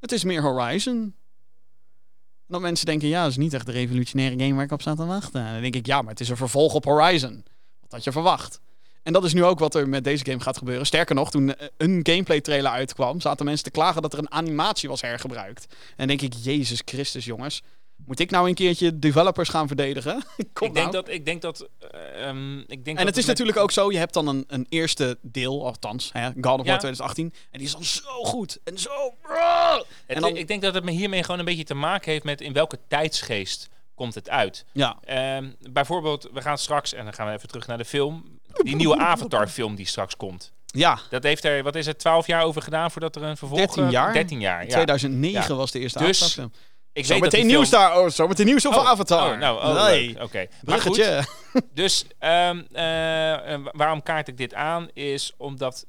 [0.00, 0.94] Het is meer Horizon.
[0.96, 4.80] En dat mensen denken, ja, dat is niet echt de revolutionaire game waar ik op
[4.80, 5.44] sta te wachten.
[5.44, 7.44] En dan denk ik, ja, maar het is een vervolg op Horizon.
[7.80, 8.60] Wat had je verwacht?
[9.02, 10.86] En dat is nu ook wat er met deze game gaat gebeuren.
[10.86, 14.30] Sterker nog, toen eh, een gameplay trailer uitkwam, zaten mensen te klagen dat er een
[14.30, 15.66] animatie was hergebruikt.
[15.70, 17.62] En dan denk ik, Jezus Christus, jongens.
[18.06, 20.22] Moet ik nou een keertje developers gaan verdedigen?
[20.52, 20.90] Kom ik denk nou.
[20.90, 23.70] dat, ik denk dat, eh, ehm, ik denk En dat het is met- natuurlijk ook
[23.70, 26.76] zo, je hebt dan een, een eerste deel, althans, hè, God of War Ja.
[26.76, 27.32] 2018.
[27.50, 28.58] En die is dan zo goed.
[28.64, 28.90] En zo...
[29.22, 32.24] Het- en dan- Ik denk dat het me hiermee gewoon een beetje te maken heeft
[32.24, 34.64] met in welke tijdsgeest komt het uit.
[34.72, 38.38] Ja, Ehm, bijvoorbeeld, we gaan straks, en dan gaan we even terug naar de film,
[38.62, 40.52] die nieuwe Avatar-film die straks komt.
[40.66, 40.98] ja.
[41.10, 43.60] Dat heeft er, wat is het, 12 jaar over gedaan voordat er een vervolg...
[43.60, 44.12] 13 eh, jaar.
[44.12, 44.68] 13 jaar, ja.
[44.70, 45.54] 2009 Ja.
[45.54, 46.52] was de eerste Dus, Avatar-film.
[46.98, 48.00] Ik Zo weet meteen nieuws daar.
[48.00, 49.32] Oh, zo meteen nieuws over Oh, Avatar.
[49.32, 50.22] Oh, nou, oh, nee.
[50.22, 50.46] Oké.
[50.64, 51.36] Maar goed, Bruggetje.
[51.74, 54.88] Dus ehm, eh, waarom kaart ik dit aan?
[54.92, 55.86] Is omdat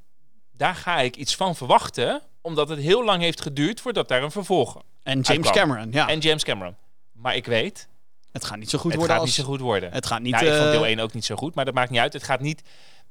[0.52, 2.22] daar ga ik iets van verwachten.
[2.42, 4.82] Omdat het heel lang heeft geduurd voordat daar een vervolg.
[5.04, 5.50] En James.
[5.50, 6.08] Cameron, ja.
[6.08, 6.76] En James Cameron.
[7.12, 7.88] Maar ik weet,
[8.32, 9.38] het gaat niet zo goed het worden gaat als...
[9.38, 9.92] niet zo goed worden.
[9.92, 10.40] Het gaat niet...
[10.40, 12.14] ja, ik vond eh, deel 1 ook niet zo goed, maar dat maakt niet uit.
[12.14, 12.62] Het gaat niet...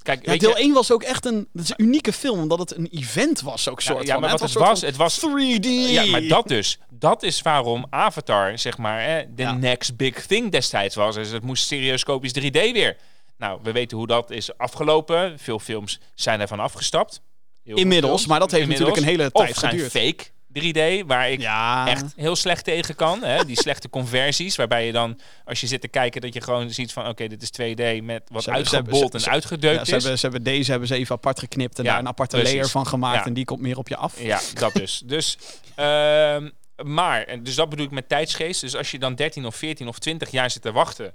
[0.03, 2.59] Kijk, Ja, deel je, 1 was ook echt een, dat is een unieke film, omdat
[2.59, 4.20] het een event was ook Ja, soort ja, van.
[4.20, 4.36] maar hè.
[4.38, 5.18] wat het een soort was, van het was
[5.59, 5.90] 3D.
[5.90, 6.78] Ja, maar dat dus.
[6.90, 9.53] Dat is waarom Avatar, zeg maar, de Ja.
[9.53, 11.14] next big thing destijds was.
[11.14, 12.96] Dus het moest stereoscopisch 3D weer.
[13.38, 15.38] Nou, we weten hoe dat is afgelopen.
[15.38, 17.20] Veel films zijn daarvan afgestapt.
[17.64, 18.88] Heel Inmiddels, maar dat heeft Inmiddels.
[18.90, 19.90] natuurlijk een hele Of tijd zijn geduurd.
[19.90, 20.30] fake
[20.61, 23.22] 3D, waar ik Ja, echt heel slecht tegen kan.
[23.22, 23.44] Hè?
[23.44, 26.92] Die slechte conversies, waarbij je dan, als je zit te kijken, dat je gewoon ziet
[26.92, 29.96] van, oké, dit is 2D met wat Ze hebben- uitgebold ze- en uitgedeukt ja, ze,
[29.96, 30.02] is.
[30.02, 32.54] hebben, ze hebben deze hebben ze even apart geknipt en Ja, daar een aparte precies.
[32.54, 34.20] layer van gemaakt en die komt meer op je af.
[34.20, 35.02] Ja, dat dus.
[35.06, 35.38] Dus,
[35.74, 36.48] ehm,
[36.84, 38.61] maar, en dus dat bedoel ik met tijdsgeest.
[38.61, 41.12] Dus als je dan 13 of 14 of 20 jaar zit te wachten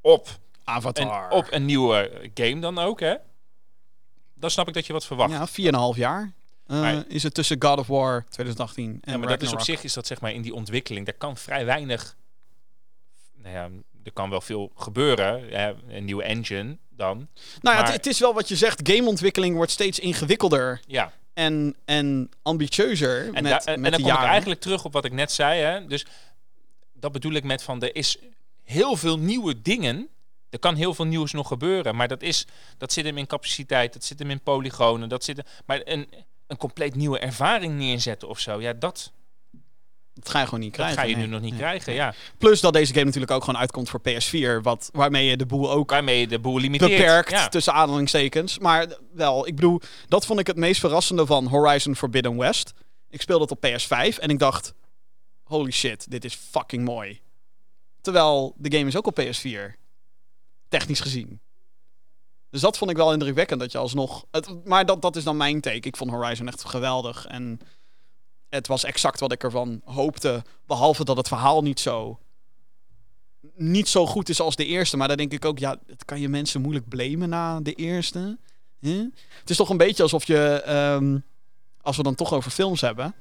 [0.00, 0.34] op een,
[0.64, 1.30] Avatar.
[1.30, 3.14] op een nieuwe game dan ook, hè?
[4.34, 5.32] Dan snap ik dat je wat verwacht.
[5.32, 5.46] Ja,
[5.94, 6.32] 4,5 jaar
[6.68, 9.84] uh, Maar- is het tussen God of War 2018 en maar dat is op zich
[9.84, 12.16] is dat zeg maar in die ontwikkeling, daar kan vrij weinig.
[13.34, 13.68] Nou ja,
[14.04, 15.48] er kan wel veel gebeuren.
[15.48, 15.72] Hè?
[15.88, 17.28] Een nieuwe engine dan.
[17.60, 21.76] Nou ja, het, het is wel wat je zegt, gameontwikkeling wordt steeds ingewikkelder Ja, en,
[21.84, 25.12] en ambitieuzer en, met, da- en met dan kom ik eigenlijk terug op wat ik
[25.12, 25.60] net zei.
[25.60, 25.86] Hè?
[25.86, 26.06] Dus
[26.92, 28.18] dat bedoel ik met van er is
[28.62, 30.08] heel veel nieuwe dingen.
[30.50, 32.46] Er kan heel veel nieuws nog gebeuren, maar dat, is,
[32.78, 36.08] dat zit hem in capaciteit, dat zit hem in polygonen, dat zit hem, maar een,
[36.46, 39.12] een compleet nieuwe ervaring neerzetten of zo, ja, dat,
[40.14, 40.98] Dat ga je gewoon niet dat krijgen.
[41.02, 41.24] ga je nee.
[41.26, 41.58] nu nog niet Nee.
[41.60, 41.92] krijgen.
[41.92, 42.14] Ja.
[42.38, 45.70] Plus dat deze game natuurlijk ook gewoon uitkomt voor PS4, wat, waarmee je de boel
[45.70, 46.90] ook Waarmee je de boel limiteert.
[46.96, 47.48] beperkt, Ja.
[47.48, 48.58] tussen aanhalingstekens.
[48.58, 52.72] Maar wel, ik bedoel, dat vond ik het meest verrassende van Horizon Forbidden West.
[53.10, 54.74] Ik speelde het op PS5 en ik dacht,
[55.44, 57.20] holy shit, dit is fucking mooi.
[58.00, 59.76] Terwijl de game is ook op PS4,
[60.68, 61.40] technisch gezien.
[62.56, 64.24] Dus dat vond ik wel indrukwekkend, dat je alsnog...
[64.30, 65.88] Het, maar dat, dat is dan mijn take.
[65.88, 67.60] Ik vond Horizon echt geweldig en
[68.48, 70.44] het was exact wat ik ervan hoopte.
[70.66, 72.18] Behalve dat het verhaal niet zo
[73.54, 74.96] niet zo goed is als de eerste.
[74.96, 78.38] Maar dan denk ik ook, ja, het kan je mensen moeilijk blamen na de eerste.
[78.80, 80.62] Het is toch een beetje alsof je...
[80.64, 81.18] ehm,
[81.80, 83.14] als we dan toch over films hebben.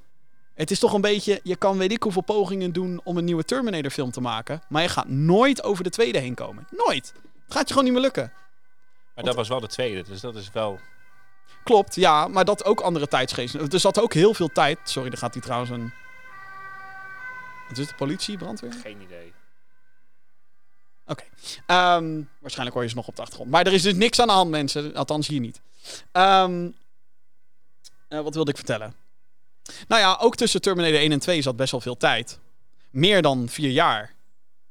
[0.53, 3.43] Het is toch een beetje, je kan weet ik hoeveel pogingen doen om een nieuwe
[3.43, 4.61] Terminator film te maken.
[4.69, 6.67] Maar je gaat nooit over de tweede heen komen.
[6.71, 7.13] Nooit.
[7.45, 8.31] Het gaat je gewoon niet meer lukken.
[9.15, 10.79] Maar dat was wel de tweede, dus dat is wel...
[11.63, 13.69] Klopt, ja, maar dat ook andere tijdsgeesten.
[13.69, 14.79] Er zat ook heel veel tijd.
[14.83, 15.93] Sorry, daar gaat hij trouwens een.
[17.67, 17.95] Wat is het?
[17.95, 18.73] Politie, brandweer?
[18.73, 19.33] Geen idee.
[21.05, 21.23] Oké.
[21.65, 23.51] Ehm, waarschijnlijk hoor je ze nog op de achtergrond.
[23.51, 24.95] Maar er is dus niks aan de hand, mensen.
[24.95, 25.61] Althans, hier niet.
[26.11, 26.69] Ehm,
[28.07, 28.95] eh, wat wilde ik vertellen?
[29.87, 32.39] Nou ja, ook tussen Terminator 1 en 2 zat best wel veel tijd.
[32.89, 34.13] Meer dan vier jaar,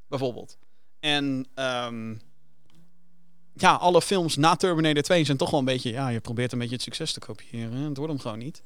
[0.06, 0.56] bijvoorbeeld.
[1.00, 2.16] En ehm,
[3.54, 5.90] ja, alle films na Terminator 2 zijn toch wel een beetje...
[5.90, 7.72] Ja, je probeert een beetje het succes te kopiëren.
[7.72, 8.62] Het wordt hem gewoon niet.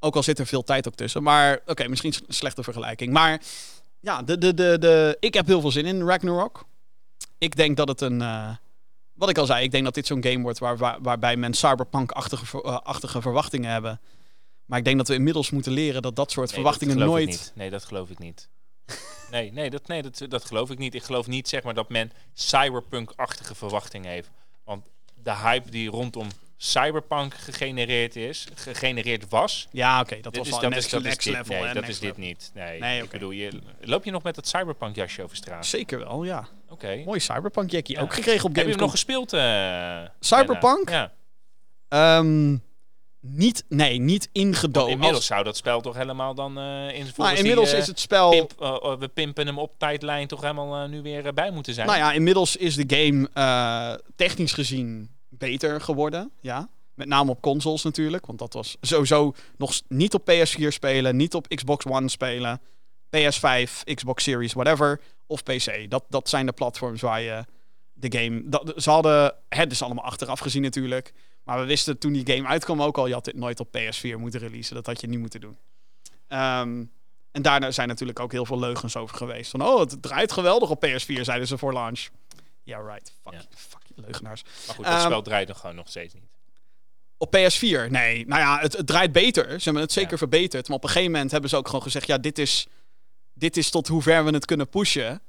[0.00, 1.22] Ook al zit er veel tijd ook tussen.
[1.22, 3.12] Maar oké, misschien een slechte vergelijking.
[3.12, 3.40] Maar
[4.00, 6.64] ja, de, de, de, de, ik heb heel veel zin in Ragnarok.
[7.38, 8.22] Ik denk dat het een...
[8.22, 8.50] eh,
[9.14, 11.54] wat ik al zei, ik denk dat dit zo'n game wordt waar, waar- waarbij men
[11.54, 14.00] cyberpunk-achtige eh, achtige verwachtingen hebben.
[14.64, 17.52] Maar ik denk dat we inmiddels moeten leren dat dat soort Nee, verwachtingen dat nooit...
[17.54, 18.48] Nee, dat geloof ik niet.
[19.30, 20.94] Nee, nee, dat, nee dat, dat geloof ik niet.
[20.94, 24.30] Ik geloof niet zeg maar, dat men cyberpunk-achtige verwachtingen heeft.
[24.64, 24.86] Want
[25.22, 29.68] de hype die rondom cyberpunk gegenereerd is, gegenereerd was...
[29.70, 31.24] Ja, oké, dat was is, wel dat next, is, dat is dit.
[31.34, 31.64] level.
[31.64, 32.50] Nee, dat is dit niet.
[32.54, 35.66] Nee, Nee, ik bedoel, je, loop je nog met dat cyberpunk jasje over straat?
[35.66, 36.48] Zeker wel, ja.
[36.68, 37.02] Oké.
[37.04, 37.96] Mooi cyberpunk jackie.
[37.96, 38.02] Ja.
[38.02, 38.82] Ook gekregen op Heb je hem Gamescom.
[38.82, 39.32] nog gespeeld?
[39.32, 40.88] eh, Cyberpunk?
[40.90, 41.12] Ja.
[41.88, 42.56] Ehm,
[43.26, 44.90] niet, nee, niet ingedoken.
[44.90, 47.86] Inmiddels Als- zou dat spel toch helemaal dan eh in maar die, inmiddels eh, is
[47.86, 48.30] het spel...
[48.30, 51.86] pimp, eh, eh, we pimpen hem op tijdlijn toch helemaal nu weer bij moeten zijn.
[51.86, 56.30] Nou ja, inmiddels is de game technisch gezien beter geworden.
[56.40, 56.68] Ja.
[56.94, 58.26] Met name op consoles natuurlijk.
[58.26, 62.60] Want dat was sowieso nog niet op PS4 spelen, niet op Xbox One spelen,
[63.16, 65.00] PS5, Xbox Series, whatever.
[65.26, 65.90] Of PC.
[65.90, 67.44] Dat, dat zijn de platforms waar je
[67.92, 68.42] de game.
[68.44, 71.12] Dat, ze hadden het is allemaal achteraf gezien natuurlijk.
[71.44, 74.16] Maar we wisten toen die game uitkwam ook al, je had dit nooit op PS4
[74.18, 74.74] moeten releasen.
[74.74, 75.56] Dat had je niet moeten doen.
[76.28, 76.84] Ehm,
[77.30, 79.50] en daarna zijn natuurlijk ook heel veel leugens over geweest.
[79.50, 82.08] Van, oh, het draait geweldig op PS4, zeiden ze voor launch.
[82.62, 83.12] Ja, right.
[83.22, 83.38] Fuck, Ja.
[83.38, 84.42] you, fuck you, leugenaars.
[84.66, 86.22] maar goed, dat ehm, spel draait nog gewoon nog steeds niet.
[87.16, 88.26] Op PS4, nee.
[88.26, 89.44] Nou ja, het, het draait beter.
[89.48, 90.16] Ze hebben het zeker Ja.
[90.18, 90.68] verbeterd.
[90.68, 92.06] Maar op een gegeven moment hebben ze ook gewoon gezegd...
[92.06, 92.66] ja, dit is,
[93.34, 95.22] dit is tot hoe ver we het kunnen pushen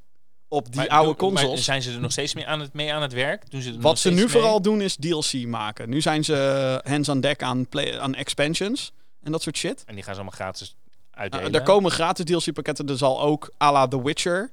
[0.55, 1.65] op die Maar oude doen- maar consoles.
[1.65, 3.51] zijn ze er nog steeds mee aan het, mee aan het werk?
[3.51, 4.27] Doen ze er Wat ze nu mee?
[4.27, 5.89] vooral doen is DLC maken.
[5.89, 8.91] Nu zijn ze hands on deck aan, play, aan expansions
[9.23, 9.83] en dat soort shit.
[9.85, 10.75] En die gaan ze allemaal gratis
[11.15, 11.53] Uh, uitdelen.
[11.53, 12.87] er komen gratis DLC-pakketten.
[12.89, 14.51] Er zal ook, à la The Witcher,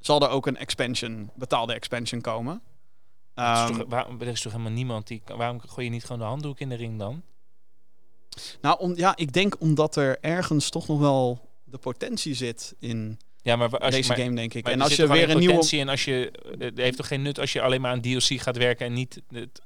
[0.00, 2.54] zal er ook een expansion, betaalde expansion komen.
[2.54, 5.22] Is Ehm, toch, waarom, er is toch helemaal niemand die...
[5.36, 7.22] Waarom gooi je niet gewoon de handdoek in de ring dan?
[8.60, 13.18] nou, om, ja, ik denk omdat er ergens toch nog wel de potentie zit in
[13.44, 14.68] Ja, maar als deze je, maar, game, denk ik.
[14.68, 15.68] en als je weer een nieuwe...
[15.70, 16.32] en als je...
[16.58, 19.22] Het heeft toch geen nut als je alleen maar aan DLC gaat werken en niet...
[19.30, 19.62] Het,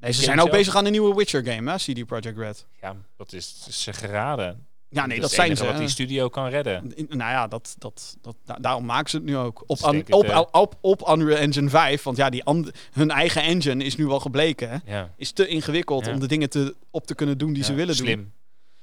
[0.00, 2.66] Nee, ze zijn ook bezig aan een nieuwe Witcher game, hè, CD Projekt Red.
[2.80, 4.66] ja, dat is, is ze geraden.
[4.88, 5.64] Ja, nee, dat, zijn ze.
[5.64, 6.92] wat die studio kan redden.
[6.96, 9.62] Nou ja, dat, dat, dat, da- daarom maken ze het nu ook.
[9.66, 12.02] Op, het, op, op, op Unreal Engine 5.
[12.02, 14.70] Want ja, die and- hun eigen engine is nu wel gebleken.
[14.70, 14.76] Hè?
[14.96, 16.12] Ja, Is te ingewikkeld Ja.
[16.12, 18.32] om de dingen te, op te kunnen doen die ja, ze willen slim, doen.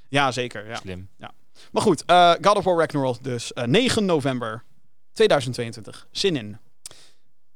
[0.08, 0.68] Ja, zeker.
[0.68, 0.76] Ja.
[0.76, 1.08] slim.
[1.72, 3.52] Maar goed, eh, God of War Ragnarok dus.
[3.52, 4.64] eh, 9 november
[5.12, 6.06] 2022.
[6.10, 6.58] Zin in.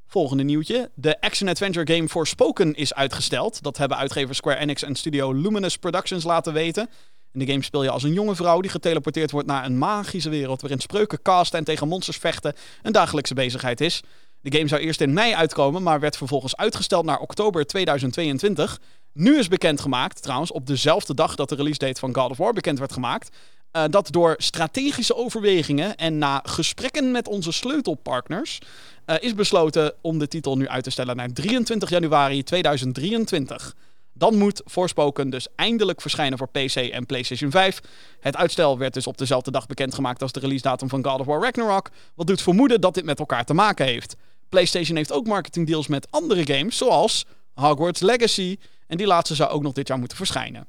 [0.06, 0.90] Volgende nieuwtje.
[0.94, 3.62] De action-adventure game Forspoken is uitgesteld.
[3.62, 6.88] Dat hebben uitgever Square Enix en studio Luminous Productions laten weten.
[7.32, 10.28] In de game speel je als een jonge vrouw die geteleporteerd wordt naar een magische
[10.28, 10.60] wereld...
[10.60, 14.02] waarin spreuken casten en tegen monsters vechten een dagelijkse bezigheid is.
[14.40, 18.80] De game zou eerst in mei uitkomen, maar werd vervolgens uitgesteld naar oktober 2022.
[19.12, 22.52] Nu is bekendgemaakt, trouwens, op dezelfde dag dat de release date van God of War
[22.52, 23.36] bekend werd gemaakt...
[23.70, 28.58] eh, dat door strategische overwegingen en na gesprekken met onze sleutelpartners...
[29.04, 33.74] eh, is besloten om de titel nu uit te stellen naar 23 januari 2023.
[34.18, 37.80] Dan moet Forspoken dus eindelijk verschijnen voor PC en PlayStation 5.
[38.20, 41.42] Het uitstel werd dus op dezelfde dag bekendgemaakt als de releasedatum van God of War
[41.42, 41.90] Ragnarok.
[42.14, 44.16] Wat doet vermoeden dat dit met elkaar te maken heeft.
[44.48, 47.24] PlayStation heeft ook marketingdeals met andere games, zoals
[47.54, 48.56] Hogwarts Legacy.
[48.86, 50.66] En die laatste zou ook nog dit jaar moeten verschijnen.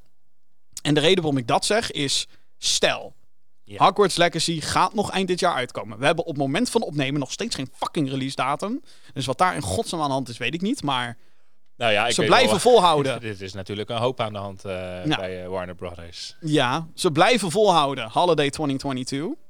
[0.82, 2.28] En de reden waarom ik dat zeg is,
[2.58, 3.16] stel,
[3.64, 3.84] Ja.
[3.86, 6.00] Hogwarts Legacy gaat nog eind dit jaar uitkomen.
[6.00, 8.82] We hebben op het moment van opnemen nog steeds geen fucking release datum.
[9.14, 10.84] Dus wat daar in godsnaam aan de hand is, weet ik niet.
[10.84, 11.18] Maar
[11.78, 13.20] Nou ja, ik ze blijven wel- volhouden.
[13.30, 14.72] Dit is natuurlijk een hoop aan de hand eh,
[15.04, 16.36] bij eh, Warner Brothers.
[16.42, 18.10] Ja, ze blijven volhouden.
[18.10, 19.46] Holiday 2022.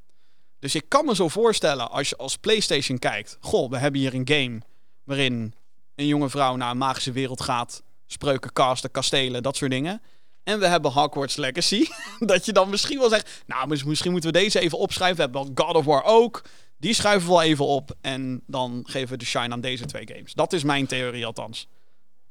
[0.60, 3.38] Dus ik kan me zo voorstellen, als je als PlayStation kijkt.
[3.40, 4.62] Goh, we hebben hier een game
[5.04, 5.54] waarin
[5.96, 7.84] een jonge vrouw naar een magische wereld gaat.
[8.06, 10.02] Spreuken casten, kastelen, dat soort dingen.
[10.48, 11.86] En we hebben Hogwarts Legacy.
[12.20, 15.16] dat je dan misschien wel zegt, nou, mis- misschien moeten we deze even opschrijven.
[15.16, 16.42] We hebben God of War ook.
[16.78, 17.96] Die schuiven we wel even op.
[18.02, 20.34] En dan geven we de shine aan deze twee games.
[20.34, 21.68] Dat is mijn theorie althans.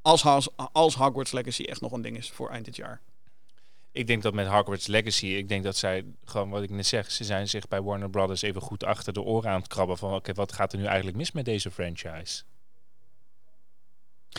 [0.02, 3.00] Als, als Hogwarts Legacy echt nog een ding is voor eind dit jaar.
[3.92, 7.10] Ik denk dat met Hogwarts Legacy, ik denk dat zij gewoon wat ik net zeg,
[7.10, 10.14] ze zijn zich bij Warner Brothers even goed achter de oren aan het krabben van
[10.14, 12.42] oké, wat gaat er nu eigenlijk mis met deze franchise?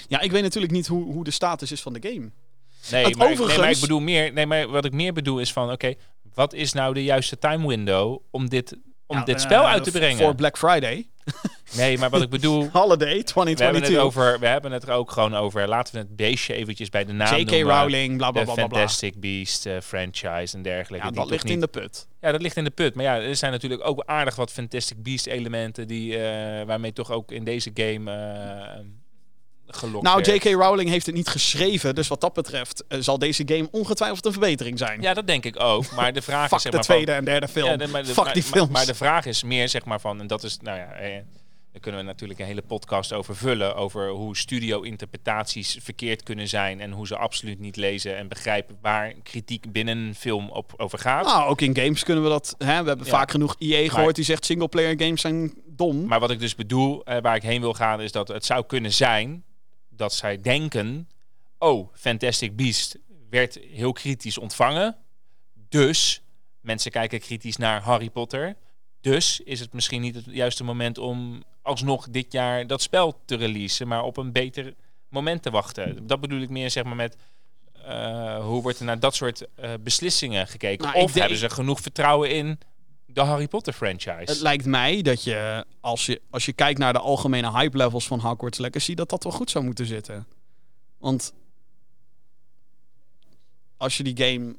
[0.08, 2.32] Ja, ik weet natuurlijk niet hoe, hoe de status is van de game.
[2.92, 5.54] Nee, maar, nee, maar ik overigens- bedoel meer, nee, maar wat ik meer bedoel is
[5.54, 5.94] van oké,
[6.34, 9.84] wat is nou de juiste time window om dit, om Ja, dit eh, spel uit
[9.84, 10.36] te Voor brengen?
[10.36, 11.08] Black Friday.
[11.76, 13.90] Nee, maar wat ik bedoel, Holiday we hebben, 2022.
[13.90, 15.68] het over, we hebben het er ook gewoon over.
[15.68, 17.52] Laten we het beestje eventjes bij de naam J.K.
[17.52, 18.54] Rowling, bla bla bla.
[18.54, 21.06] Fantastic Beast eh, franchise en dergelijke.
[21.06, 22.08] Ja, dat ligt niet- in de put.
[22.22, 22.96] Ja, dat ligt in de put.
[22.96, 27.12] Maar ja, er zijn natuurlijk ook aardig wat Fantastic Beast elementen die, eh, waarmee toch
[27.12, 28.12] ook in deze game
[29.68, 30.22] gelokt Nou.
[30.22, 30.44] J.K.
[30.44, 34.32] Rowling heeft het niet geschreven, dus wat dat betreft eh, zal deze game ongetwijfeld een
[34.32, 35.02] verbetering zijn.
[35.02, 35.92] Ja, dat denk ik ook.
[35.92, 37.70] Maar de vraag is zeg de maar van- tweede en derde film.
[37.70, 38.72] Ja, de- maar de- Fuck maar- die films.
[38.72, 41.12] Maar, de vraag is meer zeg maar van, en dat is, nou ja, eh,
[41.72, 46.80] daar kunnen we natuurlijk een hele podcast over vullen, over hoe studio-interpretaties verkeerd kunnen zijn
[46.82, 51.00] en hoe ze absoluut niet lezen en begrijpen waar kritiek binnen een film op, over
[51.00, 51.26] gaat.
[51.26, 52.56] Nou, ook in games kunnen we dat.
[52.58, 52.82] Hè?
[52.82, 53.12] We hebben Ja.
[53.12, 56.06] vaak genoeg EA gehoord die zegt singleplayer games zijn dom.
[56.06, 58.64] Maar wat ik dus bedoel, eh, waar ik heen wil gaan, is dat het zou
[58.66, 59.44] kunnen zijn
[59.98, 61.10] dat zij denken:
[61.58, 62.98] oh, Fantastic Beast
[63.30, 64.96] werd heel kritisch ontvangen.
[65.70, 66.22] Dus
[66.62, 68.56] mensen kijken kritisch naar Harry Potter.
[69.02, 73.36] Dus is het misschien niet het juiste moment om alsnog dit jaar dat spel te
[73.36, 74.74] releasen, maar op een beter
[75.10, 76.08] moment te wachten.
[76.08, 77.16] Dat bedoel ik meer zeg maar met.
[77.86, 80.86] eh, hoe wordt er naar dat soort eh, beslissingen gekeken?
[80.86, 82.60] Nou, of hebben ze genoeg vertrouwen in
[83.08, 84.32] de Harry Potter franchise?
[84.32, 88.08] Het lijkt mij dat je als, je, als je kijkt naar de algemene hype levels
[88.08, 90.28] van Hogwarts Legacy, dat dat wel goed zou moeten zitten.
[90.98, 91.34] Want
[93.78, 94.56] als je die game.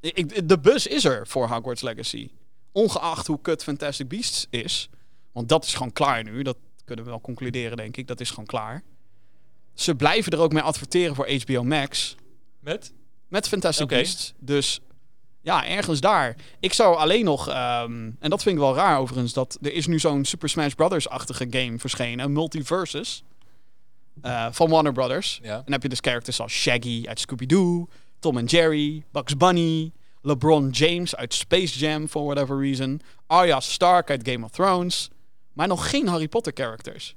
[0.00, 2.30] Ik, de bus is er voor Hogwarts Legacy.
[2.72, 4.88] Ongeacht hoe kut Fantastic Beasts is.
[5.32, 6.42] Want dat is gewoon klaar nu.
[6.42, 8.06] Dat kunnen we wel concluderen, denk ik.
[8.06, 8.82] Dat is gewoon klaar.
[9.74, 12.16] Ze blijven er ook mee adverteren voor HBO Max.
[12.60, 12.92] Met?
[13.28, 13.88] Met Fantastic.
[13.88, 14.34] Beasts.
[14.38, 14.80] Dus
[15.46, 16.36] ja, ergens daar.
[16.60, 19.86] Ik zou alleen nog, ehm, en dat vind ik wel raar overigens, dat er is
[19.86, 23.22] nu zo'n Super Smash Brothers-achtige game verschenen, Multiversus,
[24.22, 25.38] eh, van Warner Brothers.
[25.42, 25.56] Ja.
[25.56, 29.92] En dan heb je dus characters als Shaggy uit Scooby-Doo, Tom en Jerry, Bugs Bunny,
[30.22, 35.10] LeBron James uit Space Jam for whatever reason, Arya Stark uit Game of Thrones,
[35.52, 37.14] maar nog geen Harry Potter characters.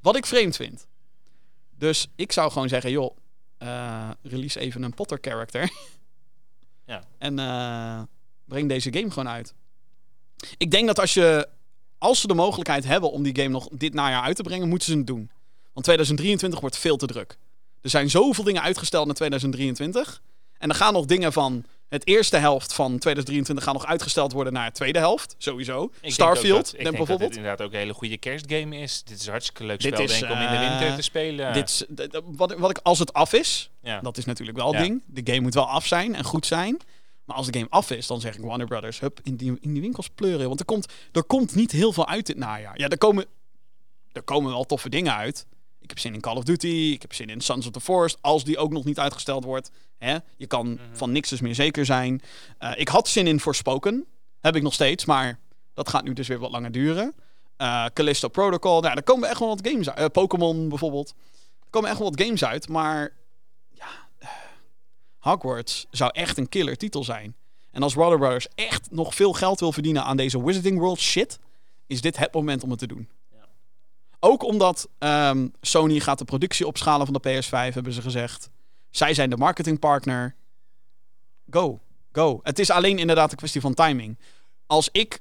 [0.00, 0.86] Wat ik vreemd vind.
[1.78, 3.16] Dus ik zou gewoon zeggen, joh,
[3.58, 5.70] eh, release even een Potter character.
[7.18, 8.02] En eh,
[8.44, 9.54] breng deze game gewoon uit.
[10.56, 11.48] Ik denk dat als je,
[11.98, 14.88] als ze de mogelijkheid hebben om die game nog dit najaar uit te brengen, moeten
[14.88, 15.30] ze het doen.
[15.72, 17.36] Want 2023 wordt veel te druk.
[17.80, 20.22] Er zijn zoveel dingen uitgesteld naar 2023.
[20.58, 24.52] En er gaan nog dingen van het eerste helft van 2023 gaan nog uitgesteld worden
[24.52, 25.34] naar de tweede helft.
[25.38, 25.84] Sowieso.
[25.84, 27.18] Ik denk Starfield, dat- ik denk denk bijvoorbeeld.
[27.20, 29.02] dat dit inderdaad ook een hele goede kerstgame is.
[29.04, 30.96] Dit is een hartstikke leuk Dit spel, is, denk ik, om in de eh, winter
[30.96, 31.52] te spelen.
[31.52, 31.84] Dit is,
[32.24, 34.00] wat, wat ik, als het af is, ja.
[34.00, 34.82] dat is natuurlijk wel het Ja.
[34.82, 35.02] ding.
[35.06, 36.76] De game moet wel af zijn en goed zijn.
[37.24, 39.72] Maar als de game af is, dan zeg ik Warner Brothers, hup, in die, in
[39.72, 40.46] die winkels pleuren.
[40.48, 42.78] Want er komt, er komt niet heel veel uit dit najaar.
[42.78, 43.24] Ja, er komen,
[44.12, 45.46] er komen wel toffe dingen uit.
[45.82, 48.16] Ik heb zin in Call of Duty, ik heb zin in Sons of the Forest,
[48.20, 49.70] als die ook nog niet uitgesteld wordt.
[49.98, 50.16] Hè?
[50.36, 50.82] Je kan Mhm.
[50.92, 52.22] van niks dus meer zeker zijn.
[52.58, 54.06] Eh, ik had zin in Forspoken,
[54.40, 55.38] heb ik nog steeds, maar
[55.74, 57.14] dat gaat nu dus weer wat langer duren.
[57.56, 59.98] Eh Callisto Protocol, nou, er komen echt wel wat games uit.
[59.98, 61.14] Eh, Pokémon bijvoorbeeld.
[61.60, 63.12] Er komen echt wel wat games uit, maar
[63.74, 63.86] ja,
[65.18, 67.34] Hogwarts zou echt een killer titel zijn.
[67.70, 71.38] En als Warner Brothers echt nog veel geld wil verdienen aan deze Wizarding World shit,
[71.86, 73.08] is dit het moment om het te doen.
[74.24, 78.50] Ook omdat ehm, Sony gaat de productie opschalen van de PS5, hebben ze gezegd.
[78.90, 80.34] Zij zijn de marketingpartner.
[81.50, 81.80] Go,
[82.12, 82.40] go.
[82.42, 84.18] Het is alleen inderdaad een kwestie van timing.
[84.66, 85.20] Als ik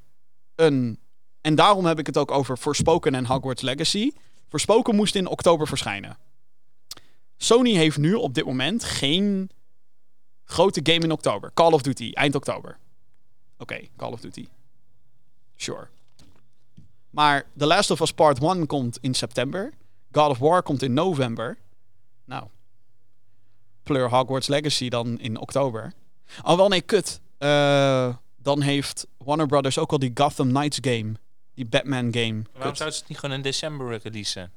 [0.56, 0.99] een...
[1.41, 4.11] En daarom heb ik het ook over Forspoken en Hogwarts Legacy.
[4.49, 6.18] Forspoken moest in oktober verschijnen.
[7.38, 9.49] Sony heeft nu op dit moment geen
[10.44, 11.52] grote game in oktober.
[11.53, 12.78] Call of Duty, eind oktober.
[13.57, 14.48] Oké, Call of Duty.
[15.56, 15.88] Sure.
[17.11, 19.73] Maar The Last of Us Part 1 komt in september.
[20.11, 21.57] God of War komt in november.
[22.25, 22.47] Nou.
[23.83, 25.93] Pleur Hogwarts Legacy dan in oktober.
[26.43, 27.19] Oh, wel nee, kut.
[27.38, 31.13] Eh, dan heeft Warner Brothers ook al die Gotham Knights game.
[31.53, 32.41] Die Batman game.
[32.53, 32.77] Waarom Kut.
[32.77, 34.51] ze het niet gewoon in december releasen?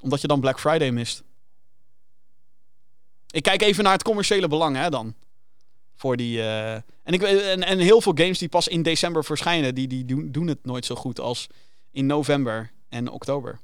[0.00, 1.22] Omdat je dan Black Friday mist.
[3.30, 5.14] Ik kijk even naar het commerciële belang, hè, dan.
[5.94, 6.40] Voor die...
[6.40, 10.04] eh, En, ik, en, en heel veel games die pas in december verschijnen, die, die
[10.04, 11.46] doen, doen het nooit zo goed als
[11.94, 13.58] in november en oktober.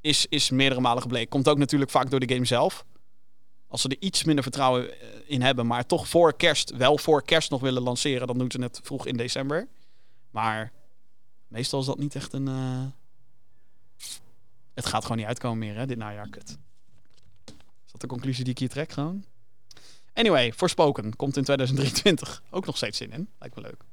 [0.00, 1.28] Is, is meerdere malen gebleken.
[1.28, 2.84] Komt ook natuurlijk vaak door de game zelf.
[3.68, 7.22] Als ze er iets minder vertrouwen eh, in hebben, maar toch voor kerst, wel voor
[7.22, 9.68] kerst nog willen lanceren, dan doen ze het vroeg in december.
[10.30, 10.72] Maar
[11.48, 12.48] meestal is dat niet echt een...
[12.48, 12.84] eh,
[14.74, 16.28] het gaat gewoon niet uitkomen meer, hè, dit najaar.
[16.28, 16.58] Kut.
[17.86, 19.24] Is dat de conclusie die ik hier trek gewoon?
[20.12, 22.42] Anyway, Forspoken komt in 2023.
[22.50, 23.28] Ook nog steeds zin in.
[23.38, 23.84] Lijkt me leuk.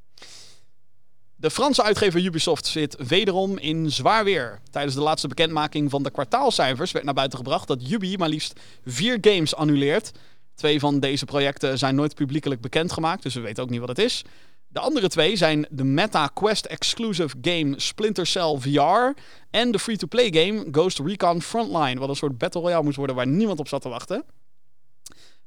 [1.41, 4.59] De Franse uitgever Ubisoft zit wederom in zwaar weer.
[4.71, 8.59] Tijdens de laatste bekendmaking van de kwartaalcijfers werd naar buiten gebracht dat Ubi maar liefst
[8.85, 10.11] vier games annuleert.
[10.55, 13.99] Twee van deze projecten zijn nooit publiekelijk bekendgemaakt, dus we weten ook niet wat het
[13.99, 14.23] is.
[14.67, 19.19] De andere twee zijn de Meta Quest exclusive game Splinter Cell VR
[19.49, 23.27] en de free-to-play game Ghost Recon Frontline, wat een soort battle royale moest worden waar
[23.27, 24.23] niemand op zat te wachten.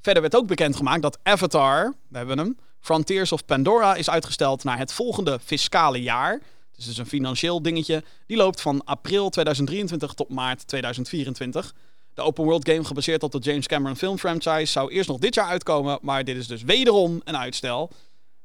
[0.00, 4.78] Verder werd ook bekendgemaakt dat Avatar, we hebben hem, Frontiers of Pandora is uitgesteld naar
[4.78, 6.40] het volgende fiscale jaar.
[6.76, 8.04] Dus is een financieel dingetje.
[8.26, 11.74] Die loopt van april 2023 tot maart 2024.
[12.14, 15.34] De open world game gebaseerd op de James Cameron film franchise zou eerst nog dit
[15.34, 17.90] jaar uitkomen, maar dit is dus wederom een uitstel.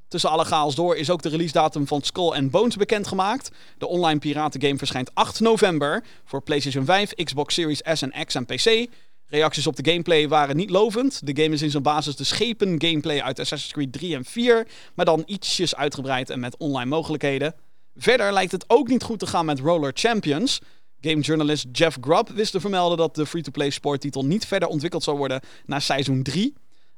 [0.07, 3.52] Tussen alle chaos door is ook de release datum van Skull and Bones bekendgemaakt.
[3.78, 8.45] De online piratengame verschijnt 8 november voor PlayStation 5, Xbox Series S en X en
[8.45, 8.88] PC.
[9.30, 11.26] Reacties op de gameplay waren niet lovend.
[11.26, 14.68] De game is in zijn basis de schepen gameplay uit Assassin's Creed 3 en 4,
[14.95, 17.56] maar dan ietsjes uitgebreid en met online mogelijkheden.
[17.95, 20.61] Verder lijkt het ook niet goed te gaan met Roller Champions.
[21.01, 25.41] Gamejournalist Jeff Grubb wist te vermelden dat de free-to-play sporttitel niet verder ontwikkeld zou worden
[25.65, 26.53] na seizoen 3.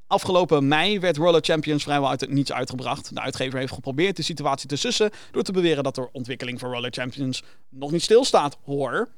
[0.08, 3.16] Afgelopen mei werd Roller Champions vrijwel uit het niets uitgebracht.
[3.16, 6.74] De uitgever heeft geprobeerd de situatie te sussen door te beweren dat de ontwikkeling voor
[6.74, 8.58] Roller Champions nog niet stilstaat.
[8.66, 9.10] Hoor.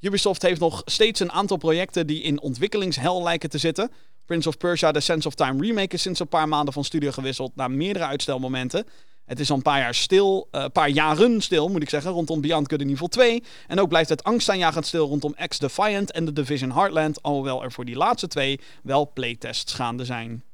[0.00, 3.90] Ubisoft heeft nog steeds een aantal projecten die in ontwikkelingshel lijken te zitten.
[4.24, 7.10] Prince of Persia The Sense of Time remake is sinds een paar maanden van studio
[7.10, 8.86] gewisseld na meerdere uitstelmomenten.
[9.24, 12.40] Het is al een paar jaar stil, een paar jaren stil moet ik zeggen, rondom
[12.40, 13.42] Beyond Good Evil 2.
[13.66, 17.72] En ook blijft het angstaanjagend stil rondom X Defiant en The Division Heartland, alhoewel er
[17.72, 20.44] voor die laatste twee wel playtests gaande zijn.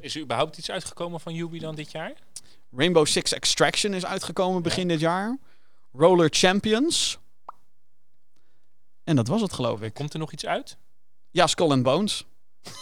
[0.00, 2.12] Is er überhaupt iets uitgekomen van Ubi dan dit jaar?
[2.76, 5.38] Rainbow Six Extraction is uitgekomen begin dit jaar.
[5.92, 7.18] Roller Champions.
[9.04, 9.94] En dat was het geloof ik.
[9.94, 10.76] Komt er nog iets uit?
[11.30, 12.24] Ja, Skull and Bones.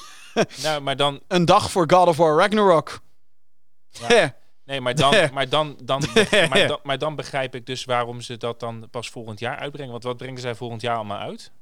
[0.63, 1.21] nou, maar dan...
[1.29, 3.01] Een dag voor God of War Ragnarok.
[4.09, 4.35] Ja.
[4.65, 6.03] Nee, maar dan, maar, dan, dan,
[6.49, 9.91] maar, dan, maar dan begrijp ik dus waarom ze dat dan pas volgend jaar uitbrengen.
[9.93, 11.53] Want wat brengen zij volgend jaar allemaal uit?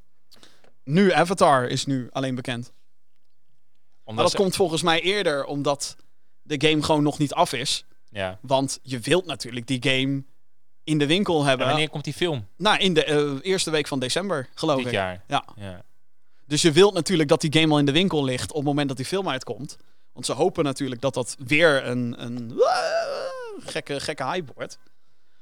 [0.84, 2.72] Nu, Avatar is nu alleen bekend.
[3.98, 5.96] Omdat Maar dat ze- komt volgens mij eerder omdat
[6.42, 7.84] de game gewoon nog niet af is.
[8.10, 8.38] Ja.
[8.42, 10.24] Want je wilt natuurlijk die game
[10.88, 11.66] in de winkel En hebben.
[11.66, 12.46] wanneer komt die film?
[12.56, 14.92] Nou, in de eh, eerste week van december, geloof Dit ik.
[14.92, 15.22] jaar?
[15.26, 15.44] Ja.
[15.56, 15.82] Ja.
[16.46, 18.88] Dus je wilt natuurlijk dat die game al in de winkel ligt op het moment
[18.88, 19.76] dat die film uitkomt.
[20.12, 24.78] Want ze hopen natuurlijk dat dat weer een, een eh, gekke, gekke hype wordt.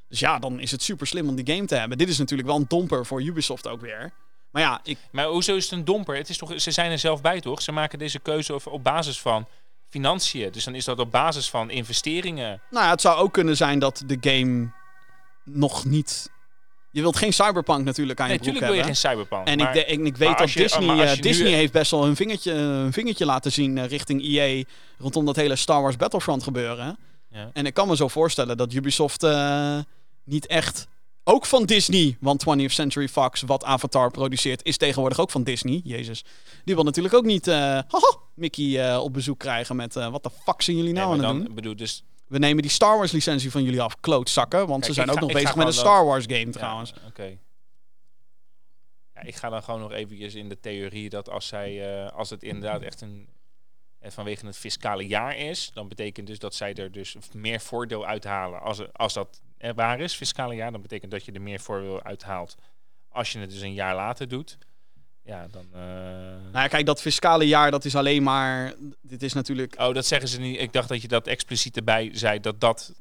[0.08, 1.98] Dus ja, dan is het super slim om die game te hebben.
[1.98, 4.12] Dit is natuurlijk wel een domper voor Ubisoft ook weer.
[4.50, 6.16] Maar ja, ik, Maar hoezo is het een domper?
[6.16, 7.62] Het is toch, ze zijn er zelf bij, toch?
[7.62, 9.46] Ze maken deze keuze op, op basis van
[9.88, 10.52] financiën.
[10.52, 12.60] Dus dan is dat op basis van investeringen.
[12.70, 14.70] nou ja, het zou ook kunnen zijn dat de game
[15.46, 16.30] nog niet...
[16.90, 18.96] Je wilt geen cyberpunk natuurlijk aan je Nee, broek natuurlijk wil je hebben.
[19.00, 19.48] geen cyberpunk.
[19.48, 22.04] En maar, ik, en ik weet dat je- Disney, eh, nu- Disney heeft best wel
[22.04, 24.64] hun vingertje, een vingertje laten zien eh, richting EA
[24.98, 26.98] rondom dat hele Star Wars Battlefront gebeuren.
[27.30, 27.50] Ja.
[27.52, 29.78] En ik kan me zo voorstellen dat Ubisoft eh,
[30.24, 30.86] niet echt,
[31.24, 35.80] ook van Disney, want 20th Century Fox, wat Avatar produceert, is tegenwoordig ook van Disney.
[35.84, 36.24] Jezus.
[36.64, 40.76] Die wil natuurlijk ook niet haha, Mickey op bezoek krijgen met wat de fuck zijn
[40.76, 41.54] jullie nou aan het doen?
[41.54, 44.92] bedoel, dus, We nemen die Star Wars licentie van jullie af, klootzakken, want Kijk, ze
[44.92, 46.92] zijn ook ga- nog bezig met een Star Wars game ja, trouwens.
[47.06, 47.38] Oké.
[49.14, 52.30] Ja, ik ga dan gewoon nog eventjes in de theorie dat als zij, eh, als
[52.30, 53.28] het inderdaad echt een
[53.98, 58.06] eh, vanwege het fiscale jaar is, dan betekent dus dat zij er dus meer voordeel
[58.06, 58.60] uithalen.
[58.60, 62.02] Als, als dat eh, waar is, fiscale jaar, dan betekent dat je er meer voordeel
[62.02, 62.56] uithaalt.
[63.08, 64.58] Als je het dus een jaar later doet,
[65.26, 65.66] ja, dan.
[65.72, 68.74] eh, Nou ja, kijk, dat fiscale jaar, dat is alleen maar...
[69.02, 70.60] Dit is natuurlijk Oh, dat zeggen ze niet.
[70.60, 72.92] Ik dacht dat je dat expliciet erbij zei dat dat.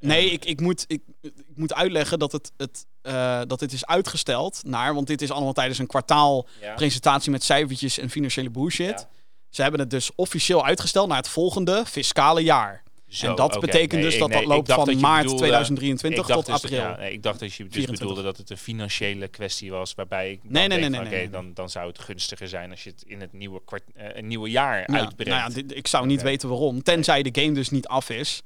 [0.00, 3.86] Nee, ik, ik, moet, ik, ik moet uitleggen dat het, het, eh, dat dit is
[3.86, 6.74] uitgesteld naar, want dit is allemaal tijdens een kwartaal Ja.
[6.74, 8.88] presentatie met cijfertjes en financiële bullshit.
[9.00, 9.08] Ja.
[9.50, 12.82] Ze hebben het dus officieel uitgesteld naar het volgende fiscale jaar.
[13.10, 16.26] Zo, en dat betekent dus dat nee, dat loopt van dat maart bedoelde- 2023 ik
[16.34, 16.80] dacht tot dus, april.
[16.80, 17.98] ja, nee, ik dacht dat je dus 24.
[17.98, 21.54] bedoelde dat het een financiële kwestie was, waarbij ik Nee, nee, denk nee, nee, dan,
[21.54, 24.78] dan zou het gunstiger zijn als je het in het nieuwe, kwart, een nieuwe jaar
[24.78, 25.16] Ja, uitbrengt.
[25.32, 26.82] nou ja, dit- ik zou niet weten waarom.
[26.82, 28.42] Tenzij de game dus niet af is.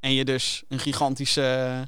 [0.00, 1.86] En je dus een gigantische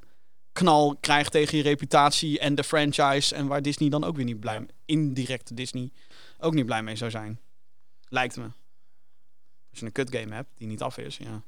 [0.52, 3.34] knal krijgt tegen je reputatie en de franchise.
[3.34, 5.90] En waar Disney dan ook weer niet blij indirect Disney
[6.38, 7.40] ook niet blij mee zou zijn.
[8.08, 8.42] Lijkt me.
[9.70, 11.42] Als je een kut game hebt die niet af is, ja,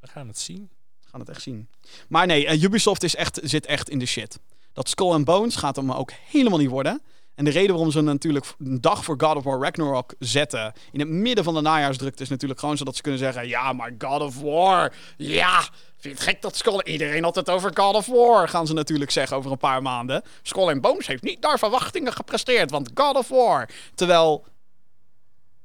[0.00, 0.70] We gaan het zien.
[1.00, 1.68] we gaan het echt zien.
[2.08, 4.38] Maar nee, eh, Ubisoft is echt, zit echt in de shit.
[4.72, 7.02] Dat Skull and Bones gaat hem ook helemaal niet worden.
[7.34, 11.00] En de reden waarom ze natuurlijk een dag voor God of War Ragnarok zetten in
[11.00, 14.20] het midden van de najaarsdrukte is natuurlijk gewoon zodat ze kunnen zeggen: ja, maar God
[14.20, 15.68] of War, ja,
[15.98, 19.10] vind het gek dat Skull iedereen had het over God of War, gaan ze natuurlijk
[19.10, 20.22] zeggen over een paar maanden.
[20.42, 23.68] Skull and Bones heeft niet naar verwachtingen gepresteerd, want God of War.
[23.94, 24.44] Terwijl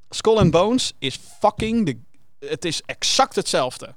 [0.09, 1.99] Skull and Bones is fucking de
[2.39, 3.95] het is exact hetzelfde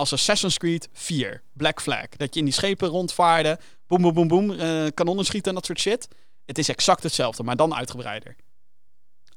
[0.00, 2.06] als Assassin's Creed 4, Black Flag.
[2.08, 5.66] Dat je in die schepen rondvaarde, boem, boem, boem, boem, eh, kanonnen schieten en dat
[5.66, 6.08] soort shit.
[6.46, 8.36] Het is exact hetzelfde, maar dan uitgebreider.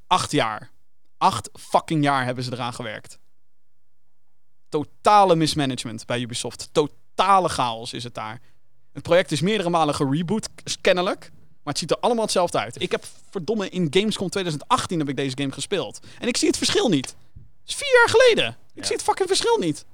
[0.08, 0.72] Acht jaar.
[1.18, 3.20] Acht fucking jaar hebben ze eraan gewerkt.
[4.70, 6.70] Totale mismanagement bij Ubisoft.
[6.72, 8.42] Totale chaos is het daar.
[8.94, 10.50] Het project is meerdere malen gereboot,
[10.82, 11.32] kennelijk.
[11.64, 12.82] Maar het ziet er allemaal hetzelfde uit.
[12.82, 16.00] Ik heb verdomme in Gamescom 2018 heb ik deze game gespeeld.
[16.20, 17.16] En ik zie het verschil niet.
[17.62, 18.48] Het is vier jaar geleden.
[18.74, 18.84] Ik Ja.
[18.84, 19.86] zie het fucking verschil niet.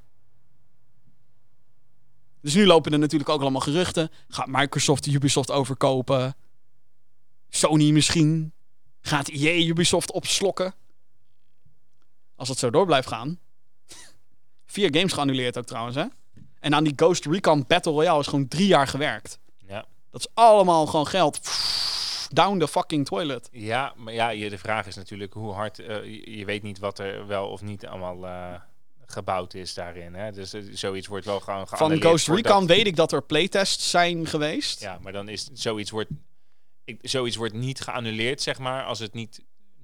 [2.42, 4.12] Dus nu lopen er natuurlijk ook allemaal geruchten.
[4.28, 6.36] Gaat Microsoft Ubisoft overkopen?
[7.50, 8.54] Sony misschien?
[9.02, 10.74] Gaat EA Ubisoft opslokken?
[12.36, 13.40] Als het zo door blijft gaan.
[14.66, 16.06] Vier games geannuleerd ook trouwens, hè?
[16.60, 19.40] En aan die Ghost Recon Battle Royale is gewoon drie jaar gewerkt.
[19.68, 19.86] Ja.
[20.12, 21.40] Dat is allemaal gewoon geld.
[22.30, 23.50] Down the fucking toilet.
[23.52, 25.80] Ja, maar ja, de vraag is natuurlijk hoe hard...
[25.80, 28.62] eh, je, je weet niet wat er wel of niet allemaal eh,
[29.12, 30.14] gebouwd is daarin.
[30.14, 30.32] Hè?
[30.32, 34.28] Dus eh, zoiets wordt wel gewoon Van Ghost Recon weet ik dat er playtests zijn
[34.28, 34.82] geweest.
[34.82, 36.10] Ja, maar dan is zoiets wordt,
[36.84, 39.42] ik, zoiets wordt niet geannuleerd, zeg maar, als het niet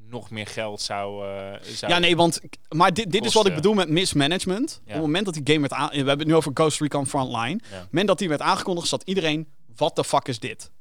[0.10, 1.28] nog meer geld zou...
[1.28, 2.42] eh, zou Ja, nee, want...
[2.70, 4.82] Maar dit, dit is wat ik bedoel met mismanagement.
[4.86, 5.90] Op het moment dat die game werd aan...
[5.90, 7.54] We hebben het nu over Ghost Recon Frontline.
[7.56, 7.76] Op Ja.
[7.78, 9.48] het moment dat die werd aangekondigd, zat iedereen...
[9.76, 10.72] What the fuck is dit?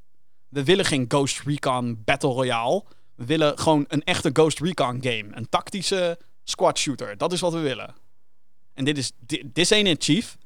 [0.49, 2.85] We willen geen Ghost Recon Battle Royale.
[3.15, 5.25] We willen gewoon een echte Ghost Recon game.
[5.31, 7.17] Een tactische squad shooter.
[7.19, 7.95] Dat is wat we willen.
[8.75, 9.13] En dit is...
[9.19, 10.37] di- This ain't chief.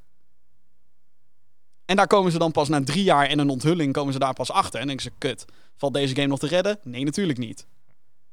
[1.84, 4.34] En daar komen ze dan pas na drie jaar en een onthulling komen ze daar
[4.34, 4.80] pas achter.
[4.80, 5.44] En denken ze, kut,
[5.76, 6.78] valt deze game nog te redden?
[6.82, 7.66] Nee, natuurlijk niet.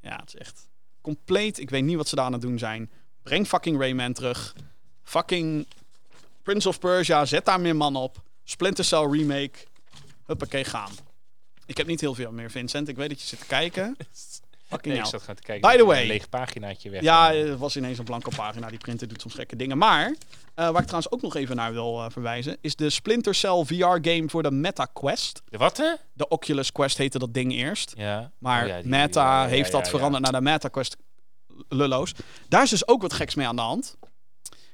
[0.02, 0.68] Ja, het is echt
[1.02, 1.60] compleet.
[1.60, 2.90] Ik weet niet wat ze daar aan het doen zijn.
[3.24, 4.56] Breng fucking Rayman terug.
[5.04, 5.68] Fucking
[6.44, 8.22] Prince of Persia, zet daar meer man op.
[8.44, 9.60] Splinter Cell remake.
[10.26, 10.92] Huppakee, gaan.
[11.66, 12.88] Ik heb niet heel veel meer, Vincent.
[12.88, 13.96] Ik weet dat je zit te kijken.
[14.76, 15.70] Fucking Nee, ik zat gaan te kijken.
[15.72, 16.02] By the way.
[16.02, 17.02] Een leeg paginaatje weg.
[17.02, 18.70] Ja, het was ineens een blanco pagina.
[18.70, 19.78] Die printer doet soms gekke dingen.
[19.78, 22.58] Maar, eh, waar ik trouwens ook nog even naar wil eh, verwijzen...
[22.62, 25.42] is de Splinter Cell VR-game voor de Meta Quest.
[25.50, 25.94] De wat, hè?
[26.14, 27.94] De Oculus Quest heette dat ding eerst.
[27.98, 28.32] Ja.
[28.38, 30.98] Maar Oh ja, die- Meta heeft dat veranderd naar de Meta Quest
[31.70, 32.14] lullo's.
[32.50, 33.96] Daar is dus ook wat geks mee aan de hand.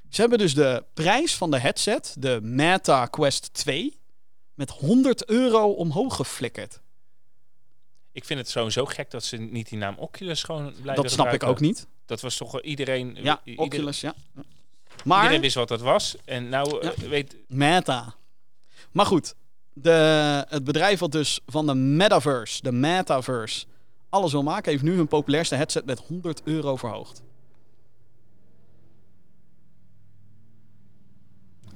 [0.10, 4.00] Ze hebben dus de prijs van de headset, de Meta Quest 2,
[4.54, 6.80] met 100 euro omhoog geflikkerd.
[8.22, 11.34] Ik vind het sowieso gek dat ze niet die naam Oculus gewoon blijven Dat snap
[11.34, 11.88] ik ook niet.
[12.06, 13.18] Dat was toch iedereen...
[13.22, 14.14] Ja, ieder- Oculus, ja.
[15.04, 16.16] Maar Iedereen wist wat dat was.
[16.26, 17.36] En nou eh, weet...
[17.48, 18.16] Meta.
[18.92, 19.36] Maar goed,
[19.74, 23.66] de, het bedrijf wat dus van de metaverse, de metaverse,
[24.10, 27.22] alles wil maken, heeft nu hun populairste headset met 100 euro verhoogd.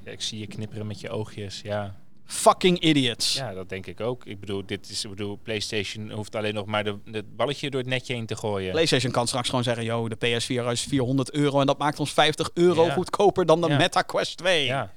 [0.03, 1.61] Ja, ik zie je knipperen met je oogjes.
[1.61, 1.95] Ja.
[2.25, 3.33] Fucking idiots.
[3.35, 4.25] ja, dat denk ik ook.
[4.25, 7.79] Ik bedoel, dit is, ik bedoel, PlayStation hoeft alleen nog maar de, het balletje door
[7.81, 8.71] het netje heen te gooien.
[8.71, 12.13] PlayStation kan straks gewoon zeggen: yo, de PS4 is 400 euro en dat maakt ons
[12.13, 12.93] 50 euro Ja.
[12.93, 13.77] goedkoper dan de Ja.
[13.77, 14.65] Meta Quest 2.
[14.65, 14.91] Ja.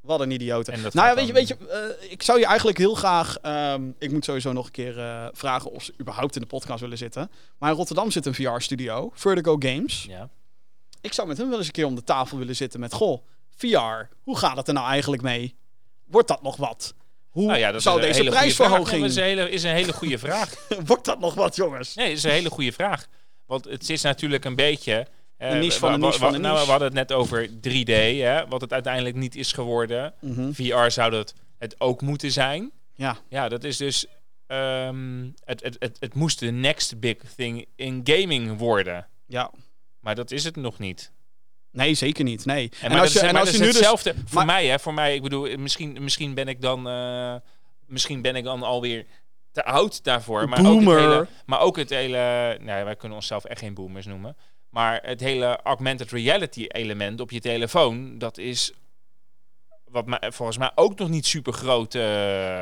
[0.00, 0.66] Wat een idioot.
[0.66, 1.56] Nou ja, weet je, weet je
[2.00, 3.36] eh, ik zou je eigenlijk heel graag.
[3.38, 6.80] ehm, ik moet sowieso nog een keer eh, vragen of ze überhaupt in de podcast
[6.80, 7.30] willen zitten.
[7.58, 10.04] Maar in Rotterdam zit een VR-studio, Vertigo Games.
[10.08, 10.28] Ja.
[11.00, 13.22] Ik zou met hem wel eens een keer om de tafel willen zitten met: Goh,
[13.56, 15.54] VR, hoe gaat het er nou eigenlijk mee?
[16.06, 16.94] Wordt dat nog wat?
[17.30, 19.00] Hoe Nou ja, dat zou deze prijsverhoging.
[19.00, 20.54] Dat is een hele, is een hele goede vraag.
[20.86, 21.94] Wordt dat nog wat, jongens?
[21.94, 23.06] Nee, dat is een hele goede vraag.
[23.46, 25.06] Want het is natuurlijk een beetje...
[25.36, 26.64] eh, Een niche van een wa- niche van nou.
[26.64, 30.14] We hadden het net over 3D, hè, wat het uiteindelijk niet is geworden.
[30.20, 30.52] Mhm.
[30.52, 32.70] VR zou dat het ook moeten zijn.
[32.94, 34.06] Ja, Ja, dat is dus...
[34.46, 39.08] ehm, het, het, het, het moest de next big thing in gaming worden.
[39.26, 39.50] ja.
[40.00, 41.12] Maar dat is het nog niet.
[41.70, 42.44] Nee, zeker niet.
[42.44, 42.70] Nee.
[42.80, 44.78] En, is, maar dat is nu dus hetzelfde voor maar- mij, hè?
[44.78, 47.34] Voor mij, ik bedoel, misschien, misschien ben ik dan, eh,
[47.86, 49.06] misschien ben ik dan alweer
[49.52, 50.48] te oud daarvoor.
[50.48, 50.96] Maar ook, Boomer.
[50.98, 54.36] het hele, maar ook het hele, nou, wij kunnen onszelf echt geen boomers noemen.
[54.70, 58.72] Maar het hele augmented reality element op je telefoon, dat is
[59.84, 61.94] wat mij, volgens mij ook nog niet super groot.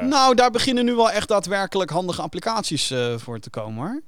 [0.00, 4.02] Nou, daar beginnen nu wel echt daadwerkelijk handige applicaties eh, voor te komen hoor.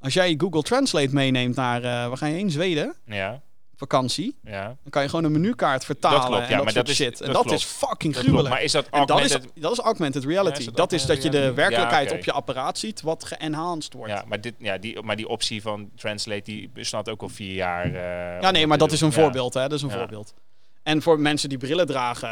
[0.00, 2.50] Als jij Google Translate meeneemt naar, eh waar ga je heen?
[2.50, 2.94] Zweden?
[3.04, 3.42] ja,
[3.80, 4.36] Vakantie.
[4.44, 4.62] ja.
[4.64, 7.20] Dan kan je gewoon een menukaart vertalen klopt, ja, en dat maar dat is- shit.
[7.20, 7.58] en dat dat klopt.
[7.58, 8.48] is fucking Dat gruwelijk.
[8.54, 9.62] Maar is dat en dat is, augmented...
[9.62, 10.52] dat is augmented reality.
[10.52, 13.24] Ja, is dat dat is dat je de augmented werkelijkheid op je apparaat ziet wat
[13.24, 14.12] geënhanced wordt.
[14.12, 17.54] Ja, maar, dit, ja, die, maar die optie van Translate die bestaat ook al vier
[17.54, 17.84] jaar.
[17.84, 19.60] eh, Ja, om nee, maar dat is een voorbeeld, hè?
[19.62, 20.34] Dat is een voorbeeld.
[20.82, 22.28] En voor mensen die brillen dragen,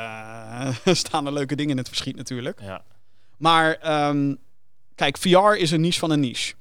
[0.86, 2.60] eh, staan er leuke dingen in het verschiet natuurlijk.
[2.62, 2.82] Ja.
[3.36, 4.34] Maar ehm,
[4.94, 6.54] kijk, VR is een niche van een niche.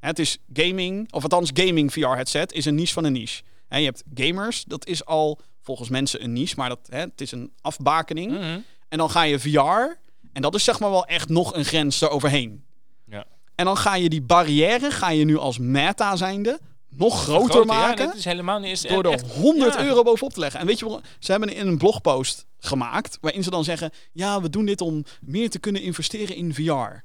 [0.00, 3.42] Het is gaming, of althans gaming VR headset is een niche van een niche.
[3.78, 7.32] Je hebt gamers, dat is al volgens mensen een niche, maar dat, hè, het is
[7.32, 8.32] een afbakening.
[8.32, 8.58] Mhm.
[8.88, 9.98] En dan ga je VR,
[10.32, 12.64] en dat is zeg maar wel echt nog een grens eroverheen.
[13.04, 13.24] Ja.
[13.54, 17.72] En dan ga je die barrière, ga je nu als meta zijnde, nog groter Groter,
[17.74, 18.06] ja, maken.
[18.06, 18.70] dat is helemaal niet...
[18.70, 19.84] Is door er echt- 100 ja.
[19.84, 20.60] euro bovenop te leggen.
[20.60, 21.00] En weet je?
[21.18, 25.04] Ze hebben in een blogpost gemaakt waarin ze dan zeggen: Ja, we doen dit om
[25.20, 27.02] meer te kunnen investeren in VR.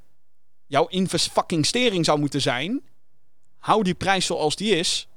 [0.66, 2.82] Jouw invest fucking stering zou moeten zijn:
[3.58, 5.08] hou die prijs zoals die is.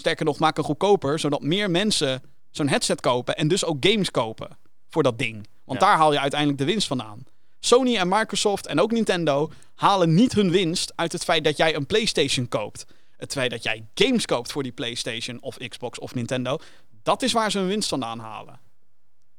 [0.00, 4.10] Sterker nog, maak hem goedkoper, zodat meer mensen zo'n headset kopen en dus ook games
[4.10, 4.48] kopen
[4.88, 5.48] voor dat ding.
[5.64, 5.86] Want Ja.
[5.86, 7.24] daar haal je uiteindelijk de winst vandaan.
[7.58, 11.74] Sony en Microsoft en ook Nintendo halen niet hun winst uit het feit dat jij
[11.74, 12.86] een PlayStation koopt.
[13.16, 16.58] Het feit dat jij games koopt voor die PlayStation of Xbox of Nintendo,
[17.02, 18.60] dat is waar ze hun winst vandaan halen.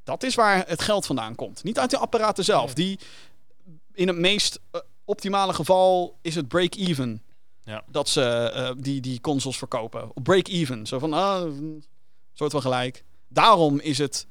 [0.04, 1.64] Dat is waar het geld vandaan komt.
[1.64, 2.74] Niet uit de apparaten zelf.
[2.74, 3.00] Die
[3.94, 7.22] in het meest eh, optimale geval is het break-even.
[7.72, 7.84] Ja.
[7.88, 10.12] Dat ze eh, die, die consoles verkopen.
[10.14, 10.86] Op break-even.
[10.88, 11.52] Zo van, ah,
[12.34, 13.04] soort van gelijk.
[13.30, 14.28] Daarom is het,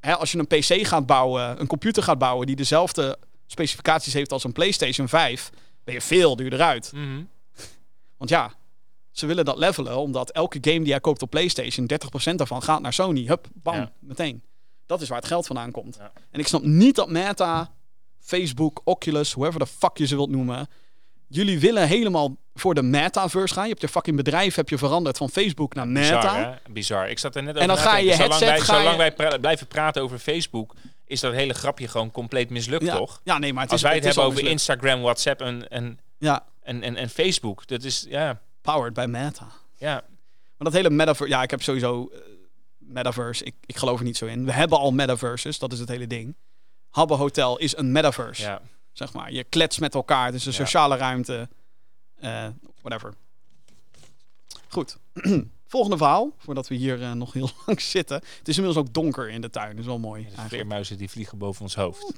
[0.00, 4.32] hè, als je een PC gaat bouwen, een computer gaat bouwen die dezelfde specificaties heeft
[4.32, 5.50] als een PlayStation 5,
[5.84, 6.92] ben je veel duurder uit.
[6.94, 7.22] Mhm.
[8.16, 8.52] Want ja,
[9.10, 12.80] ze willen dat levelen, omdat elke game die jij koopt op PlayStation, 30% daarvan gaat
[12.80, 13.26] naar Sony.
[13.26, 13.92] Hup, bam, Ja.
[13.98, 14.42] meteen.
[14.86, 15.96] Dat is waar het geld vandaan komt.
[15.98, 16.12] Ja.
[16.30, 17.72] En ik snap niet dat Meta,
[18.18, 20.68] Facebook, Oculus, whoever de fuck je ze wilt noemen,
[21.30, 23.62] jullie willen helemaal voor de metaverse gaan.
[23.64, 26.20] Je hebt je fucking bedrijf heb je veranderd van Facebook naar Meta.
[26.20, 26.72] Bizar, hè?
[26.72, 27.10] Bizar.
[27.10, 29.12] Ik zat er net over En dan ga je headset, Zolang wij, ga zolang wij
[29.12, 30.74] pra- blijven praten over Facebook,
[31.06, 32.96] is dat hele grapje gewoon compleet mislukt, ja.
[32.96, 33.20] toch?
[33.24, 34.54] ja, nee, maar het Als is, wij het, hebben over mislukt.
[34.60, 39.46] Instagram, WhatsApp en, en, Ja, en, en, en Facebook, dat is, ja, powered by Meta.
[39.76, 40.02] ja, Maar
[40.70, 42.20] dat hele metaverse, ja, ik heb sowieso eh,
[42.78, 43.44] metaverse.
[43.44, 44.44] Ik, ik geloof er niet zo in.
[44.44, 46.36] We hebben al metaverses, dat is het hele ding.
[46.90, 48.60] Habbo Hotel is een metaverse, ja.
[48.92, 49.32] Zeg maar.
[49.32, 50.58] Je klets met elkaar, het is een Ja.
[50.58, 51.48] sociale ruimte.
[52.20, 52.46] eh,
[52.82, 53.14] whatever.
[54.68, 54.96] Goed.
[55.66, 58.16] Volgende verhaal, voordat we hier eh, nog heel lang zitten.
[58.38, 60.20] Het is inmiddels ook donker in de tuin, dat is wel mooi.
[60.20, 60.54] De eigenlijk.
[60.54, 62.12] vleermuizen die vliegen boven ons hoofd.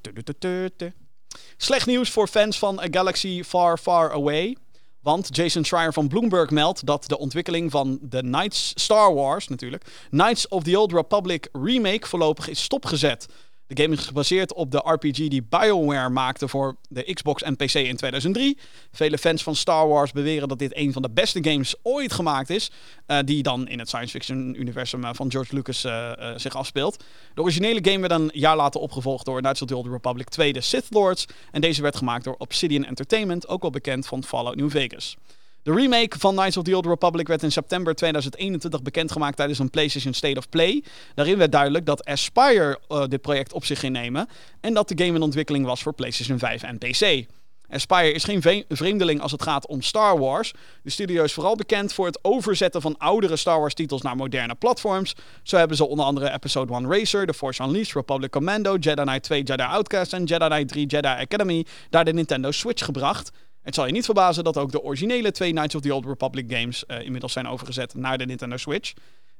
[1.57, 4.57] Slecht nieuws voor fans van A Galaxy Far Far Away.
[5.01, 10.07] Want Jason Schreier van Bloomberg meldt dat de ontwikkeling van de Knights Star Wars natuurlijk,
[10.11, 13.27] Knights of the Old Republic remake voorlopig is stopgezet.
[13.75, 17.75] De game is gebaseerd op de RPG die BioWare maakte voor de Xbox en PC
[17.75, 18.59] in 2003.
[18.93, 22.51] Vele fans van Star Wars beweren dat dit een van de beste games ooit gemaakt
[22.51, 22.71] is.
[23.07, 27.05] eh, die dan in het science fiction universum eh, van George Lucas eh, zich afspeelt.
[27.35, 30.53] De originele game werd een jaar later opgevolgd door Knights of the Old Republic 2,
[30.53, 31.27] de Sith Lords.
[31.51, 35.17] En deze werd gemaakt door Obsidian Entertainment, ook wel bekend van Fallout New Vegas.
[35.63, 39.71] De remake van Knights of the Old Republic werd in september 2021 bekendgemaakt tijdens een
[39.71, 40.85] PlayStation State of Play.
[41.15, 44.29] Daarin werd duidelijk dat Aspire eh, dit project op zich ging nemen
[44.61, 47.27] en dat de game in ontwikkeling was voor PlayStation 5 en PC.
[47.69, 50.53] Aspire is geen vreemdeling als het gaat om Star Wars.
[50.83, 54.55] De studio is vooral bekend voor het overzetten van oudere Star Wars titels naar moderne
[54.55, 55.15] platforms.
[55.43, 59.23] Zo hebben ze onder andere Episode 1 Racer, The Force Unleashed, Republic Commando, Jedi Knight
[59.23, 63.31] 2 Jedi Outcast en Jedi Knight 3 Jedi Academy naar de Nintendo Switch gebracht.
[63.63, 66.53] Het zal je niet verbazen dat ook de originele twee Knights of the Old Republic
[66.53, 68.93] games eh, inmiddels zijn overgezet naar de Nintendo Switch.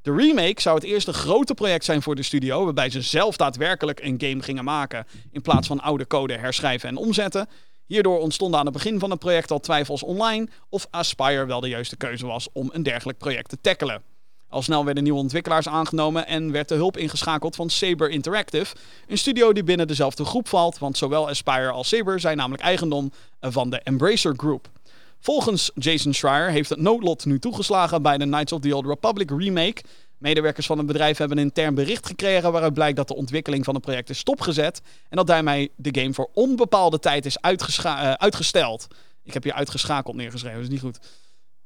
[0.03, 4.01] De remake zou het eerste grote project zijn voor de studio, waarbij ze zelf daadwerkelijk
[4.01, 7.49] een game gingen maken in plaats van oude code herschrijven en omzetten.
[7.87, 11.69] Hierdoor ontstonden aan het begin van het project al twijfels online of Aspire wel de
[11.69, 14.12] juiste keuze was om een dergelijk project te tackelen.
[14.53, 18.75] Al snel werden nieuwe ontwikkelaars aangenomen en werd de hulp ingeschakeld van Saber Interactive,
[19.07, 23.13] een studio die binnen dezelfde groep valt, want zowel Aspire als Saber zijn namelijk eigendom
[23.41, 24.69] van de Embracer Group.
[25.21, 29.31] Volgens Jason Schreier heeft het noodlot nu toegeslagen bij de Knights of the Old Republic
[29.31, 29.83] remake.
[30.19, 33.75] Medewerkers van het bedrijf hebben een intern bericht gekregen waaruit blijkt dat de ontwikkeling van
[33.75, 38.87] het project is stopgezet en dat daarmee de game voor onbepaalde tijd is eh, uitgesteld.
[39.25, 40.99] Ik heb hier uitgeschakeld neergeschreven, dat is niet goed.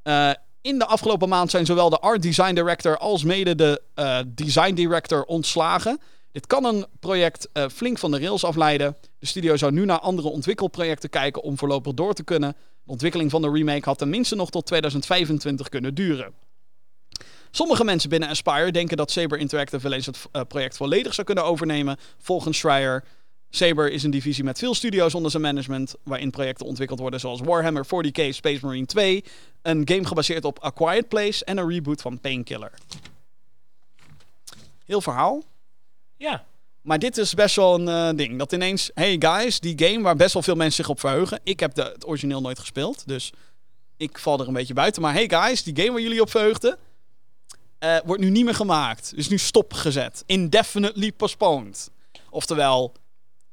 [0.03, 0.31] Eh,
[0.67, 4.75] in de afgelopen maand zijn zowel de art design director als mede de eh, design
[4.75, 6.01] director ontslagen.
[6.33, 8.97] Dit kan een project eh, flink van de rails afleiden.
[9.19, 12.57] De studio zou nu naar andere ontwikkelprojecten kijken om voorlopig door te kunnen.
[12.85, 16.33] De ontwikkeling van de remake had tenminste nog tot 2025 kunnen duren.
[17.51, 21.27] Sommige mensen binnen Aspire denken dat Saber Interactive wel eens het eh, project volledig zou
[21.27, 21.97] kunnen overnemen.
[22.19, 23.05] Volgens Schreier.
[23.57, 27.41] Saber is een divisie met veel studio's onder zijn management, waarin projecten ontwikkeld worden zoals
[27.41, 29.25] Warhammer 40k Space Marine 2,
[29.63, 32.73] een game gebaseerd op A Quiet Place en een reboot van Painkiller.
[34.85, 35.43] Heel verhaal.
[36.17, 36.45] Ja,
[36.83, 38.39] Maar dit is best wel een eh, ding.
[38.39, 41.41] Dat ineens, hey guys, die game waar best wel veel mensen zich op verheugen.
[41.43, 43.33] Ik heb de, het origineel nooit gespeeld, dus
[43.97, 45.03] ik val er een beetje buiten.
[45.03, 46.79] Maar hey guys, die game waar jullie op verheugden,
[47.79, 49.13] eh, wordt nu niet meer gemaakt.
[49.15, 50.23] Is nu stopgezet.
[50.27, 51.91] Indefinitely postponed.
[52.31, 52.93] Oftewel,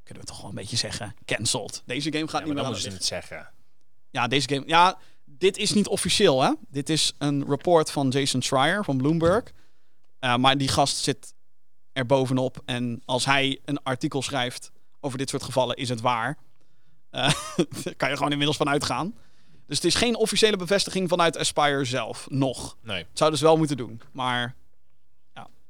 [0.03, 1.83] kunnen we toch wel een beetje zeggen, cancelled.
[1.85, 3.49] Deze game gaat ja niet meer dan moeten het zeggen.
[4.09, 4.63] Ja, deze game.
[4.65, 6.51] Ja, dit is niet officieel, hè?
[6.69, 9.51] Dit is een report van Jason Schreier van Bloomberg.
[10.19, 11.33] Uh, maar die gast zit
[11.93, 12.61] er bovenop.
[12.65, 16.37] En als hij een artikel schrijft over dit soort gevallen, is het waar.
[17.11, 17.33] Uh,
[17.83, 19.15] daar kan je gewoon inmiddels van uitgaan.
[19.67, 22.77] Dus het is geen officiële bevestiging vanuit Aspire zelf, nog.
[22.81, 24.01] Nee, Het zouden ze wel moeten doen.
[24.11, 24.55] Maar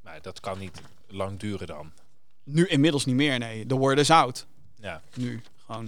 [0.03, 1.91] maar dat kan niet lang duren dan.
[2.43, 3.65] Nu inmiddels niet meer, nee.
[3.65, 4.45] De word is out.
[4.75, 5.87] Ja, Nu, gewoon.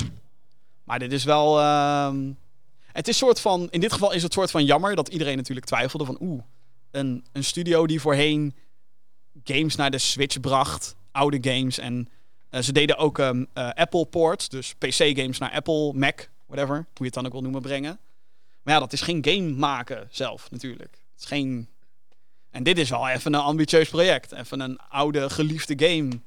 [0.83, 1.59] Maar dit is wel...
[1.59, 2.31] ehm,
[2.85, 3.67] het is soort van...
[3.71, 6.17] In dit geval is het soort van jammer dat iedereen natuurlijk twijfelde van...
[6.21, 6.43] Oeh,
[6.91, 8.55] een, een studio die voorheen
[9.43, 10.95] games naar de Switch bracht.
[11.11, 11.77] Oude games.
[11.77, 12.09] En
[12.49, 14.49] eh, ze deden ook ehm, eh, Apple ports.
[14.49, 16.75] Dus PC-games naar Apple, Mac, whatever.
[16.75, 17.99] Hoe je het dan ook wil noemen, brengen.
[18.61, 20.91] Maar ja, dat is geen game maken zelf natuurlijk.
[20.91, 21.67] Het is geen...
[22.51, 24.31] En dit is wel even een ambitieus project.
[24.31, 26.19] Even een oude, geliefde game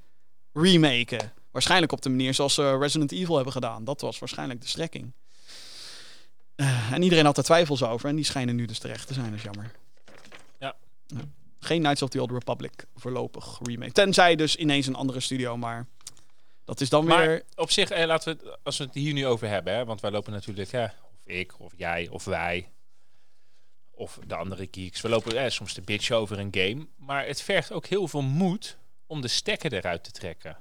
[0.63, 1.33] remaken.
[1.51, 3.85] Waarschijnlijk op de manier zoals ze Resident Evil hebben gedaan.
[3.85, 5.13] Dat was waarschijnlijk de strekking.
[6.55, 8.09] Eh, en iedereen had er twijfels over.
[8.09, 9.27] En die schijnen nu dus terecht te zijn.
[9.27, 9.71] Dat is jammer.
[10.59, 10.77] Ja.
[11.61, 13.93] Geen Knights of the Old Republic voorlopig remake.
[13.93, 15.57] Tenzij dus ineens een andere studio.
[15.57, 15.87] Maar
[16.65, 17.45] dat is dan maar weer...
[17.55, 20.01] op zich, eh, laten we het, als we het hier nu over hebben, hè, want
[20.01, 22.71] wij lopen natuurlijk, hè, of ik, of jij, of wij,
[23.91, 27.43] of de andere geeks, we lopen eh, soms te bitchen over een game, maar het
[27.43, 28.79] vergt ook heel veel moed
[29.09, 30.59] om de stekker eruit te trekken.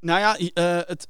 [0.00, 1.08] Nou ja, eh, het,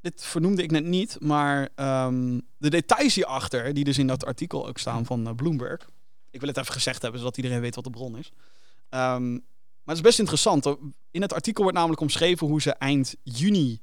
[0.00, 4.68] dit vernoemde ik net niet, maar ehm, de details hierachter, die dus in dat artikel
[4.68, 5.90] ook staan van eh, Bloomberg.
[6.30, 8.32] Ik wil het even gezegd hebben, zodat iedereen weet wat de bron is.
[8.88, 10.66] Ehm, maar het is best interessant.
[11.10, 13.80] In het artikel wordt namelijk omschreven hoe ze eind juni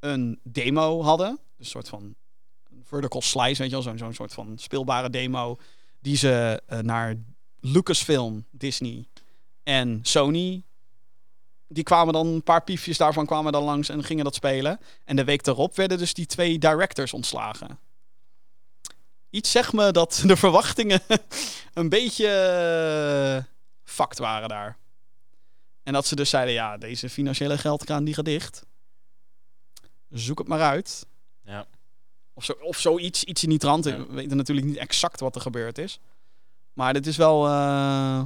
[0.00, 1.38] een demo hadden.
[1.58, 2.14] Een soort van
[2.84, 5.58] vertical slice, weet je wel, zo'n zo'n soort van speelbare demo.
[6.00, 7.16] Die ze eh, naar
[7.60, 9.06] Lucasfilm, Disney
[9.62, 10.62] en Sony
[11.72, 14.80] die kwamen dan, een paar piefjes daarvan kwamen dan langs en gingen dat spelen.
[15.04, 17.78] En de week daarop werden dus die twee directors ontslagen.
[19.30, 21.00] Iets zegt me dat de verwachtingen
[21.74, 23.44] een beetje eh,
[23.84, 24.76] fucked waren daar.
[25.82, 28.62] En dat ze dus zeiden, ja, deze financiële geldkraan die gaat dicht.
[30.10, 31.06] Zoek het maar uit.
[31.44, 31.66] Ja.
[32.34, 33.84] Of, zo, of zoiets, iets in die trant.
[33.84, 33.96] Ja.
[33.96, 36.00] We weten natuurlijk niet exact wat er gebeurd is.
[36.72, 37.46] Maar dit is wel...
[37.46, 38.22] eh,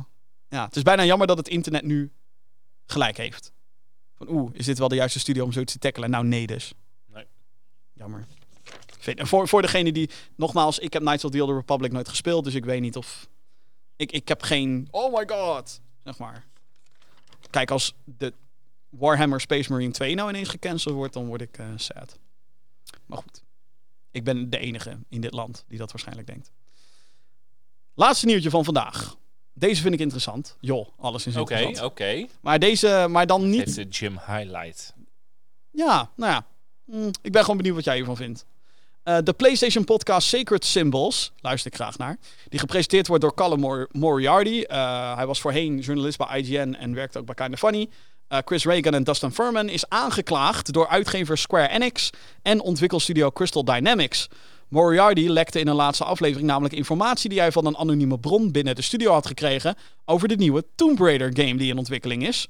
[0.48, 2.12] ja, het is bijna jammer dat het internet nu
[2.86, 3.52] gelijk heeft.
[4.14, 6.10] Van oeh, is dit wel de juiste studio om zoiets te tackelen?
[6.10, 6.72] Nou, nee dus.
[7.06, 7.26] Nee.
[7.92, 8.26] Jammer.
[8.98, 10.10] Vind- En voor, voor degene die...
[10.36, 13.28] Nogmaals, ik heb Knights of the Old Republic nooit gespeeld, dus ik weet niet of...
[13.96, 14.88] Ik, ik heb geen...
[14.90, 15.80] Oh my god!
[16.04, 16.44] Zeg maar.
[17.50, 18.32] Kijk, als de
[18.88, 22.18] Warhammer Space Marine 2 nou ineens gecanceld wordt, dan word ik eh, sad.
[23.06, 23.42] Maar goed.
[24.10, 26.50] Ik ben de enige in dit land die dat waarschijnlijk denkt.
[27.94, 29.16] Laatste nieuwtje van vandaag.
[29.58, 30.56] Deze vind ik interessant.
[30.60, 31.90] Joh, alles is Oké, interessant.
[31.90, 32.26] oké.
[32.40, 33.58] Maar deze, maar dan niet...
[33.58, 34.94] Dit is de gym highlight.
[35.70, 36.46] Ja, nou ja.
[36.84, 38.46] Mm, ik ben gewoon benieuwd wat jij hiervan vindt.
[39.02, 42.16] Eh, de PlayStation podcast Sacred Symbols, luister ik graag naar.
[42.48, 44.60] Die gepresenteerd wordt door Callum Mor- Moriarty.
[44.66, 47.88] Eh, hij was voorheen journalist bij IGN en werkte ook bij Kinda Funny.
[48.28, 52.10] Eh, Chris Reagan en Dustin Furman is aangeklaagd door uitgever Square Enix
[52.42, 54.28] en ontwikkelstudio Crystal Dynamics.
[54.68, 58.74] Moriarty lekte in een laatste aflevering namelijk informatie die hij van een anonieme bron binnen
[58.74, 59.74] de studio had gekregen
[60.04, 62.48] over de nieuwe Tomb Raider game die in ontwikkeling is.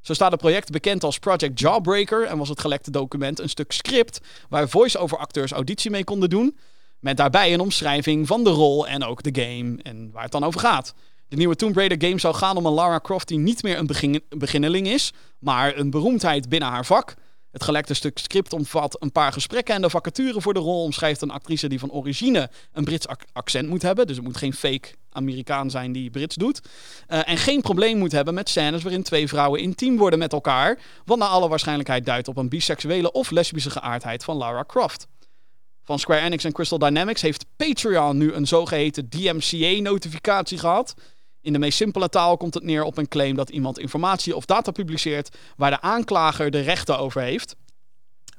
[0.00, 3.72] Zo staat het project bekend als Project Jawbreaker en was het gelekte document een stuk
[3.72, 6.56] script waar voice-over acteurs auditie mee konden doen.
[7.00, 10.44] Met daarbij een omschrijving van de rol en ook de game en waar het dan
[10.44, 10.94] over gaat.
[11.28, 13.86] De nieuwe Tomb Raider game zou gaan om een Lara Croft die niet meer een
[13.86, 17.14] begin beginneling is, maar een beroemdheid binnen haar vak.
[17.56, 21.22] Het gelekte stuk script omvat een paar gesprekken en de vacature voor de rol omschrijft
[21.22, 24.06] een actrice die van origine een Brits ac- accent moet hebben.
[24.06, 26.60] Dus het moet geen fake Amerikaan zijn die Brits doet.
[27.06, 30.78] Eh, en geen probleem moet hebben met scènes waarin twee vrouwen intiem worden met elkaar.
[31.04, 35.06] Wat naar alle waarschijnlijkheid duidt op een biseksuele of lesbische geaardheid van Lara Croft.
[35.84, 40.94] Van Square Enix en Crystal Dynamics heeft Patreon nu een zogeheten DMCA-notificatie gehad.
[41.46, 44.44] In de meest simpele taal komt het neer op een claim dat iemand informatie of
[44.44, 47.56] data publiceert waar de aanklager de rechten over heeft.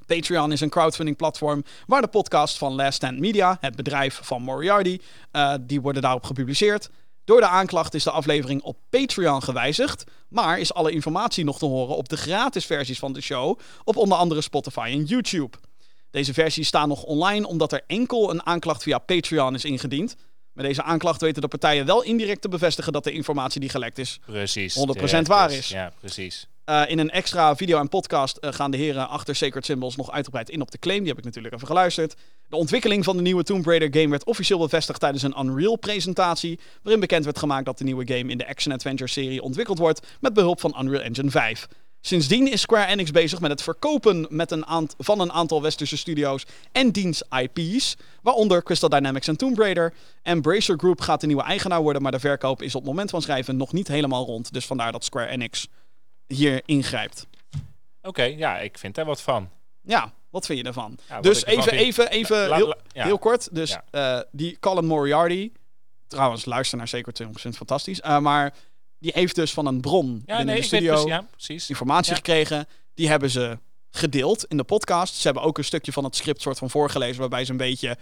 [0.06, 4.42] Patreon is een crowdfunding platform waar de podcast van Last Stand Media, het bedrijf van
[4.42, 5.00] Moriarty,
[5.32, 6.90] eh, die worden daarop gepubliceerd.
[7.26, 11.66] Door de aanklacht is de aflevering op Patreon gewijzigd, maar is alle informatie nog te
[11.66, 15.58] horen op de gratis versies van de show op onder andere Spotify en YouTube.
[16.12, 20.16] Deze versies staan nog online omdat er enkel een aanklacht via Patreon is ingediend.
[20.58, 23.98] Met deze aanklacht weten de partijen wel indirect te bevestigen dat de informatie die gelekt
[23.98, 24.76] is 'Precies.
[24.76, 24.78] 100%
[25.10, 25.70] terecht waar is.
[25.70, 26.48] Ja, precies.
[26.66, 30.12] eh, in een extra video en podcast eh, gaan de heren achter Sacred Symbols nog
[30.12, 31.00] uitgebreid in op de claim.
[31.00, 32.16] Die heb ik natuurlijk even geluisterd.
[32.48, 36.60] De ontwikkeling van de nieuwe Tomb Raider game werd officieel bevestigd tijdens een Unreal-presentatie.
[36.82, 40.60] Waarin bekend werd gemaakt dat de nieuwe game in de action-adventure-serie ontwikkeld wordt met behulp
[40.60, 41.68] van Unreal Engine 5.
[42.12, 44.66] Sindsdien is Square Enix bezig met het verkopen met een
[44.98, 49.94] van een aantal westerse studio's en dienst IP's, waaronder Crystal Dynamics en Tomb Raider.
[50.24, 53.22] Embracer Group gaat de nieuwe eigenaar worden, maar de verkoop is op het moment van
[53.22, 54.54] schrijven nog niet helemaal rond.
[54.54, 55.68] Dus vandaar dat Square Enix
[56.28, 57.28] hier ingrijpt.
[58.02, 59.50] Oké, ja, ik vind daar wat van.
[59.82, 60.98] Ja, wat vind je ervan?
[61.10, 63.04] Ja, dus ik even, vind- even, even heel, la- ja.
[63.04, 63.56] heel kort.
[63.56, 63.84] Dus Ja.
[64.18, 65.52] eh, die Colin Moriarty,
[66.08, 68.02] trouwens luister naar Sacred 20% fantastisch.
[68.02, 68.54] eh, maar
[69.00, 71.10] die heeft dus van een bron Ja, binnen nee, de studio precies.
[71.10, 71.70] Ja, precies.
[71.70, 72.68] informatie gekregen.
[72.94, 73.58] Die hebben ze
[73.92, 75.14] gedeeld in de podcast.
[75.16, 77.98] Ze hebben ook een stukje van het script soort van voorgelezen waarbij ze een beetje,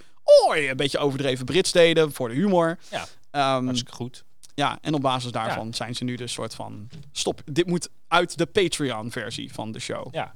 [0.47, 2.80] oei, een beetje overdreven Brits deden voor de humor.
[2.91, 3.05] Ja.
[3.31, 4.23] Ehm, Hartstikke goed.
[4.55, 8.38] ja, en op basis daarvan zijn ze nu dus soort van, stop, dit moet uit
[8.38, 10.13] de Patreon-versie van de show.
[10.13, 10.35] Ja.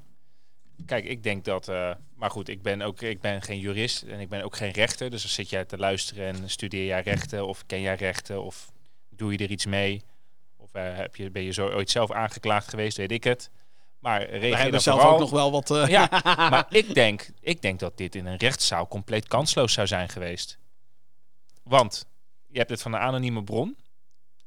[0.85, 1.67] Kijk, ik denk dat.
[1.67, 4.71] eh, maar goed, ik ben ook ik ben geen jurist en ik ben ook geen
[4.71, 5.09] rechter.
[5.09, 8.71] Dus dan zit jij te luisteren en studeer jij rechten of ken jij rechten of
[9.09, 10.01] doe je er iets mee?
[10.73, 13.49] Of eh, heb je, ben je zo ooit zelf aangeklaagd geweest, weet ik het.
[13.99, 15.13] Maar We hebben zelf vooral.
[15.15, 15.71] ook nog wel wat...
[15.71, 16.09] eh, Ja,
[16.49, 20.57] maar ik denk, ik denk dat dit in een rechtszaal compleet kansloos zou zijn geweest.
[21.63, 22.05] Want
[22.47, 23.77] je hebt het van een anonieme bron.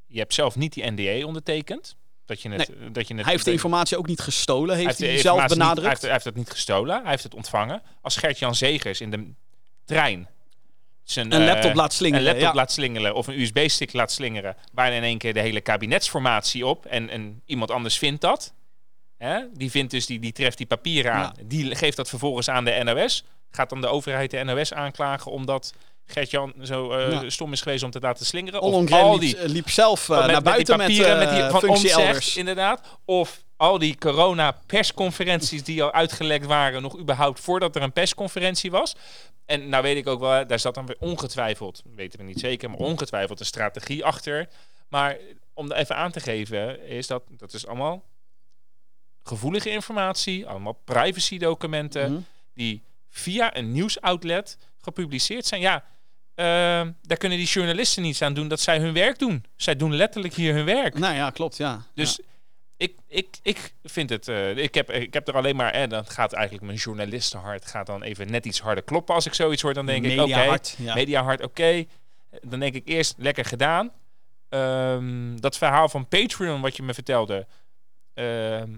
[0.07, 1.95] Je hebt zelf niet die NDA ondertekend.
[2.25, 5.17] Dat je het, dat je het, Hij heeft de informatie ook niet gestolen, heeft hij,
[5.17, 5.81] zelf niet- benadrukt.
[5.81, 7.81] hij, heeft, hij heeft het niet gestolen, hij heeft het ontvangen.
[8.01, 9.31] Als Gert-Jan Zegers in de
[9.85, 10.27] trein
[11.03, 12.25] zijn, een eh, laptop laat slingeren.
[12.25, 12.59] een laptop ja.
[12.59, 16.85] laat slingeren of een USB-stick laat slingeren, bijna in één keer de hele kabinetsformatie op
[16.85, 18.53] en, en iemand anders vindt dat.
[19.17, 19.39] Hè?
[19.53, 21.33] Die vindt dus, die, die treft die papieren aan.
[21.45, 23.25] Die geeft dat vervolgens aan de NOS.
[23.51, 25.73] Gaat dan de overheid de NOS aanklagen omdat
[26.05, 27.29] Gert-Jan zo eh, Ja.
[27.29, 28.61] stom is geweest om te laten slingeren?
[28.61, 31.27] Of Ollongren al liep, die, liep zelf eh, met, naar buiten met die met, papieren
[31.27, 32.81] eh, met die, van inderdaad.
[33.05, 38.95] Of al die corona-persconferenties die al uitgelekt waren, nog überhaupt voordat er een persconferentie was.
[39.45, 42.69] En nou weet ik ook wel, daar zat dan weer ongetwijfeld, weten we niet zeker,
[42.69, 44.47] maar ongetwijfeld een strategie achter.
[44.87, 45.17] Maar
[45.53, 48.03] om er even aan te geven, is dat dat is allemaal
[49.23, 52.21] gevoelige informatie, allemaal privacy-documenten Mhm.
[52.53, 55.61] die via een nieuwsoutlet gepubliceerd zijn.
[55.61, 55.83] Ja,
[56.35, 59.45] ehm, daar kunnen die journalisten niets aan doen dat zij hun werk doen.
[59.55, 60.97] Zij doen letterlijk hier hun werk.
[60.99, 61.81] Nou ja, klopt, ja.
[61.93, 62.19] Dus
[62.77, 64.27] ik, ik, ik vind het.
[64.27, 65.71] eh, ik, heb, ik heb er alleen maar.
[65.71, 69.15] En dan gaat eigenlijk mijn journalistenhart gaat dan even net iets harder kloppen.
[69.15, 70.21] Als ik zoiets hoor, dan denk ik: oké.
[70.21, 70.93] Mediahart, ja.
[70.93, 71.85] Mediahart, oké.
[72.41, 73.91] Dan denk ik eerst lekker gedaan.
[74.49, 77.47] Ehm, dat verhaal van Patreon wat je me vertelde.
[78.13, 78.69] ehm,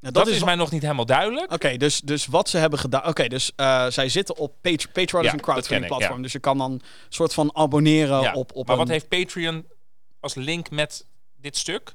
[0.00, 1.52] Ja, dat, is mij nog niet helemaal duidelijk.
[1.52, 3.06] Oké, dus, dus wat ze hebben gedaan...
[3.06, 5.88] Oké, dus eh, zij zitten op Patre- Patreon, is Ja, een dat crowdfunding ken ik,
[5.88, 6.16] platform.
[6.16, 6.22] ja.
[6.22, 8.82] Dus je kan dan soort van abonneren Ja, op, op maar een...
[8.82, 9.66] wat heeft Patreon
[10.20, 11.06] als link met
[11.40, 11.94] dit stuk?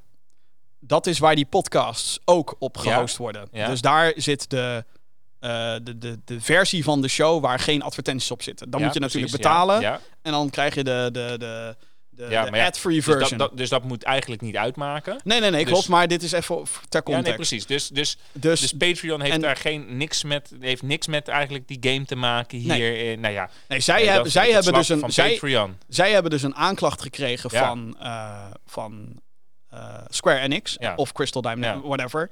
[0.80, 3.48] Dat is waar die podcasts ook op gehost worden.
[3.52, 4.86] Dus daar zit de,
[5.40, 8.70] eh, de, de, de versie van de show waar geen advertenties op zitten.
[8.70, 10.02] Dan moet je natuurlijk precies, betalen.
[10.22, 11.76] En dan krijg je de, de, de,
[12.16, 13.38] de, Ja, de ja, ad-free Dus version.
[13.38, 15.20] dat, dat, dus dat moet eigenlijk niet uitmaken.
[15.24, 15.88] nee, nee, nee, dus- klopt.
[15.88, 17.26] Maar dit is even ter Ja, context.
[17.28, 17.66] nee, precies.
[17.66, 21.68] Dus, dus, dus, dus Patreon heeft en- daar geen, niks, met, heeft niks met eigenlijk
[21.68, 22.68] die game te maken hier.
[22.78, 23.12] Nee.
[23.12, 25.78] in- nou ja, nee, zij, hebben, zij, hebben dus een, zij, Patreon.
[25.88, 27.68] zij hebben dus een aanklacht gekregen Ja.
[27.68, 29.22] van, eh, van
[29.70, 30.96] eh, Square Enix Ja.
[30.96, 31.88] of Crystal Dynamics, Ja.
[31.88, 32.30] whatever.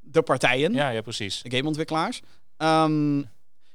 [0.00, 1.42] De partijen, Ja, ja, precies.
[1.42, 2.20] de gameontwikkelaars.
[2.56, 3.22] Ehm,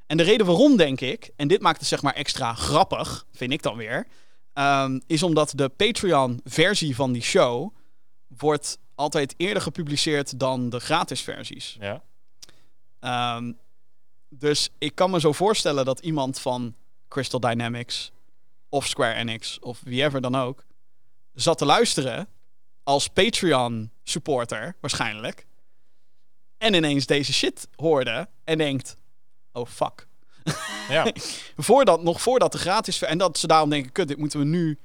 [0.08, 3.52] en de reden waarom, denk ik, en dit maakt het zeg maar extra grappig, vind
[3.52, 4.08] ik dan weer,
[4.54, 7.74] ehm, is omdat de Patreon-versie van die show
[8.28, 11.78] wordt altijd eerder gepubliceerd dan de gratis versies.
[11.80, 12.04] Ja.
[13.00, 13.54] Ehm,
[14.30, 16.76] dus ik kan me zo voorstellen dat iemand van
[17.08, 18.12] Crystal Dynamics
[18.70, 20.66] of Square Enix of wie ever dan ook
[21.34, 22.28] zat te luisteren
[22.84, 25.48] als Patreon supporter waarschijnlijk
[26.58, 28.98] en ineens deze shit hoorde en denkt
[29.52, 30.08] oh fuck
[30.90, 31.12] Ja.
[31.58, 34.78] voordat nog voordat de gratis en dat ze daarom denken kut dit moeten we nu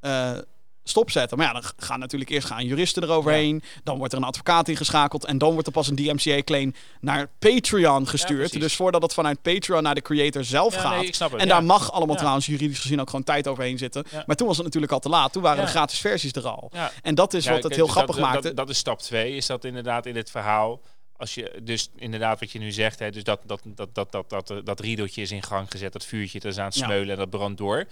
[0.00, 0.38] eh,
[0.84, 1.38] stopzetten.
[1.38, 3.62] Maar ja dan gaan natuurlijk eerst gaan juristen eroverheen.
[3.84, 7.28] Dan wordt er een advocaat ingeschakeld en dan wordt er pas een DMCA claim naar
[7.38, 8.60] Patreon gestuurd.
[8.60, 11.00] dus voordat het vanuit Patreon naar de creator zelf Ja, gaat.
[11.00, 14.04] nee, het, en daar mag allemaal trouwens juridisch gezien ook gewoon tijd overheen zitten.
[14.26, 15.32] Maar toen was het natuurlijk al te laat.
[15.32, 16.70] Toen waren de gratis versies er al.
[17.02, 18.42] En dat is wat het heel grappig dat, maakte.
[18.42, 20.80] Dat, dat is stap 2, is dat inderdaad in dit verhaal.
[21.20, 24.30] Als je dus inderdaad wat je nu zegt, hè, dus dat, dat, dat, dat, dat,
[24.30, 26.84] dat, dat, dat riedeltje is in gang gezet, dat vuurtje dat is aan het Ja.
[26.84, 27.84] smeulen en dat brandt door.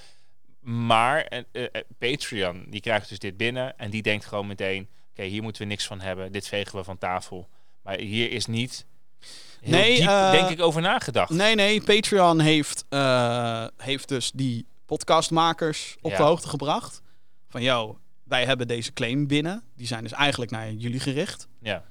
[0.60, 4.88] Maar eh, eh, eh, Patreon, die krijgt dus dit binnen en die denkt gewoon meteen,
[5.10, 7.48] oké, hier moeten we niks van hebben, dit vegen we van tafel.
[7.82, 8.86] Maar hier is niet
[9.60, 11.30] heel Nee, diep, eh, denk ik, over nagedacht.
[11.30, 11.82] Nee, nee.
[11.82, 16.16] Patreon heeft, eh, heeft dus die podcastmakers op Ja.
[16.16, 17.02] de hoogte gebracht.
[17.48, 19.62] Van, yo, wij hebben deze claim binnen.
[19.76, 21.48] Die zijn dus eigenlijk naar jullie gericht.
[21.60, 21.84] Ja,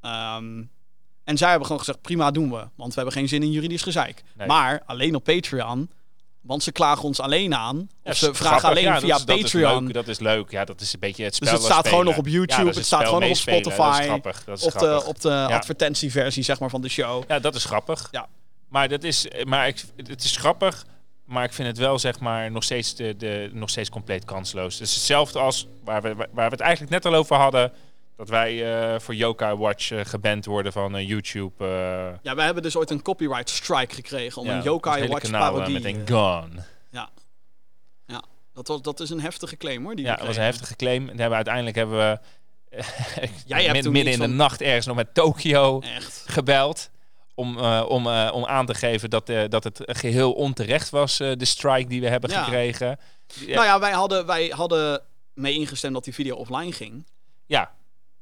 [0.00, 0.62] Ehm,
[1.24, 2.68] en zij hebben gewoon gezegd, prima doen we.
[2.74, 4.22] Want we hebben geen zin in juridisch gezeik.
[4.34, 4.46] Nee.
[4.46, 5.90] Maar alleen op Patreon.
[6.40, 7.88] Want ze klagen ons alleen aan.
[8.02, 8.38] Ja, Of ze grappig.
[8.46, 9.84] vragen alleen Ja, via dat is, dat is Patreon.
[9.84, 10.50] leuk, dat is leuk.
[10.50, 11.48] Ja, dat is een beetje het spel.
[11.50, 11.98] Dus het staat spelen.
[11.98, 13.62] gewoon nog op YouTube, Ja, het staat gewoon nog op meespelen.
[13.62, 14.44] Dat is Spotify, grappig.
[14.44, 15.06] Dat is op de, grappig.
[15.08, 17.24] op de advertentieversie zeg maar, van de show.
[17.28, 18.08] Ja, dat is grappig.
[18.10, 18.28] Ja.
[18.68, 20.84] Maar, dat is, maar ik, het is grappig,
[21.24, 24.74] maar ik vind het wel zeg maar nog steeds, de, de, nog steeds compleet kansloos.
[24.78, 27.72] Het is hetzelfde als waar we, waar we het eigenlijk net al over hadden.
[28.16, 31.64] Dat wij eh, voor Yokai Watch eh, geband worden van eh, YouTube.
[32.22, 35.52] Ja, wij hebben dus ooit een copyright strike gekregen om ja, een Yokai Watch kanaal,
[35.52, 35.74] parodie.
[35.74, 36.64] Met een eh, gun.
[38.52, 39.94] dat, was, dat is een heftige claim hoor.
[39.94, 41.08] Die Ja, dat was een heftige claim.
[41.08, 42.18] En hebben uiteindelijk hebben we
[43.46, 45.82] Jij hebt midden in de nacht ergens nog met Tokio
[46.26, 46.90] gebeld.
[47.34, 52.00] Om, om, om aan te geven dat, dat het geheel onterecht was, de strike die
[52.00, 52.42] we hebben Ja.
[52.42, 52.98] gekregen.
[53.26, 57.06] Ja, Nou ja, wij hadden, wij hadden mee ingestemd dat die video offline ging.
[57.46, 57.74] ja,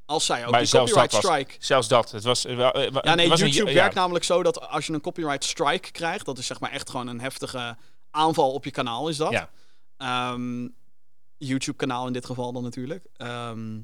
[0.05, 1.65] Als zij ook Maar die zelfs dat copyright was- strike.
[1.65, 2.11] zelfs dat.
[2.11, 4.93] Het was, eh, eh, Ja, nee, een- YouTube ja, werkt namelijk zo dat als je
[4.93, 7.77] een copyright strike krijgt, dat is zeg maar echt gewoon een heftige
[8.11, 9.31] aanval op je kanaal, is dat.
[9.31, 9.49] Ja.
[9.97, 10.67] Ehm,
[11.37, 13.05] YouTube-kanaal in dit geval dan natuurlijk.
[13.17, 13.79] Ehm,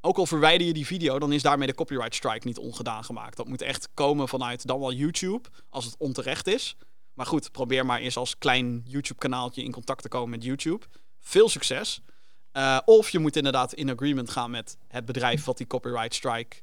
[0.00, 3.36] ook al verwijder je die video, dan is daarmee de copyright strike niet ongedaan gemaakt.
[3.36, 6.76] Dat moet echt komen vanuit dan wel YouTube, als het onterecht is.
[7.14, 10.86] Maar goed, probeer maar eens als klein YouTube-kanaaltje in contact te komen met YouTube.
[11.20, 12.00] Veel succes.
[12.52, 16.56] Eh, of je moet inderdaad in agreement gaan met het bedrijf wat die copyright strike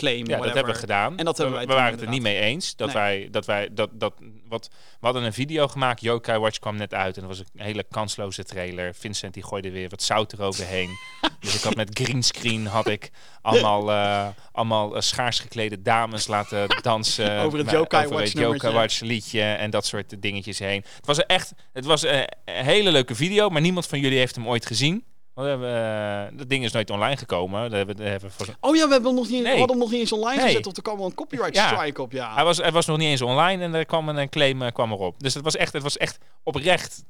[0.00, 0.18] claim.
[0.18, 0.54] Ja, dat whatever.
[0.54, 1.18] hebben we gedaan.
[1.18, 2.76] En dat hebben we, wij we toen waren het er niet mee eens.
[2.76, 2.96] Dat Nee.
[2.96, 4.14] wij, dat wij, dat, dat,
[4.48, 6.00] wat, we hadden een video gemaakt.
[6.00, 7.16] Yokai Watch kwam net uit.
[7.16, 8.94] En dat was een hele kansloze trailer.
[8.94, 10.88] Vincent die gooide weer wat zout eroverheen.
[11.40, 13.10] dus ik had met greenscreen had ik
[13.42, 17.38] allemaal, eh, allemaal eh, schaars geklede dames laten dansen.
[17.44, 18.78] Over het Yokai over Watch het Yokai nummertje.
[18.78, 20.84] Watch liedje en dat soort dingetjes heen.
[20.96, 23.48] Het was echt, het was een hele leuke video.
[23.48, 25.04] Maar niemand van jullie heeft hem ooit gezien.
[25.40, 27.62] Want we hebben, eh, dat ding is nooit online gekomen.
[27.62, 29.52] Dat hebben, dat hebben we voor Oh ja, we, hebben nog niet, Nee.
[29.52, 30.46] we hadden hem nog niet eens online Nee.
[30.46, 30.66] gezet.
[30.66, 31.76] Of er kwam wel een copyright Ja.
[31.76, 32.34] strike op, ja.
[32.34, 34.92] Hij was, hij was nog niet eens online en er kwam een, claim eh, kwam
[34.92, 35.20] erop.
[35.20, 37.04] Dus het was echt, het was echt oprecht.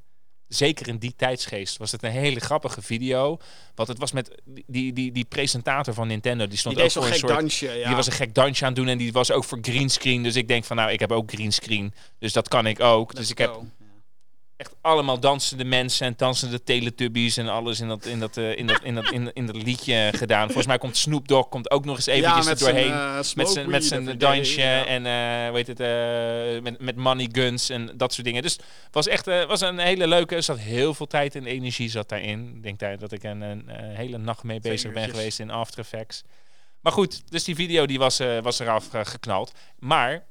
[0.49, 3.39] Zeker in die tijdsgeest was het een hele grappige video.
[3.75, 6.47] Want het was met die, die, die presentator van Nintendo.
[6.47, 7.33] Die stond Die ook voor een soort.
[7.33, 7.87] dansje, ja.
[7.87, 10.23] Die was een gek dansje aan het doen en die was ook voor greenscreen.
[10.23, 11.95] Dus ik denk van nou, ik heb ook greenscreen.
[12.19, 13.07] Dus dat kan ik ook.
[13.13, 13.61] Let's dus ik heb.
[14.61, 18.67] Echt allemaal dansende mensen en dansende teletubbies en alles in dat, in dat, eh, in
[18.67, 20.45] dat, in dat, in dat, in dat liedje gedaan.
[20.45, 22.91] Volgens mij komt Snoop Dogg komt ook nog eens eventjes ja, er doorheen.
[22.91, 27.29] Uh, Met zijn, met zijn dansje en eh hoe heet het, eh, met, met money
[27.33, 28.43] guns en dat soort dingen.
[28.43, 28.53] Dus
[28.85, 30.35] het was echt eh, was een hele leuke.
[30.35, 32.53] Er zat heel veel tijd en energie zat daarin.
[32.57, 36.23] Ik denk daar dat ik een, hele nacht mee bezig ben geweest in After Effects.
[36.81, 39.53] Maar goed, dus die video die was, eh, was eraf eh, geknald.
[39.79, 40.27] Maar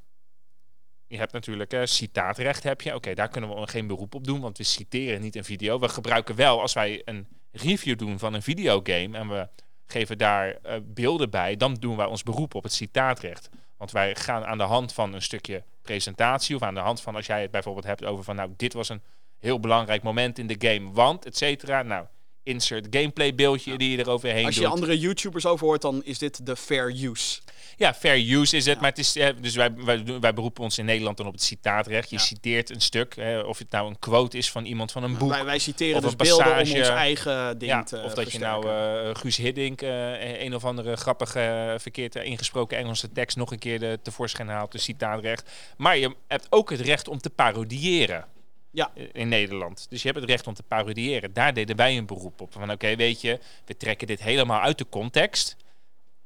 [1.10, 2.96] je hebt natuurlijk eh, citaatrecht heb je.
[2.96, 5.80] Oké, daar kunnen we geen beroep op doen, want we citeren niet een video.
[5.80, 9.48] We gebruiken wel als wij een review doen van een videogame en we
[9.86, 13.50] geven daar eh, beelden bij, dan doen wij ons beroep op het citaatrecht.
[13.78, 17.16] Want wij gaan aan de hand van een stukje presentatie of aan de hand van
[17.16, 19.02] als jij het bijvoorbeeld hebt over van nou dit was een
[19.40, 21.84] heel belangrijk moment in de game, want et cetera.
[21.84, 22.06] Nou,
[22.44, 24.72] insert gameplay beeldje die je eroverheen Als je doet.
[24.72, 27.42] andere YouTubers over hoort, dan is dit de fair use.
[27.80, 28.74] Ja, fair use is het.
[28.74, 28.82] Ja.
[28.82, 31.44] Maar het is, eh, dus wij, wij, wij beroepen ons in Nederland dan op het
[31.44, 32.10] citaatrecht.
[32.10, 32.22] Je Ja.
[32.22, 35.30] citeert een stuk, eh, of het nou een quote is van iemand van een boek.
[35.30, 38.32] Wij, wij citeren Of dus een beelden om ons eigen ding ja, te of dat
[38.32, 43.60] je nou eh, Guus Hiddink een of andere grappige, verkeerd ingesproken Engelse tekst nog een
[43.60, 45.50] keer de, tevoorschijn haalt, de citaatrecht.
[45.78, 48.26] Maar je hebt ook het recht om te parodiëren.
[48.72, 48.92] Ja.
[49.14, 49.86] In Nederland.
[49.90, 51.34] Dus je hebt het recht om te parodiëren.
[51.34, 52.54] Daar deden wij een beroep op.
[52.54, 55.56] Van oké, weet je, we trekken dit helemaal uit de context.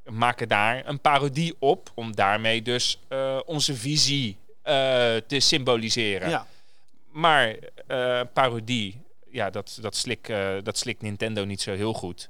[0.06, 1.92] Maken daar een parodie op.
[1.96, 4.74] Om daarmee dus eh, onze visie eh,
[5.28, 6.30] te symboliseren.
[6.30, 6.48] ja.
[7.12, 7.56] Maar
[7.88, 12.30] eh, parodie, ja, dat, dat, slik, dat slikt Nintendo niet zo heel goed.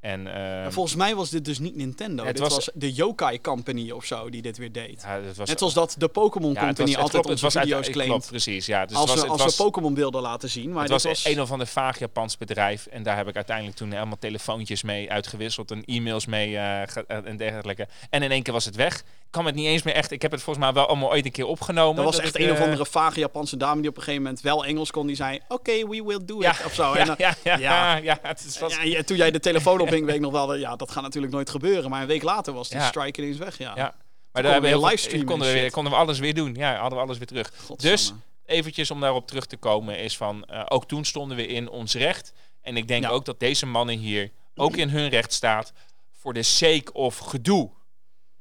[0.00, 2.24] En, eh, Maar volgens mij was dit dus niet Nintendo.
[2.24, 5.02] Het dit was, was- de Yokai Company of zo die dit weer deed.
[5.02, 7.84] ja, dat was, Net zoals dat de Pokémon ja, Company was- altijd onze uit- video's
[7.84, 8.10] het claimt.
[8.10, 8.66] klopt, precies.
[8.66, 10.72] Ja, dus als het was, we, als Pokémon beelden laten zien.
[10.72, 12.86] Maar het dit was, een of ander vaag Japans bedrijf.
[12.86, 15.70] En daar heb ik uiteindelijk toen helemaal telefoontjes mee uitgewisseld.
[15.70, 17.88] En e-mails mee eh, eh, en dergelijke.
[18.10, 19.02] En in één keer was het weg.
[19.30, 20.10] Ik kan het niet eens meer echt...
[20.10, 21.98] Ik heb het volgens mij wel allemaal ooit een keer opgenomen.
[21.98, 24.22] er was dat echt een of eh, andere vage Japanse dame die op een gegeven
[24.22, 25.06] moment wel Engels kon.
[25.06, 26.64] Die zei, oké, we will do Ja, it.
[26.64, 26.82] Of zo.
[26.92, 27.96] ja, en, dan- ja, ja, ja.
[27.96, 30.32] ja, ja, het is was, ja, ja, toen jij de telefoon ophing, weet ik nog
[30.32, 31.90] wel, dat- ja, dat gaat natuurlijk nooit gebeuren.
[31.90, 32.86] Maar een week later was die Ja.
[32.86, 33.72] strike ineens weg, ja.
[33.76, 33.94] Ja.
[34.32, 36.54] Maar daar hebben we livestreamen konden en we, weer, konden we alles weer doen.
[36.54, 37.52] Ja, hadden we alles weer terug.
[37.66, 37.96] Godsamme.
[37.96, 38.12] Dus
[38.46, 40.44] eventjes om daarop terug te komen is van...
[40.44, 42.32] eh, ook toen stonden we in ons recht.
[42.62, 43.08] En ik denk Ja.
[43.10, 45.72] ook dat deze mannen hier ook in hun recht staat.
[46.20, 47.70] Voor de sake of gedoe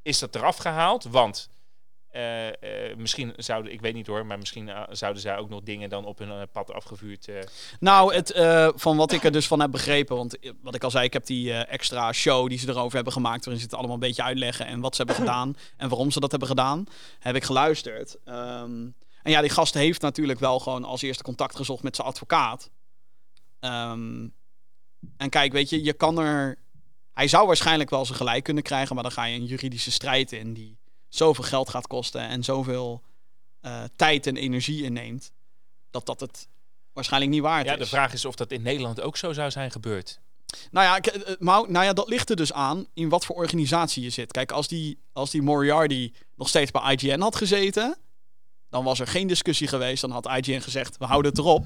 [0.09, 1.03] is dat eraf gehaald.
[1.03, 1.49] Want
[2.09, 3.71] eh, eh, misschien zouden...
[3.71, 6.47] Ik weet niet hoor, maar misschien eh, zouden zij ook nog dingen dan op hun
[6.51, 7.29] pad afgevuurd...
[7.79, 8.33] Nou, het,
[8.75, 11.25] van wat ik er dus van heb begrepen, want wat ik al zei, ik heb
[11.25, 14.65] die extra show die ze erover hebben gemaakt, waarin ze het allemaal een beetje uitleggen
[14.65, 16.85] en wat ze hebben gedaan en waarom ze dat hebben gedaan,
[17.19, 18.17] heb ik geluisterd.
[18.25, 18.87] Ehm,
[19.23, 22.69] en ja, die gast heeft natuurlijk wel gewoon als eerste contact gezocht met zijn advocaat.
[23.59, 24.27] Ehm,
[25.17, 26.57] en kijk, weet je, je kan er...
[27.19, 30.31] Hij zou waarschijnlijk wel zijn gelijk kunnen krijgen, maar dan ga je een juridische strijd
[30.31, 30.77] in die
[31.07, 33.01] zoveel geld gaat kosten en zoveel
[33.61, 35.31] eh, tijd en energie inneemt,
[35.91, 36.47] dat dat het
[36.93, 37.79] waarschijnlijk niet waard ja, is.
[37.79, 40.19] de vraag is of dat in Nederland ook zo zou zijn gebeurd.
[40.71, 44.03] Nou ja, eh, maar, nou ja, dat ligt er dus aan in wat voor organisatie
[44.03, 44.31] je zit.
[44.31, 47.97] Kijk, als die, als die Moriarty nog steeds bij IGN had gezeten,
[48.69, 50.01] dan was er geen discussie geweest.
[50.01, 51.65] Dan had IGN gezegd, we houden het erop.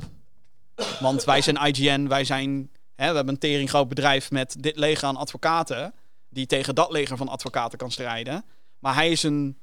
[0.99, 2.71] Want wij zijn IGN, wij zijn...
[2.95, 5.93] Hè, we hebben een tering groot bedrijf met dit leger aan advocaten...
[6.29, 8.45] die tegen dat leger van advocaten kan strijden.
[8.79, 9.57] Maar hij is een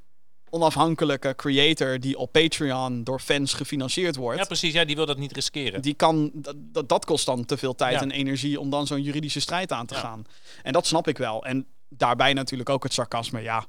[0.50, 4.38] onafhankelijke creator die op Patreon door fans gefinancierd wordt.
[4.38, 4.72] Ja, precies.
[4.72, 5.82] Ja, die wil dat niet riskeren.
[5.82, 8.00] Die kan, dat, dat, kost dan te veel tijd Ja.
[8.00, 10.00] en energie om dan zo'n juridische strijd aan te Ja.
[10.00, 10.24] gaan.
[10.62, 11.44] En dat snap ik wel.
[11.44, 13.40] En daarbij natuurlijk ook het sarcasme.
[13.42, 13.66] Ja,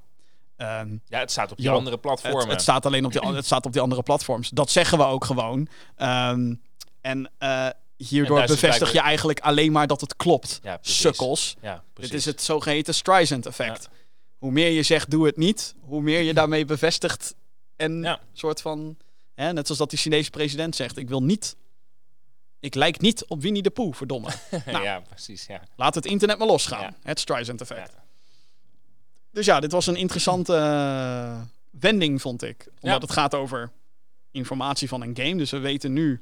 [0.56, 2.40] ehm, Ja, het staat op die andere platformen.
[2.42, 4.50] het, het staat alleen op die, het staat op die andere platforms.
[4.50, 5.68] Dat zeggen we ook gewoon.
[5.96, 6.54] Ehm,
[7.02, 7.68] en eh,
[8.08, 10.60] hierdoor bevestig je eigenlijk alleen maar dat het klopt.
[10.64, 10.78] Ja.
[10.82, 11.56] Sukkels.
[11.62, 11.84] Ja.
[11.94, 13.90] Dit is het zogeheten Streisand effect.
[14.38, 17.36] Hoe meer je zegt, doe het niet, hoe meer je daarmee bevestigt.
[17.76, 18.20] En Ja.
[18.34, 18.98] soort van,
[19.36, 21.56] hè, net zoals dat die Chinese president zegt, ik wil niet,
[22.60, 24.30] ik lijk niet op Winnie de Pooh, verdomme.
[24.66, 24.84] nou.
[24.84, 25.46] Ja, precies.
[25.46, 25.62] Ja.
[25.76, 26.96] Laat het internet maar losgaan.
[27.04, 27.94] Het Streisand effect.
[29.32, 32.68] Dus ja, dit was een interessante eh, wending, vond ik.
[32.80, 33.72] Omdat het gaat over
[34.32, 35.36] informatie van een game.
[35.36, 36.22] Dus we weten nu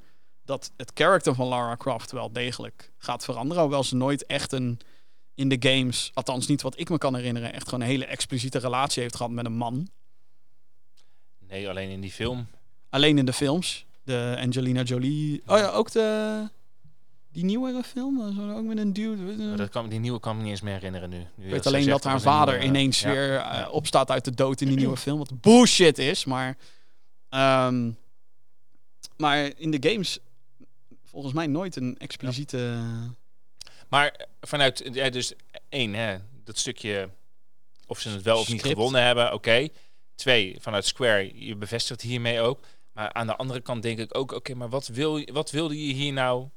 [0.50, 3.62] dat het karakter van Lara Croft wel degelijk gaat veranderen.
[3.64, 4.80] Hoewel ze nooit echt een
[5.36, 8.58] in de games, althans niet wat ik me kan herinneren, echt gewoon een hele expliciete
[8.60, 9.88] relatie heeft gehad met een man.
[11.48, 12.48] Nee, alleen in die film.
[12.90, 13.86] Alleen in de films.
[14.04, 15.42] De Angelina Jolie.
[15.46, 16.48] Oh ja, ook de.
[17.32, 18.30] Die nieuwere film.
[18.30, 19.56] Is ook met een dude.
[19.56, 21.18] Dat kan, die nieuwe kan me niet eens meer herinneren nu.
[21.36, 23.12] nu Ik weet zo alleen dat haar vader nieuwe- ineens ja.
[23.12, 25.18] weer eh, opstaat uit de dood in die nieuwe film.
[25.18, 26.58] Wat bullshit is, maar...
[27.30, 27.92] ehm,
[29.18, 30.20] maar in de games
[31.10, 32.78] volgens mij nooit een expliciete...
[33.90, 35.34] Maar vanuit, ja, dus
[35.70, 37.10] één, hè, dat stukje
[37.88, 39.68] of ze het wel of niet gewonnen hebben, oké.
[40.16, 42.60] Twee, vanuit Square, je bevestigt hiermee ook.
[42.94, 45.88] Maar aan de andere kant denk ik ook, oké, maar wat, wil, je- wat wilde
[45.88, 46.48] je hier nou?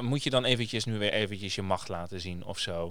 [0.00, 2.86] Moet je dan eventjes nu weer eventjes je macht laten zien of zo?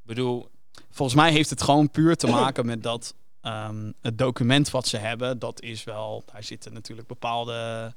[0.00, 0.50] Ik bedoel,
[0.90, 4.96] Volgens mij heeft het gewoon puur te maken met dat ehm, het document wat ze
[4.96, 6.22] hebben, dat is wel...
[6.32, 7.94] Daar zitten natuurlijk bepaalde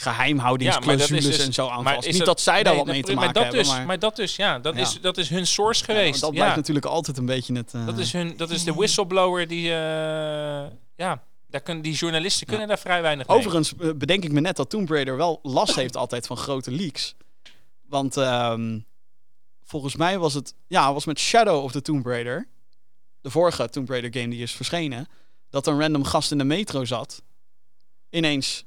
[0.00, 2.06] geheimhoudingsclausules dus- en zo aan maar vast.
[2.06, 3.72] is Niet dat- dat zij daar nee, wat mee te maar maken dat hebben, dus,
[3.72, 3.86] maar...
[3.86, 4.80] maar dat dus, ja, dat, Ja.
[4.80, 6.20] Is, dat is hun source Ja, geweest.
[6.20, 7.74] dat Ja, blijft natuurlijk altijd een beetje het...
[7.74, 10.66] eh, dat, is hun, dat is de whistleblower die, eh,
[10.96, 13.36] ja, daar kunnen, die journalisten kunnen daar vrij weinig mee.
[13.36, 16.70] Overigens eh, bedenk ik me net dat Tomb Raider wel last heeft altijd van grote
[16.70, 17.14] leaks.
[17.88, 18.78] Want ehm,
[19.64, 22.48] volgens mij was het, ja, was met Shadow of the Tomb Raider,
[23.20, 25.08] de vorige Tomb Raider game die is verschenen,
[25.50, 27.22] dat een random gast in de metro zat,
[28.10, 28.64] ineens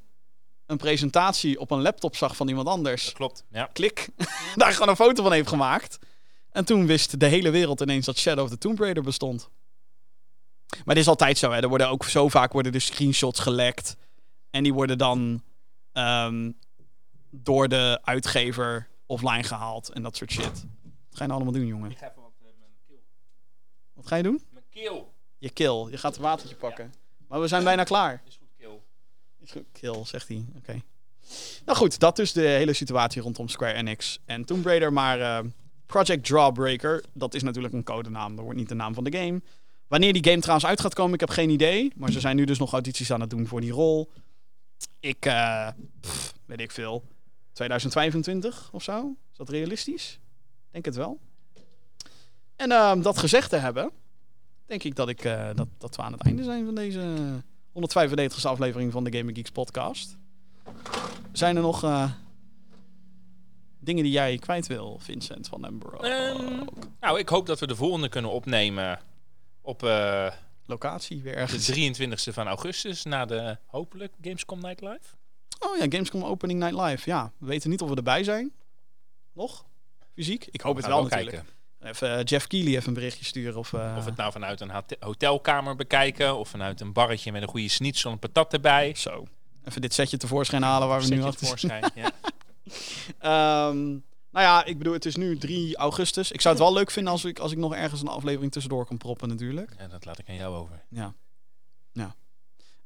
[0.72, 3.70] een presentatie op een laptop zag van iemand anders, Klopt, ja.
[3.74, 4.08] klik,
[4.56, 6.00] daar gewoon een foto van heeft gemaakt.
[6.52, 9.50] En toen wist de hele wereld ineens dat Shadow of the Tomb Raider bestond.
[10.86, 11.62] Maar dit is altijd zo, hè.
[11.62, 13.96] Er worden ook zo vaak worden de screenshots gelekt.
[14.50, 15.44] En die worden dan
[15.92, 16.52] ehm,
[17.30, 20.46] door de uitgever offline gehaald en dat soort shit.
[20.46, 21.92] Wat ga je nou allemaal doen, jongen?
[21.92, 23.04] Ik ga even wat mijn keel.
[23.94, 24.42] Wat ga je doen?
[24.50, 25.14] Mijn keel.
[25.38, 25.88] Je kill.
[25.90, 26.94] Je gaat een watertje pakken.
[27.28, 28.22] Maar we zijn bijna klaar.
[28.26, 28.84] Is goed, keel.
[29.10, 29.31] Is goed,
[29.72, 30.46] Kill, zegt hij.
[30.58, 30.82] Oké.
[31.66, 34.94] Nou goed, dat is de hele situatie rondom Square Enix en Tomb Raider.
[34.94, 35.50] Maar eh,
[35.86, 38.36] Project Drawbreaker, dat is natuurlijk een codenaam.
[38.36, 39.42] Dat wordt niet de naam van de game.
[39.88, 41.92] Wanneer die game trouwens uit gaat komen, ik heb geen idee.
[41.96, 44.12] Maar ze zijn nu dus nog audities aan het doen voor die rol.
[45.00, 45.68] Ik, eh,
[46.46, 47.04] weet ik veel,
[47.54, 49.16] 2025 of zo?
[49.32, 50.20] Is dat realistisch?
[50.72, 51.20] Denk het wel.
[52.56, 53.92] En ehm, dat gezegd te hebben,
[54.66, 57.00] denk ik dat, ik eh, dat, dat we aan het einde zijn van deze
[57.74, 60.18] 195e aflevering van de Gaming Geeks podcast.
[61.32, 62.12] Zijn er nog eh,
[63.80, 65.82] dingen die jij kwijt wil, Vincent van den?
[66.00, 66.66] Ehm,
[67.00, 69.00] nou, ik hoop dat we de volgende kunnen opnemen
[69.62, 70.32] op eh,
[70.66, 72.00] Locatie weer de ergens.
[72.00, 75.16] 23e van augustus na de hopelijk Gamescom Night Live.
[75.60, 77.10] Oh ja, Gamescom Opening Night Live.
[77.10, 78.54] Ja, we weten niet of we erbij zijn.
[79.34, 79.66] Nog?
[80.14, 80.48] Fysiek?
[80.52, 81.36] Ik hoop het wel we natuurlijk.
[81.36, 81.61] kijken.
[81.84, 83.60] Even eh, Jeff Keighley even een berichtje sturen.
[83.60, 87.42] Of, eh, Of het nou vanuit een hote- hotelkamer bekijken of vanuit een barretje met
[87.42, 88.94] een goede schnitzel en patat erbij.
[88.96, 89.28] Zo.
[89.66, 92.12] Even dit setje tevoorschijn halen waar we nu achter tevoorschijn, ja.
[93.20, 93.80] Ehm,
[94.32, 96.32] nou ja, ik bedoel, het is nu 3 augustus.
[96.32, 98.86] Ik zou het wel leuk vinden als ik, als ik nog ergens een aflevering tussendoor
[98.86, 99.74] kan proppen natuurlijk.
[99.80, 100.82] ja, dat laat ik aan jou over.
[100.90, 101.14] Ja.
[101.94, 102.16] ja.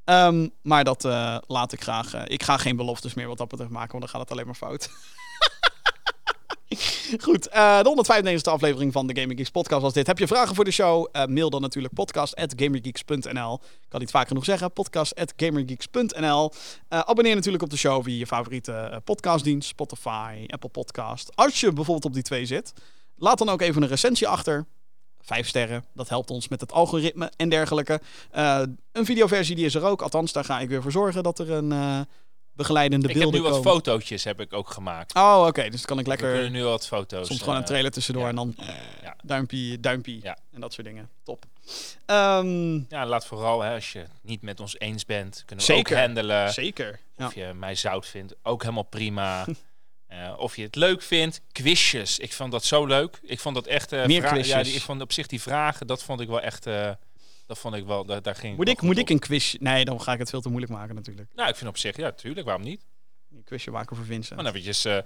[0.04, 2.26] Ehm, maar dat eh, laat ik graag.
[2.26, 4.56] ik ga geen beloftes meer wat dat betreft maken, want dan gaat het alleen maar
[4.56, 4.90] fout.
[7.26, 10.08] Goed, eh, de 195e aflevering van de Gaming podcast was dit.
[10.08, 11.08] Heb je vragen voor de show?
[11.12, 13.60] Eh, mail dan natuurlijk podcast.gamergeeks.nl.
[13.88, 14.74] Kan niet vaak genoeg zeggen.
[14.74, 16.52] Podcast.gamergeeks.nl.
[16.88, 19.68] Eh, abonneer natuurlijk op de show via je favoriete podcastdienst.
[19.68, 21.36] Spotify, Apple Podcast.
[21.36, 22.74] Als je bijvoorbeeld op die twee zit,
[23.16, 24.66] laat dan ook even een recensie achter.
[25.22, 28.02] Vijf sterren, dat helpt ons met het algoritme en dergelijke.
[28.92, 30.02] Een videoversie die is er ook.
[30.02, 32.08] Althans, daar ga ik weer voor zorgen dat er een,
[32.56, 35.16] begeleidende Ik heb beelden nu wat fotootjes heb ik ook gemaakt.
[35.16, 35.70] Oh, oké.
[35.70, 37.28] Dus kan ik We kunnen lekker nu wat foto's.
[37.28, 38.30] soms gewoon een eh, trailer tussendoor ja.
[38.30, 38.56] en dan
[39.02, 39.16] Ja.
[39.24, 40.38] duimpje, duimpje Ja.
[40.54, 41.10] en dat soort dingen.
[41.24, 41.46] Top.
[42.06, 45.72] Ehm, Ja, laat vooral, hè, als je het niet met ons eens bent, kunnen we
[45.74, 45.96] Zeker.
[45.98, 46.54] ook handelen.
[46.54, 47.00] zeker.
[47.18, 47.26] Ja.
[47.26, 49.46] Of je mij zout vindt, ook helemaal prima.
[50.08, 52.20] Eh, of je het leuk vindt, quizjes.
[52.20, 53.20] Ik vond dat zo leuk.
[53.24, 53.92] Ik vond dat echt...
[53.92, 54.64] eh, Meer vra- Ja, quizjes.
[54.68, 56.66] die, ik vond op zich die vragen, dat vond ik wel echt...
[56.68, 56.92] eh,
[57.46, 59.02] dat vond ik wel, daar, daar ging Moet ik, moet op.
[59.02, 59.56] ik een quiz...
[59.60, 61.30] Nee, dan ga ik het veel te moeilijk maken natuurlijk.
[61.36, 62.86] Nou, ik vind op zich, ja, tuurlijk, waarom niet?
[63.32, 64.36] Een quizje maken voor Vincent.
[64.36, 64.86] Maar dan eventjes...
[64.86, 64.98] eh,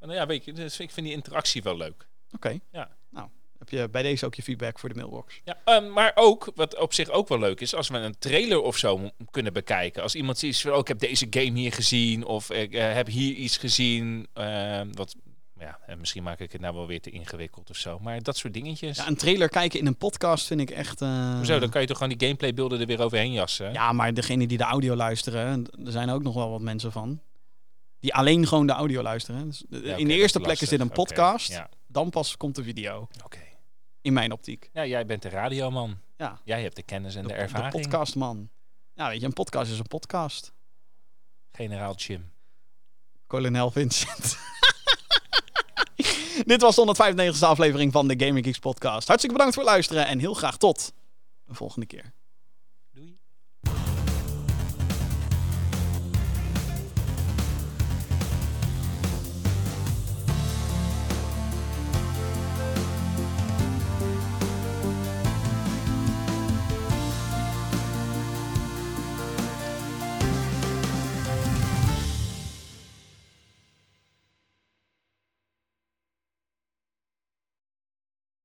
[0.00, 2.06] nou ja, weet je, dus ik vind die interactie wel leuk.
[2.34, 2.58] Oké.
[2.72, 2.96] Ja.
[3.10, 5.40] Nou, heb je bij deze ook je feedback voor de mailbox?
[5.44, 8.60] Ja, ehm, maar ook, wat op zich ook wel leuk is, als we een trailer
[8.60, 10.02] of zo kunnen bekijken.
[10.02, 13.06] Als iemand ziet van, oh, ik heb deze game hier gezien, of ik eh, heb
[13.06, 14.26] hier iets gezien.
[14.32, 15.14] ehm, wat,
[15.58, 17.98] ja, en misschien maak ik het nou wel weer te ingewikkeld of zo.
[17.98, 18.96] Maar dat soort dingetjes.
[18.96, 21.00] Ja, een trailer kijken in een podcast vind ik echt...
[21.02, 23.72] eh, Hoezo, dan kan je toch gewoon die gameplaybeelden er weer overheen jassen?
[23.72, 27.20] Ja, maar degene die de audio luisteren, er zijn ook nog wel wat mensen van.
[28.00, 29.44] Die alleen gewoon de audio luisteren.
[29.48, 31.48] Dus Ja, oké, in de eerste plek is dit een podcast.
[31.50, 33.08] Ja, Dan pas komt de video.
[33.24, 33.38] oké.
[34.00, 34.70] In mijn optiek.
[34.72, 35.98] Ja, jij bent de radioman.
[36.16, 37.72] Ja, Jij hebt de kennis en de, de, ervaring.
[37.72, 38.48] de podcastman.
[38.94, 40.52] Ja, weet je, een podcast is een podcast.
[41.52, 42.30] Generaal Jim.
[43.26, 44.36] Kolonel Vincent.
[46.46, 46.94] Dit was de
[47.34, 49.06] 195e aflevering van de Gaming Geeks podcast.
[49.06, 50.92] Hartstikke bedankt voor het luisteren en heel graag tot
[51.46, 52.12] een volgende keer.